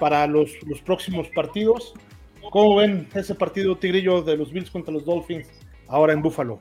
para 0.00 0.26
los, 0.26 0.50
los 0.66 0.80
próximos 0.80 1.28
partidos? 1.34 1.92
¿Cómo 2.50 2.76
ven 2.76 3.06
ese 3.12 3.34
partido 3.34 3.76
tigrillo 3.76 4.22
de 4.22 4.38
los 4.38 4.50
Bills 4.50 4.70
contra 4.70 4.94
los 4.94 5.04
Dolphins 5.04 5.46
ahora 5.88 6.14
en 6.14 6.22
Buffalo? 6.22 6.58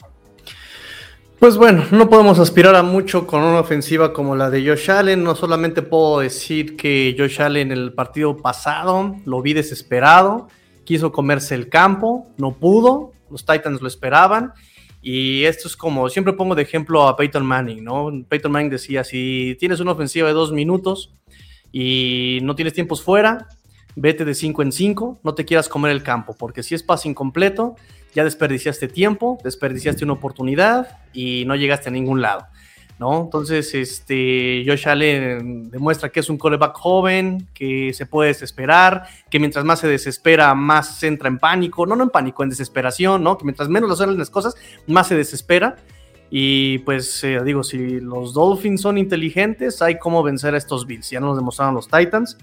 Pues 1.42 1.58
bueno, 1.58 1.84
no 1.90 2.08
podemos 2.08 2.38
aspirar 2.38 2.76
a 2.76 2.84
mucho 2.84 3.26
con 3.26 3.42
una 3.42 3.62
ofensiva 3.62 4.14
como 4.14 4.36
la 4.36 4.52
de 4.52 4.64
Josh 4.64 4.92
Allen. 4.92 5.24
No 5.24 5.34
solamente 5.34 5.82
puedo 5.82 6.20
decir 6.20 6.78
que 6.78 7.16
Josh 7.18 7.42
Allen 7.42 7.72
en 7.72 7.80
el 7.80 7.94
partido 7.94 8.38
pasado 8.38 9.16
lo 9.26 9.42
vi 9.42 9.54
desesperado 9.54 10.50
quiso 10.86 11.12
comerse 11.12 11.56
el 11.56 11.68
campo, 11.68 12.28
no 12.38 12.60
pudo, 12.60 13.14
los 13.32 13.44
Titans 13.44 13.82
lo 13.82 13.88
esperaban. 13.88 14.54
Y 15.02 15.46
esto 15.46 15.68
es 15.68 15.76
como, 15.76 16.10
siempre 16.10 16.34
pongo 16.34 16.54
de 16.54 16.62
ejemplo 16.62 17.08
a 17.08 17.16
Peyton 17.16 17.44
Manning, 17.44 17.84
¿no? 17.84 18.12
Peyton 18.30 18.52
Manning 18.52 18.70
decía, 18.70 19.04
si 19.04 19.58
tienes 19.60 19.80
una 19.80 19.94
ofensiva 19.94 20.28
de 20.28 20.36
dos 20.36 20.52
minutos 20.52 21.16
y 21.72 22.38
no 22.44 22.54
tienes 22.54 22.76
tiempos 22.76 23.02
fuera, 23.02 23.48
vete 23.96 24.26
de 24.26 24.36
5 24.36 24.62
en 24.62 24.72
5, 24.72 25.22
no 25.24 25.34
te 25.34 25.44
quieras 25.44 25.70
comer 25.70 25.92
el 25.92 26.04
campo, 26.04 26.36
porque 26.38 26.62
si 26.62 26.76
es 26.76 26.84
pase 26.84 27.10
incompleto, 27.10 27.78
ya 28.14 28.24
desperdiciaste 28.24 28.88
tiempo, 28.88 29.38
desperdiciaste 29.44 30.04
una 30.04 30.14
oportunidad 30.14 31.00
y 31.14 31.44
no 31.46 31.56
llegaste 31.56 31.90
a 31.90 31.92
ningún 31.92 32.22
lado. 32.22 32.48
¿no? 33.02 33.24
Entonces, 33.24 33.74
este, 33.74 34.64
Josh 34.64 34.88
Allen 34.88 35.72
demuestra 35.72 36.10
que 36.10 36.20
es 36.20 36.30
un 36.30 36.38
coreback 36.38 36.78
joven, 36.78 37.48
que 37.52 37.94
se 37.94 38.06
puede 38.06 38.28
desesperar, 38.28 39.08
que 39.28 39.40
mientras 39.40 39.66
más 39.66 39.80
se 39.80 39.88
desespera, 39.88 40.54
más 40.54 41.00
se 41.00 41.08
entra 41.08 41.28
en 41.28 41.40
pánico, 41.40 41.88
no, 41.88 41.96
no 41.96 42.04
en 42.04 42.10
pánico, 42.12 42.44
en 42.44 42.50
desesperación, 42.50 43.24
¿no? 43.24 43.40
Que 43.40 43.46
mientras 43.46 43.70
menos 43.70 43.90
le 43.90 43.96
salen 43.96 44.20
las 44.20 44.30
cosas, 44.30 44.56
más 44.86 45.08
se 45.08 45.16
desespera. 45.16 45.78
Y 46.30 46.78
pues 46.80 47.24
eh, 47.24 47.42
digo, 47.44 47.64
si 47.64 48.00
los 48.00 48.36
Dolphins 48.36 48.82
son 48.82 49.00
inteligentes, 49.00 49.82
hay 49.82 49.98
cómo 49.98 50.22
vencer 50.22 50.54
a 50.54 50.60
estos 50.60 50.86
Bills. 50.86 51.10
Ya 51.10 51.20
nos 51.20 51.36
demostraron 51.36 51.74
los 51.74 51.88
Titans. 51.88 52.38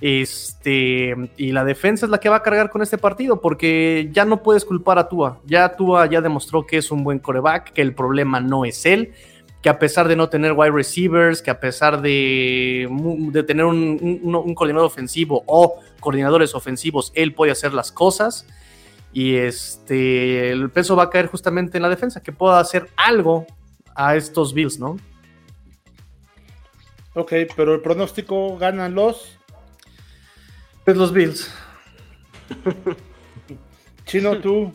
Este, 0.00 1.14
y 1.36 1.52
la 1.52 1.64
defensa 1.64 2.06
es 2.06 2.10
la 2.10 2.18
que 2.18 2.28
va 2.28 2.36
a 2.36 2.42
cargar 2.42 2.70
con 2.70 2.82
este 2.82 2.98
partido, 2.98 3.40
porque 3.40 4.08
ya 4.12 4.24
no 4.24 4.42
puedes 4.42 4.64
culpar 4.64 4.98
a 4.98 5.08
Tua. 5.08 5.40
Ya 5.44 5.76
Tua 5.76 6.06
ya 6.06 6.20
demostró 6.20 6.66
que 6.66 6.78
es 6.78 6.90
un 6.90 7.04
buen 7.04 7.18
coreback, 7.18 7.72
que 7.72 7.82
el 7.82 7.94
problema 7.94 8.40
no 8.40 8.64
es 8.64 8.86
él 8.86 9.12
que 9.62 9.68
a 9.68 9.78
pesar 9.78 10.08
de 10.08 10.16
no 10.16 10.28
tener 10.28 10.52
wide 10.52 10.70
receivers, 10.70 11.42
que 11.42 11.50
a 11.50 11.60
pesar 11.60 12.00
de, 12.00 12.88
de 13.30 13.42
tener 13.42 13.66
un, 13.66 14.54
coordinador 14.54 14.86
ofensivo 14.86 15.44
o 15.46 15.80
coordinadores 16.00 16.54
ofensivos, 16.54 17.12
él 17.14 17.34
puede 17.34 17.52
hacer 17.52 17.74
las 17.74 17.92
cosas. 17.92 18.46
Y 19.12 19.34
este, 19.34 20.50
el 20.50 20.70
peso 20.70 20.96
va 20.96 21.04
a 21.04 21.10
caer 21.10 21.26
justamente 21.26 21.76
en 21.76 21.82
la 21.82 21.88
defensa, 21.88 22.22
que 22.22 22.32
pueda 22.32 22.58
hacer 22.58 22.88
algo 22.96 23.46
a 23.94 24.16
estos 24.16 24.54
Bills, 24.54 24.78
¿no? 24.78 24.96
Ok, 27.14 27.32
pero 27.56 27.74
el 27.74 27.80
pronóstico 27.80 28.56
ganan 28.56 28.94
los. 28.94 29.36
Pues 30.84 30.96
los 30.96 31.12
Bills. 31.12 31.52
Chino, 34.04 34.38
tú. 34.38 34.72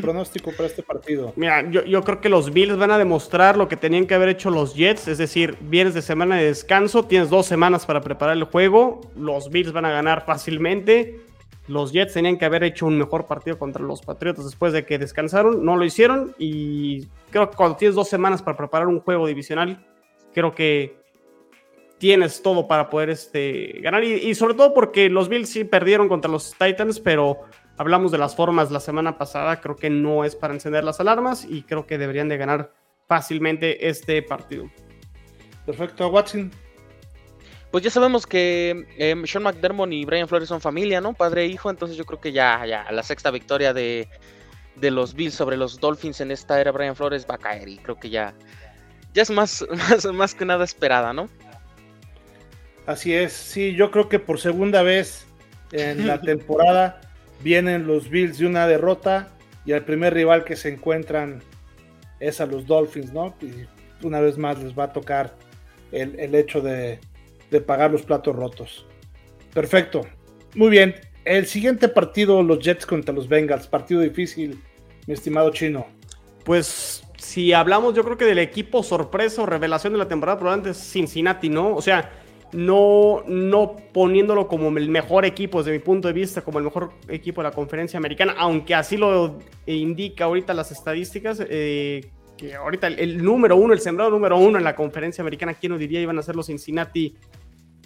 pronóstico 0.00 0.52
para 0.52 0.68
este 0.68 0.82
partido? 0.82 1.32
Mira, 1.36 1.68
yo, 1.70 2.02
creo 2.02 2.20
que 2.20 2.28
los 2.28 2.52
Bills 2.52 2.76
van 2.76 2.90
a 2.90 2.98
demostrar 2.98 3.56
lo 3.56 3.68
que 3.68 3.76
tenían 3.76 4.06
que 4.06 4.14
haber 4.14 4.28
hecho 4.28 4.50
los 4.50 4.74
Jets, 4.74 5.08
es 5.08 5.18
decir, 5.18 5.56
vienes 5.60 5.94
de 5.94 6.02
semana 6.02 6.36
de 6.36 6.44
descanso, 6.44 7.04
tienes 7.04 7.30
dos 7.30 7.46
semanas 7.46 7.86
para 7.86 8.00
preparar 8.00 8.36
el 8.36 8.44
juego, 8.44 9.00
los 9.16 9.50
Bills 9.50 9.72
van 9.72 9.84
a 9.84 9.90
ganar 9.90 10.24
fácilmente. 10.24 11.20
Los 11.66 11.92
Jets 11.92 12.12
tenían 12.12 12.36
que 12.36 12.44
haber 12.44 12.62
hecho 12.62 12.84
un 12.84 12.98
mejor 12.98 13.26
partido 13.26 13.58
contra 13.58 13.82
los 13.82 14.02
Patriotas 14.02 14.44
después 14.44 14.74
de 14.74 14.84
que 14.84 14.98
descansaron, 14.98 15.64
no 15.64 15.76
lo 15.76 15.84
hicieron 15.84 16.34
y 16.38 17.06
creo 17.30 17.48
que 17.48 17.56
cuando 17.56 17.76
tienes 17.76 17.94
dos 17.94 18.08
semanas 18.08 18.42
para 18.42 18.56
preparar 18.56 18.86
un 18.86 19.00
juego 19.00 19.26
divisional, 19.26 19.82
creo 20.34 20.54
que 20.54 21.03
tienes 21.98 22.42
todo 22.42 22.66
para 22.68 22.90
poder 22.90 23.10
este, 23.10 23.80
ganar 23.80 24.04
y, 24.04 24.14
y 24.14 24.34
sobre 24.34 24.54
todo 24.54 24.74
porque 24.74 25.08
los 25.08 25.28
Bills 25.28 25.48
sí 25.48 25.64
perdieron 25.64 26.08
contra 26.08 26.30
los 26.30 26.54
Titans, 26.58 27.00
pero 27.00 27.40
Hablamos 27.76 28.12
de 28.12 28.18
las 28.18 28.36
formas 28.36 28.70
la 28.70 28.78
semana 28.78 29.18
pasada, 29.18 29.60
creo 29.60 29.74
que 29.74 29.90
no 29.90 30.24
es 30.24 30.36
para 30.36 30.54
encender 30.54 30.84
las 30.84 31.00
alarmas 31.00 31.44
y 31.44 31.62
creo 31.62 31.86
que 31.86 31.98
deberían 31.98 32.28
de 32.28 32.36
ganar 32.36 32.72
fácilmente 33.08 33.88
este 33.88 34.22
partido. 34.22 34.70
Perfecto, 35.66 36.08
Watson. 36.08 36.52
Pues 37.72 37.82
ya 37.82 37.90
sabemos 37.90 38.28
que 38.28 38.86
eh, 38.96 39.20
Sean 39.26 39.42
McDermott 39.42 39.90
y 39.92 40.04
Brian 40.04 40.28
Flores 40.28 40.48
son 40.48 40.60
familia, 40.60 41.00
¿no? 41.00 41.14
Padre 41.14 41.42
e 41.42 41.46
hijo, 41.46 41.68
entonces 41.68 41.96
yo 41.96 42.04
creo 42.04 42.20
que 42.20 42.30
ya, 42.30 42.64
ya 42.64 42.86
la 42.92 43.02
sexta 43.02 43.32
victoria 43.32 43.72
de, 43.72 44.08
de 44.76 44.90
los 44.92 45.14
Bills 45.14 45.34
sobre 45.34 45.56
los 45.56 45.80
Dolphins 45.80 46.20
en 46.20 46.30
esta 46.30 46.60
era 46.60 46.70
Brian 46.70 46.94
Flores 46.94 47.26
va 47.28 47.34
a 47.34 47.38
caer 47.38 47.68
y 47.68 47.78
creo 47.78 47.98
que 47.98 48.08
ya, 48.08 48.34
ya 49.14 49.22
es 49.22 49.30
más, 49.30 49.66
más, 49.90 50.04
más 50.04 50.34
que 50.36 50.44
nada 50.44 50.62
esperada, 50.62 51.12
¿no? 51.12 51.28
Así 52.86 53.14
es, 53.14 53.32
sí, 53.32 53.74
yo 53.74 53.90
creo 53.90 54.08
que 54.08 54.18
por 54.18 54.38
segunda 54.38 54.82
vez 54.82 55.26
en 55.72 56.06
la 56.06 56.20
temporada 56.22 57.00
vienen 57.42 57.86
los 57.86 58.10
Bills 58.10 58.38
de 58.38 58.46
una 58.46 58.66
derrota 58.66 59.28
y 59.64 59.72
el 59.72 59.84
primer 59.84 60.14
rival 60.14 60.44
que 60.44 60.56
se 60.56 60.68
encuentran 60.68 61.42
es 62.20 62.40
a 62.40 62.46
los 62.46 62.66
Dolphins, 62.66 63.12
¿no? 63.12 63.34
Y 63.40 63.66
una 64.06 64.20
vez 64.20 64.36
más 64.38 64.62
les 64.62 64.78
va 64.78 64.84
a 64.84 64.92
tocar 64.92 65.34
el, 65.92 66.34
hecho 66.34 66.60
de, 66.60 66.98
pagar 67.66 67.90
los 67.90 68.02
platos 68.02 68.34
rotos. 68.34 68.86
Perfecto. 69.52 70.02
Muy 70.54 70.70
bien. 70.70 70.94
El 71.24 71.46
siguiente 71.46 71.88
partido, 71.88 72.42
los 72.42 72.58
Jets 72.58 72.84
contra 72.84 73.14
los 73.14 73.28
Bengals. 73.28 73.66
Partido 73.66 74.00
difícil, 74.00 74.60
mi 75.06 75.14
estimado 75.14 75.50
chino. 75.50 75.86
Pues 76.44 77.04
si 77.16 77.52
hablamos, 77.52 77.94
yo 77.94 78.04
creo 78.04 78.18
que 78.18 78.26
del 78.26 78.38
equipo 78.38 78.82
sorpresa 78.82 79.42
o 79.42 79.46
revelación 79.46 79.92
de 79.94 79.98
la 80.00 80.08
temporada, 80.08 80.38
probablemente 80.38 80.78
es 80.78 80.92
Cincinnati, 80.92 81.48
¿no? 81.48 81.74
O 81.74 81.80
sea, 81.80 82.10
no, 82.54 83.24
no 83.26 83.76
poniéndolo 83.92 84.46
como 84.46 84.68
el 84.78 84.88
mejor 84.88 85.24
equipo 85.24 85.58
desde 85.58 85.72
mi 85.72 85.80
punto 85.80 86.08
de 86.08 86.14
vista, 86.14 86.42
como 86.42 86.58
el 86.58 86.64
mejor 86.64 86.92
equipo 87.08 87.42
de 87.42 87.48
la 87.48 87.54
conferencia 87.54 87.98
americana, 87.98 88.34
aunque 88.38 88.74
así 88.74 88.96
lo 88.96 89.38
indica 89.66 90.26
ahorita 90.26 90.54
las 90.54 90.70
estadísticas, 90.70 91.42
eh, 91.48 92.12
que 92.36 92.54
ahorita 92.54 92.86
el, 92.86 93.22
número 93.22 93.56
uno, 93.56 93.74
el 93.74 93.80
sembrado 93.80 94.10
número 94.10 94.38
uno 94.38 94.58
en 94.58 94.64
la 94.64 94.76
conferencia 94.76 95.22
americana, 95.22 95.54
¿quién 95.54 95.72
no 95.72 95.78
diría 95.78 96.00
iban 96.00 96.18
a 96.18 96.22
ser 96.22 96.36
los 96.36 96.46
Cincinnati 96.46 97.16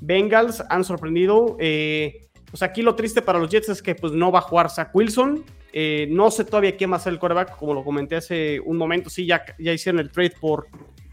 Bengals? 0.03 0.63
Han 0.69 0.85
sorprendido. 0.85 1.57
Eh, 1.59 2.29
pues 2.51 2.63
aquí 2.63 2.83
lo 2.83 2.95
triste 2.95 3.23
para 3.23 3.39
los 3.39 3.51
Jets 3.51 3.71
es 3.71 3.83
que 3.83 3.95
pues 3.95 4.13
no 4.13 4.31
va 4.31 4.41
a 4.41 4.43
jugar 4.43 4.71
Zach 4.71 4.95
Wilson. 4.95 5.45
Eh, 5.73 6.09
no 6.11 6.31
sé 6.31 6.45
todavía 6.45 6.77
quién 6.77 6.93
va 6.93 6.97
a 6.97 7.01
ser 7.01 7.15
el 7.15 7.19
quarterback, 7.19 7.57
como 7.57 7.75
lo 7.75 7.85
comenté 7.85 8.17
hace 8.17 8.61
un 8.61 8.77
momento. 8.77 9.09
Sí, 9.09 9.27
ya, 9.27 9.43
ya 9.59 9.73
hicieron 9.73 10.01
el 10.01 10.11
trade 10.11 10.35
por, 10.41 10.67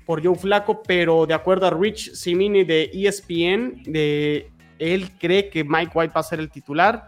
por 0.05 0.23
Joe 0.23 0.35
Flaco, 0.35 0.83
pero 0.83 1.25
de 1.25 1.33
acuerdo 1.33 1.65
a 1.67 1.71
Rich 1.71 2.13
Simini 2.13 2.63
de 2.63 2.91
ESPN, 2.93 3.83
de, 3.91 4.51
él 4.79 5.11
cree 5.19 5.49
que 5.49 5.63
Mike 5.63 5.91
White 5.93 6.13
va 6.15 6.21
a 6.21 6.23
ser 6.23 6.39
el 6.39 6.49
titular. 6.49 7.07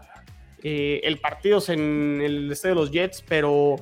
Eh, 0.62 1.00
el 1.04 1.18
partido 1.18 1.58
es 1.58 1.68
en 1.68 2.20
el 2.22 2.50
estadio 2.50 2.74
de 2.74 2.80
los 2.80 2.90
Jets, 2.90 3.24
pero 3.28 3.76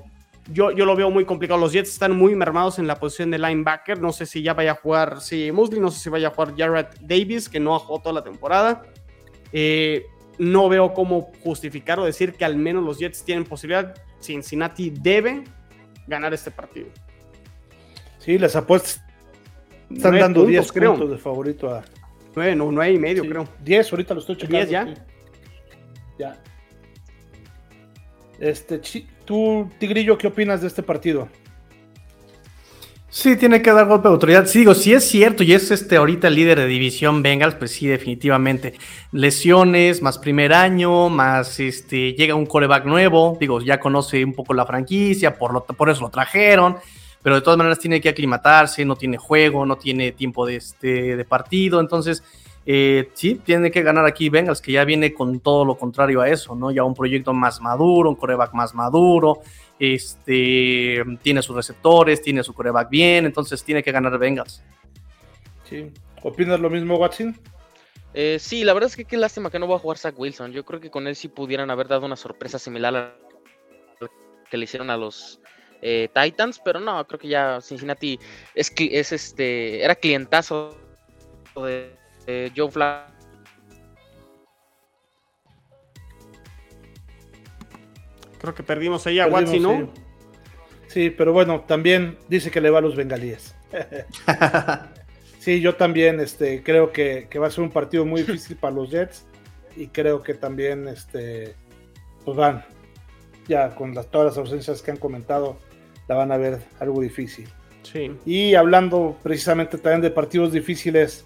yo, 0.52 0.70
yo 0.72 0.84
lo 0.84 0.94
veo 0.94 1.10
muy 1.10 1.24
complicado. 1.24 1.58
Los 1.58 1.72
Jets 1.72 1.90
están 1.90 2.16
muy 2.16 2.34
mermados 2.34 2.78
en 2.78 2.86
la 2.86 2.98
posición 2.98 3.30
de 3.30 3.38
linebacker. 3.38 4.00
No 4.00 4.12
sé 4.12 4.26
si 4.26 4.42
ya 4.42 4.54
vaya 4.54 4.72
a 4.72 4.74
jugar 4.74 5.20
si 5.20 5.50
Musley, 5.52 5.80
no 5.80 5.90
sé 5.90 6.00
si 6.00 6.10
vaya 6.10 6.28
a 6.28 6.30
jugar 6.30 6.54
Jared 6.56 6.86
Davis, 7.00 7.48
que 7.48 7.60
no 7.60 7.74
ha 7.74 7.78
jugado 7.78 8.02
toda 8.02 8.14
la 8.16 8.24
temporada. 8.24 8.82
Eh, 9.52 10.04
no 10.38 10.68
veo 10.68 10.92
cómo 10.92 11.30
justificar 11.42 11.98
o 11.98 12.04
decir 12.04 12.34
que 12.34 12.44
al 12.44 12.56
menos 12.56 12.84
los 12.84 12.98
Jets 12.98 13.24
tienen 13.24 13.44
posibilidad. 13.44 13.94
Cincinnati 14.20 14.90
debe 14.90 15.44
ganar 16.06 16.34
este 16.34 16.50
partido. 16.50 16.88
Sí, 18.18 18.38
las 18.38 18.56
apuestas 18.56 19.05
están 19.90 20.18
dando 20.18 20.44
10 20.44 20.72
puntos 20.72 21.10
de 21.10 21.18
favorito 21.18 21.70
a. 21.70 21.84
9, 22.34 22.54
no, 22.54 22.70
9 22.70 22.92
y 22.92 22.98
medio, 22.98 23.26
creo. 23.26 23.48
10, 23.64 23.92
ahorita 23.92 24.14
lo 24.14 24.20
estoy 24.20 24.36
checando. 24.36 24.58
10 24.58 24.70
ya. 24.70 24.94
Ya. 26.18 26.42
Este, 28.38 28.80
tú, 29.24 29.70
Tigrillo, 29.78 30.18
¿qué 30.18 30.26
opinas 30.26 30.60
de 30.60 30.66
este 30.66 30.82
partido? 30.82 31.28
Sí, 33.08 33.34
tiene 33.36 33.62
que 33.62 33.72
dar 33.72 33.86
golpe 33.86 34.08
de 34.08 34.12
autoridad. 34.12 34.44
Sí, 34.44 34.58
digo, 34.58 34.74
si 34.74 34.92
es 34.92 35.08
cierto 35.08 35.42
y 35.42 35.54
es 35.54 35.70
este 35.70 35.96
ahorita 35.96 36.28
el 36.28 36.34
líder 36.34 36.58
de 36.58 36.66
división 36.66 37.22
Bengals, 37.22 37.54
pues 37.54 37.70
sí, 37.70 37.86
definitivamente. 37.86 38.74
Lesiones, 39.10 40.02
más 40.02 40.18
primer 40.18 40.52
año, 40.52 41.08
más 41.08 41.58
este, 41.58 42.12
llega 42.12 42.34
un 42.34 42.44
coreback 42.44 42.84
nuevo, 42.84 43.38
digo, 43.40 43.62
ya 43.62 43.80
conoce 43.80 44.22
un 44.22 44.34
poco 44.34 44.52
la 44.52 44.66
franquicia, 44.66 45.38
por, 45.38 45.54
lo, 45.54 45.64
por 45.64 45.88
eso 45.88 46.02
lo 46.02 46.10
trajeron, 46.10 46.76
pero 47.26 47.34
de 47.34 47.42
todas 47.42 47.58
maneras 47.58 47.80
tiene 47.80 48.00
que 48.00 48.08
aclimatarse, 48.08 48.84
no 48.84 48.94
tiene 48.94 49.16
juego, 49.16 49.66
no 49.66 49.74
tiene 49.74 50.12
tiempo 50.12 50.46
de, 50.46 50.54
este, 50.54 51.16
de 51.16 51.24
partido, 51.24 51.80
entonces 51.80 52.22
eh, 52.64 53.10
sí, 53.14 53.40
tiene 53.44 53.72
que 53.72 53.82
ganar 53.82 54.06
aquí 54.06 54.28
Bengals, 54.28 54.60
que 54.60 54.70
ya 54.70 54.84
viene 54.84 55.12
con 55.12 55.40
todo 55.40 55.64
lo 55.64 55.76
contrario 55.76 56.20
a 56.20 56.28
eso, 56.28 56.54
¿no? 56.54 56.70
Ya 56.70 56.84
un 56.84 56.94
proyecto 56.94 57.32
más 57.32 57.60
maduro, 57.60 58.10
un 58.10 58.14
coreback 58.14 58.54
más 58.54 58.76
maduro, 58.76 59.40
este, 59.76 61.02
tiene 61.20 61.42
sus 61.42 61.56
receptores, 61.56 62.22
tiene 62.22 62.44
su 62.44 62.54
coreback 62.54 62.90
bien, 62.90 63.26
entonces 63.26 63.64
tiene 63.64 63.82
que 63.82 63.90
ganar 63.90 64.16
Bengals. 64.18 64.62
Sí. 65.64 65.90
¿Opinas 66.22 66.60
lo 66.60 66.70
mismo, 66.70 66.94
Watson? 66.94 67.36
Eh, 68.14 68.36
sí, 68.38 68.62
la 68.62 68.72
verdad 68.72 68.86
es 68.86 68.94
que 68.94 69.04
qué 69.04 69.16
lástima 69.16 69.50
que 69.50 69.58
no 69.58 69.66
va 69.66 69.74
a 69.74 69.80
jugar 69.80 69.98
Zach 69.98 70.16
Wilson. 70.16 70.52
Yo 70.52 70.64
creo 70.64 70.78
que 70.78 70.92
con 70.92 71.08
él 71.08 71.16
sí 71.16 71.26
pudieran 71.26 71.72
haber 71.72 71.88
dado 71.88 72.06
una 72.06 72.14
sorpresa 72.14 72.60
similar 72.60 72.94
a 72.94 72.98
la 73.00 74.08
que 74.48 74.56
le 74.56 74.62
hicieron 74.62 74.90
a 74.90 74.96
los 74.96 75.40
eh, 75.82 76.08
Titans, 76.14 76.60
pero 76.64 76.80
no, 76.80 77.06
creo 77.06 77.18
que 77.18 77.28
ya 77.28 77.60
Cincinnati 77.60 78.18
es, 78.54 78.72
es 78.76 79.12
este, 79.12 79.84
era 79.84 79.94
clientazo 79.94 80.76
de 81.56 82.50
Joe 82.54 82.70
Flacco. 82.70 83.16
Creo 88.38 88.54
que 88.54 88.62
perdimos 88.62 89.06
ahí 89.06 89.18
a 89.18 89.26
Watsi, 89.26 89.58
¿no? 89.58 89.92
Sí. 90.88 91.10
pero 91.10 91.32
bueno, 91.32 91.62
también 91.66 92.16
dice 92.28 92.50
que 92.50 92.60
le 92.60 92.70
va 92.70 92.78
a 92.78 92.82
los 92.82 92.96
bengalíes. 92.96 93.54
sí, 95.40 95.60
yo 95.60 95.74
también 95.74 96.20
este, 96.20 96.62
creo 96.62 96.92
que, 96.92 97.28
va 97.40 97.48
a 97.48 97.50
ser 97.50 97.64
un 97.64 97.70
partido 97.70 98.04
muy 98.04 98.22
difícil 98.22 98.56
para 98.56 98.74
los 98.74 98.90
Jets 98.90 99.26
y 99.76 99.88
creo 99.88 100.22
que 100.22 100.34
también 100.34 100.88
este, 100.88 101.54
pues 102.24 102.36
van, 102.36 102.64
ya 103.48 103.74
con 103.74 103.94
las, 103.94 104.10
todas 104.10 104.26
las 104.26 104.38
ausencias 104.38 104.82
que 104.82 104.90
han 104.90 104.96
comentado, 104.96 105.58
la 106.08 106.14
van 106.14 106.32
a 106.32 106.36
ver 106.36 106.58
algo 106.80 107.00
difícil. 107.00 107.48
Sí. 107.82 108.10
Y 108.24 108.54
hablando 108.54 109.16
precisamente 109.22 109.78
también 109.78 110.00
de 110.00 110.10
partidos 110.10 110.52
difíciles, 110.52 111.24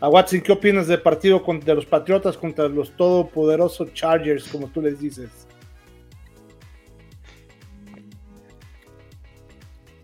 a 0.00 0.08
Watson, 0.08 0.40
¿qué 0.40 0.50
opinas 0.50 0.88
del 0.88 1.00
partido 1.00 1.40
de 1.64 1.74
los 1.76 1.86
Patriotas 1.86 2.36
contra 2.36 2.68
los 2.68 2.96
todopoderosos 2.96 3.94
Chargers, 3.94 4.48
como 4.48 4.66
tú 4.66 4.82
les 4.82 4.98
dices? 4.98 5.30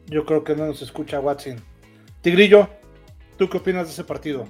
Yo 0.07 0.25
creo 0.25 0.45
que 0.45 0.55
no 0.55 0.67
nos 0.67 0.81
escucha 0.83 1.19
Watson. 1.19 1.57
Tigrillo, 2.21 2.69
¿tú 3.37 3.49
qué 3.49 3.59
opinas 3.59 3.87
de 3.87 3.93
ese 3.93 4.05
partido? 4.05 4.47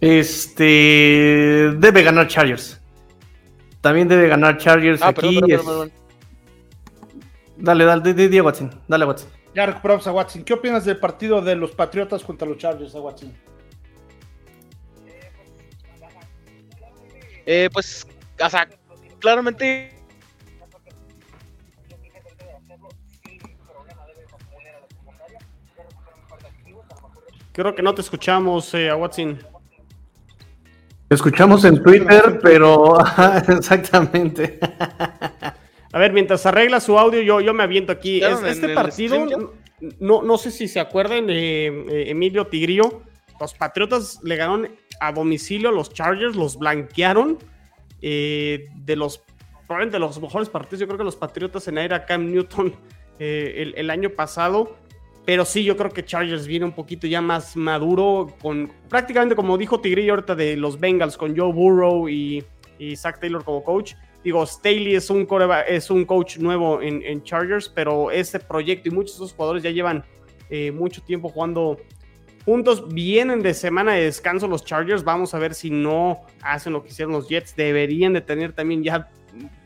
Este 0.00 1.72
debe 1.76 2.04
ganar 2.04 2.28
Chargers. 2.28 2.80
También 3.80 4.06
debe 4.06 4.28
ganar 4.28 4.58
Chargers 4.58 5.02
ah, 5.02 5.08
aquí. 5.08 5.40
Dale, 7.62 7.84
dale, 7.84 8.12
dale, 8.12 8.40
Watson. 8.40 8.70
Dale, 8.88 9.04
Watson. 9.04 9.30
Ya 9.54 9.66
recuperamos 9.66 10.04
a 10.08 10.12
Watson. 10.12 10.42
¿Qué 10.42 10.52
opinas 10.52 10.84
del 10.84 10.98
partido 10.98 11.40
de 11.40 11.54
los 11.54 11.70
Patriotas 11.70 12.24
contra 12.24 12.48
los 12.48 12.58
Chargers, 12.58 12.92
a 12.96 13.00
Watson? 13.00 13.32
Eh, 17.46 17.70
pues, 17.72 18.04
o 18.44 18.50
sea, 18.50 18.68
claramente. 19.20 19.94
Creo 27.52 27.74
que 27.76 27.82
no 27.82 27.94
te 27.94 28.00
escuchamos, 28.00 28.74
eh, 28.74 28.90
a 28.90 28.96
Watson. 28.96 29.38
Te 31.06 31.14
escuchamos 31.14 31.64
en 31.64 31.80
Twitter, 31.80 32.40
pero 32.42 32.98
exactamente. 33.48 34.58
A 35.92 35.98
ver, 35.98 36.12
mientras 36.12 36.44
arregla 36.46 36.80
su 36.80 36.98
audio, 36.98 37.20
yo, 37.20 37.40
yo 37.40 37.54
me 37.54 37.62
aviento 37.62 37.92
aquí. 37.92 38.22
este 38.22 38.70
partido, 38.70 39.26
no, 40.00 40.22
no 40.22 40.38
sé 40.38 40.50
si 40.50 40.68
se 40.68 40.80
acuerdan, 40.80 41.28
eh, 41.28 41.66
eh, 41.66 42.04
Emilio 42.08 42.46
Tigrillo, 42.46 43.02
los 43.40 43.54
Patriotas 43.54 44.20
le 44.22 44.36
ganaron 44.36 44.68
a 45.00 45.12
domicilio 45.12 45.68
a 45.68 45.72
los 45.72 45.92
Chargers, 45.92 46.36
los 46.36 46.56
blanquearon. 46.58 47.38
Eh, 48.04 48.66
de 48.74 48.96
los 48.96 49.22
probablemente 49.66 49.94
de 49.94 50.00
los 50.00 50.20
mejores 50.20 50.48
partidos, 50.48 50.80
yo 50.80 50.86
creo 50.86 50.98
que 50.98 51.04
los 51.04 51.16
Patriotas 51.16 51.68
en 51.68 51.78
era 51.78 52.04
Cam 52.04 52.30
Newton 52.30 52.74
eh, 53.18 53.72
el, 53.76 53.90
año 53.90 54.10
pasado. 54.10 54.76
Pero 55.24 55.44
sí, 55.44 55.62
yo 55.62 55.76
creo 55.76 55.90
que 55.90 56.04
Chargers 56.04 56.48
viene 56.48 56.64
un 56.64 56.72
poquito 56.72 57.06
ya 57.06 57.20
más 57.20 57.56
maduro, 57.56 58.34
con 58.42 58.72
prácticamente 58.88 59.36
como 59.36 59.56
dijo 59.56 59.80
Tigrillo 59.80 60.14
ahorita 60.14 60.34
de 60.34 60.56
los 60.56 60.80
Bengals, 60.80 61.16
con 61.16 61.36
Joe 61.36 61.52
Burrow 61.52 62.08
y, 62.08 62.44
y 62.78 62.96
Zach 62.96 63.20
Taylor 63.20 63.44
como 63.44 63.62
coach. 63.62 63.94
Digo, 64.24 64.46
Staley 64.46 64.94
es 64.94 65.10
un, 65.10 65.26
es 65.66 65.90
un 65.90 66.04
coach 66.04 66.38
nuevo 66.38 66.80
en, 66.80 67.22
Chargers, 67.24 67.68
pero 67.68 68.10
este 68.10 68.38
proyecto 68.38 68.88
y 68.88 68.92
muchos 68.92 69.18
de 69.18 69.24
esos 69.24 69.34
jugadores 69.34 69.62
ya 69.62 69.70
llevan 69.70 70.04
eh, 70.48 70.70
mucho 70.70 71.02
tiempo 71.02 71.28
jugando 71.28 71.78
puntos. 72.44 72.88
Vienen 72.92 73.42
de 73.42 73.52
semana 73.54 73.94
de 73.94 74.04
descanso 74.04 74.46
los 74.46 74.64
Chargers. 74.64 75.02
Vamos 75.02 75.34
a 75.34 75.38
ver 75.38 75.54
si 75.54 75.70
no 75.70 76.20
hacen 76.40 76.72
lo 76.72 76.82
que 76.82 76.90
hicieron 76.90 77.12
los 77.12 77.28
Jets. 77.28 77.56
Deberían 77.56 78.12
de 78.12 78.20
tener 78.20 78.52
también 78.52 78.84
ya 78.84 79.10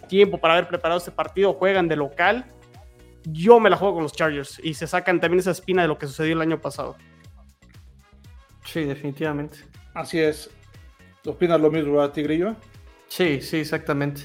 tiempo 0.09 0.39
para 0.39 0.55
haber 0.55 0.69
preparado 0.69 0.99
este 0.99 1.11
partido. 1.11 1.53
Juegan 1.53 1.89
de 1.89 1.97
local. 1.97 2.47
Yo 3.25 3.61
me 3.61 3.69
la 3.69 3.77
juego 3.77 3.95
con 3.95 4.05
los 4.05 4.13
Chargers 4.13 4.61
y 4.63 4.75
se 4.75 4.87
sacan 4.87 5.21
también 5.21 5.41
esa 5.41 5.51
espina 5.51 5.83
de 5.83 5.89
lo 5.89 5.99
que 5.99 6.07
sucedió 6.07 6.33
el 6.35 6.41
año 6.41 6.61
pasado. 6.61 6.97
Sí, 8.65 8.85
definitivamente. 8.85 9.59
Así 9.93 10.19
es. 10.19 10.51
¿Opinas 11.27 11.61
lo 11.61 11.71
mismo, 11.71 11.95
¿verdad, 11.95 12.13
Tigrillo? 12.13 12.57
Sí, 13.09 13.41
sí, 13.41 13.59
exactamente. 13.59 14.23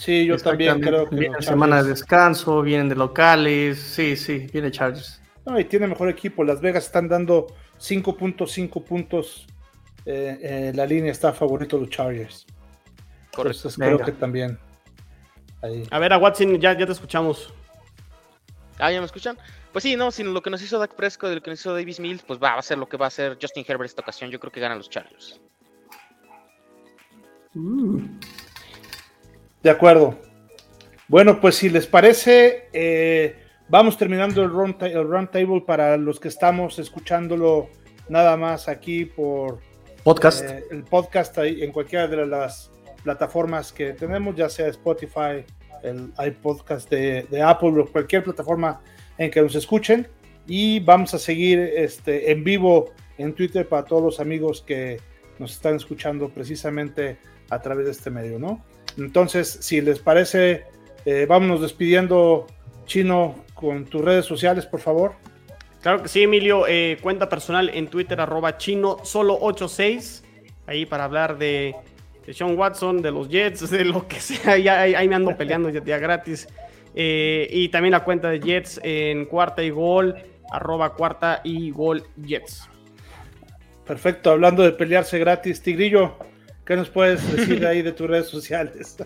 Sí, 0.00 0.24
yo 0.24 0.38
también 0.38 0.80
creo 0.80 1.06
que. 1.06 1.14
Viene 1.14 1.42
semana 1.42 1.82
de 1.82 1.90
descanso, 1.90 2.62
vienen 2.62 2.88
de 2.88 2.94
locales. 2.94 3.78
Sí, 3.78 4.16
sí, 4.16 4.46
viene 4.50 4.70
Chargers. 4.70 5.20
No, 5.44 5.60
y 5.60 5.66
tiene 5.66 5.86
mejor 5.86 6.08
equipo. 6.08 6.42
Las 6.42 6.62
Vegas 6.62 6.86
están 6.86 7.06
dando 7.06 7.48
5.5 7.78 8.82
puntos. 8.82 9.46
Eh, 10.06 10.38
eh, 10.40 10.72
la 10.74 10.86
línea 10.86 11.12
está 11.12 11.34
favorito 11.34 11.76
de 11.76 11.82
los 11.82 11.90
Chargers. 11.90 12.46
Correcto. 13.34 13.68
creo 13.76 13.98
que 13.98 14.12
también. 14.12 14.58
A 15.90 15.98
ver, 15.98 16.14
a 16.14 16.16
Watson, 16.16 16.58
ya, 16.58 16.72
ya 16.72 16.86
te 16.86 16.92
escuchamos. 16.92 17.52
Ah, 18.78 18.90
¿ya 18.90 19.00
me 19.00 19.06
escuchan? 19.06 19.36
Pues 19.70 19.82
sí, 19.82 19.96
no, 19.96 20.10
sin 20.10 20.32
lo 20.32 20.40
que 20.40 20.48
nos 20.48 20.62
hizo 20.62 20.78
Dak 20.78 20.94
Prescott 20.94 21.32
y 21.32 21.34
lo 21.34 21.42
que 21.42 21.50
nos 21.50 21.60
hizo 21.60 21.74
Davis 21.74 22.00
Mills, 22.00 22.22
pues 22.22 22.40
va, 22.42 22.54
a 22.54 22.62
ser 22.62 22.78
lo 22.78 22.88
que 22.88 22.96
va 22.96 23.04
a 23.04 23.08
hacer 23.08 23.36
Justin 23.38 23.66
Herbert 23.68 23.90
esta 23.90 24.00
ocasión. 24.00 24.30
Yo 24.30 24.40
creo 24.40 24.50
que 24.50 24.60
ganan 24.60 24.78
los 24.78 24.88
Chargers. 24.88 25.38
De 29.62 29.70
acuerdo. 29.70 30.18
Bueno, 31.08 31.40
pues 31.40 31.56
si 31.56 31.68
les 31.68 31.86
parece, 31.86 32.68
eh, 32.72 33.36
Vamos 33.70 33.96
terminando 33.96 34.42
el 34.42 34.50
round, 34.50 35.30
table 35.30 35.60
para 35.64 35.96
los 35.96 36.18
que 36.18 36.26
estamos 36.26 36.80
escuchándolo 36.80 37.68
nada 38.08 38.36
más 38.36 38.66
aquí 38.66 39.04
por 39.04 39.60
podcast. 40.02 40.42
Eh, 40.42 40.64
el 40.72 40.82
podcast 40.82 41.38
ahí, 41.38 41.62
en 41.62 41.70
cualquiera 41.70 42.08
de 42.08 42.26
las 42.26 42.72
plataformas 43.04 43.72
que 43.72 43.92
tenemos, 43.92 44.34
ya 44.34 44.48
sea 44.48 44.66
Spotify, 44.66 45.44
el 45.84 46.12
iPodcast 46.18 46.90
de, 46.90 47.28
de 47.30 47.42
Apple 47.42 47.80
o 47.80 47.86
cualquier 47.86 48.24
plataforma 48.24 48.82
en 49.16 49.30
que 49.30 49.40
nos 49.40 49.54
escuchen. 49.54 50.08
y 50.48 50.80
vamos 50.80 51.14
a 51.14 51.20
seguir 51.20 51.60
este, 51.60 52.32
en 52.32 52.42
vivo 52.42 52.90
en 53.18 53.32
Twitter 53.34 53.68
para 53.68 53.84
todos 53.84 54.02
los 54.02 54.18
amigos 54.18 54.62
que 54.66 55.00
nos 55.38 55.52
están 55.52 55.76
escuchando 55.76 56.28
precisamente 56.28 57.18
a 57.50 57.60
través 57.60 57.86
de 57.86 57.92
este 57.92 58.10
medio, 58.10 58.40
¿no? 58.40 58.64
Entonces, 58.98 59.58
si 59.60 59.80
les 59.80 59.98
parece, 59.98 60.64
eh, 61.04 61.26
vámonos 61.28 61.60
despidiendo, 61.60 62.46
Chino, 62.86 63.44
con 63.54 63.84
tus 63.84 64.02
redes 64.02 64.24
sociales, 64.24 64.66
por 64.66 64.80
favor. 64.80 65.12
Claro 65.82 66.02
que 66.02 66.08
sí, 66.08 66.22
Emilio. 66.22 66.66
Eh, 66.66 66.98
cuenta 67.00 67.28
personal 67.28 67.70
en 67.72 67.88
Twitter, 67.88 68.20
arroba 68.20 68.58
chino 68.58 68.98
solo 69.02 69.38
86. 69.40 70.24
Ahí 70.66 70.86
para 70.86 71.04
hablar 71.04 71.38
de, 71.38 71.74
Sean 72.32 72.56
Watson, 72.56 73.00
de 73.02 73.10
los 73.10 73.28
Jets, 73.28 73.70
de 73.70 73.84
lo 73.84 74.06
que 74.06 74.20
sea. 74.20 74.58
Ya, 74.62 74.80
ahí, 74.80 75.08
me 75.08 75.14
ando 75.14 75.36
peleando 75.36 75.70
ya, 75.70 75.98
gratis. 75.98 76.48
Eh, 76.94 77.48
y 77.50 77.68
también 77.68 77.92
la 77.92 78.04
cuenta 78.04 78.28
de 78.30 78.40
Jets 78.40 78.80
en 78.82 79.24
cuarta 79.26 79.62
y 79.62 79.70
gol, 79.70 80.16
arroba 80.50 80.94
cuarta 80.94 81.40
y 81.44 81.70
gol 81.70 82.04
Jets. 82.16 82.68
Perfecto, 83.86 84.30
hablando 84.30 84.62
de 84.62 84.72
pelearse 84.72 85.18
gratis, 85.18 85.62
Tigrillo, 85.62 86.16
¿qué 86.64 86.76
nos 86.76 86.88
puedes 86.88 87.30
decir 87.36 87.66
ahí 87.66 87.82
de 87.82 87.92
tus 87.92 88.08
redes 88.08 88.28
sociales? 88.28 88.96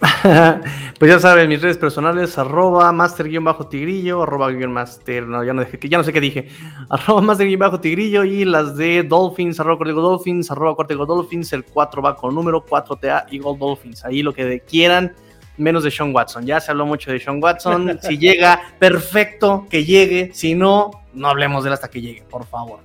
pues 0.98 1.10
ya 1.10 1.18
saben, 1.18 1.48
mis 1.48 1.62
redes 1.62 1.78
personales, 1.78 2.36
arroba 2.38 2.90
master-tigrillo, 2.92 4.22
arroba 4.22 4.50
master, 4.50 5.26
no, 5.26 5.44
ya 5.44 5.52
no, 5.52 5.62
ya 5.62 5.98
no 5.98 6.04
sé 6.04 6.12
qué 6.12 6.20
dije, 6.20 6.48
arroba 6.90 7.20
master-tigrillo 7.20 8.24
y 8.24 8.44
las 8.44 8.76
de 8.76 9.02
Dolphins, 9.02 9.60
arroba 9.60 9.78
Cortigo 9.78 10.02
Dolphins, 10.02 10.50
arroba 10.50 10.76
Cortigo 10.76 11.06
Dolphins, 11.06 11.52
el 11.52 11.64
4 11.64 12.02
va 12.02 12.16
con 12.16 12.34
número 12.34 12.64
4TA 12.64 13.26
y 13.30 13.38
Gold 13.38 13.58
Dolphins, 13.60 14.04
ahí 14.04 14.22
lo 14.22 14.32
que 14.32 14.60
quieran, 14.60 15.14
menos 15.56 15.84
de 15.84 15.90
Sean 15.90 16.14
Watson, 16.14 16.44
ya 16.44 16.60
se 16.60 16.70
habló 16.70 16.86
mucho 16.86 17.10
de 17.12 17.20
Sean 17.20 17.42
Watson, 17.42 17.98
si 18.02 18.18
llega, 18.18 18.60
perfecto, 18.78 19.66
que 19.70 19.84
llegue, 19.84 20.30
si 20.34 20.54
no, 20.54 20.90
no 21.12 21.28
hablemos 21.28 21.64
de 21.64 21.68
él 21.68 21.74
hasta 21.74 21.88
que 21.88 22.00
llegue, 22.00 22.24
por 22.28 22.44
favor. 22.44 22.80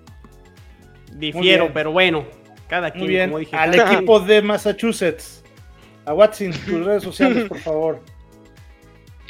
Difiero, 1.16 1.72
pero 1.74 1.92
bueno, 1.92 2.24
cada 2.70 2.92
quien, 2.92 3.08
bien. 3.08 3.30
como 3.30 3.40
dije. 3.40 3.56
Al 3.56 3.76
equipo 3.80 4.20
de 4.20 4.42
Massachusetts. 4.42 5.44
A 6.06 6.14
Watson, 6.14 6.52
tus 6.52 6.86
redes 6.86 7.04
sociales, 7.04 7.46
por 7.50 7.60
favor. 7.60 8.00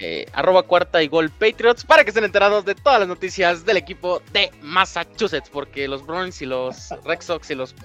Eh, 0.02 0.26
arroba 0.32 0.64
cuarta 0.64 1.04
y 1.04 1.10
gol 1.10 1.30
Patriots 1.30 1.84
para 1.84 2.06
que 2.06 2.12
estén 2.12 2.24
enterados 2.24 2.64
de 2.64 2.74
todas 2.74 3.00
las 3.00 3.10
noticias 3.10 3.66
del 3.66 3.76
equipo 3.76 4.22
de 4.32 4.50
Massachusetts, 4.62 5.50
porque 5.50 5.90
los 5.90 6.08
Bruins 6.08 6.42
y 6.42 6.46
los 6.46 6.92
Red 7.04 7.20
Sox 7.20 7.52
y 7.52 7.56
los 7.56 7.76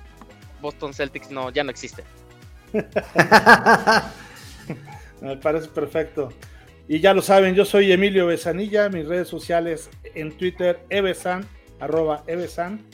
Boston 0.60 0.94
Celtics 0.94 1.32
no, 1.32 1.50
ya 1.50 1.64
no 1.64 1.70
existen. 1.70 2.04
Me 5.20 5.36
parece 5.38 5.66
perfecto. 5.68 6.32
Y 6.86 7.00
ya 7.00 7.14
lo 7.14 7.22
saben, 7.22 7.56
yo 7.56 7.64
soy 7.64 7.90
Emilio 7.90 8.26
Besanilla, 8.26 8.88
mis 8.88 9.08
redes 9.08 9.26
sociales 9.26 9.90
en 10.14 10.36
Twitter, 10.36 10.84
evesan, 10.90 11.44
arroba 11.80 12.22
evesan, 12.28 12.86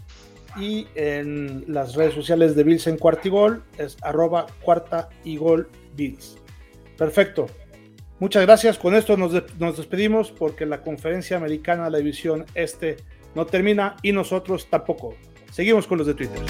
y 0.56 0.86
en 0.94 1.64
las 1.68 1.94
redes 1.94 2.14
sociales 2.14 2.54
de 2.54 2.64
Bills 2.64 2.86
en 2.86 2.96
Cuartigol 2.96 3.62
es 3.78 3.96
arroba 4.02 4.46
cuarta 4.62 5.08
y 5.24 5.36
gol 5.36 5.68
Bills. 5.94 6.38
Perfecto. 6.96 7.46
Muchas 8.18 8.44
gracias. 8.44 8.78
Con 8.78 8.94
esto 8.94 9.16
nos, 9.16 9.32
nos 9.58 9.76
despedimos 9.76 10.30
porque 10.30 10.66
la 10.66 10.82
conferencia 10.82 11.36
americana 11.36 11.84
de 11.84 11.90
la 11.90 11.98
división 11.98 12.44
este 12.54 12.98
no 13.34 13.46
termina 13.46 13.96
y 14.02 14.12
nosotros 14.12 14.68
tampoco. 14.68 15.14
Seguimos 15.50 15.86
con 15.86 15.98
los 15.98 16.06
de 16.06 16.14
Twitter. 16.14 16.40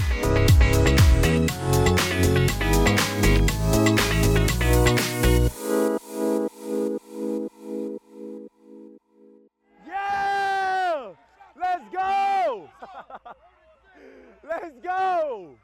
Let's 14.50 14.80
go! 14.82 15.54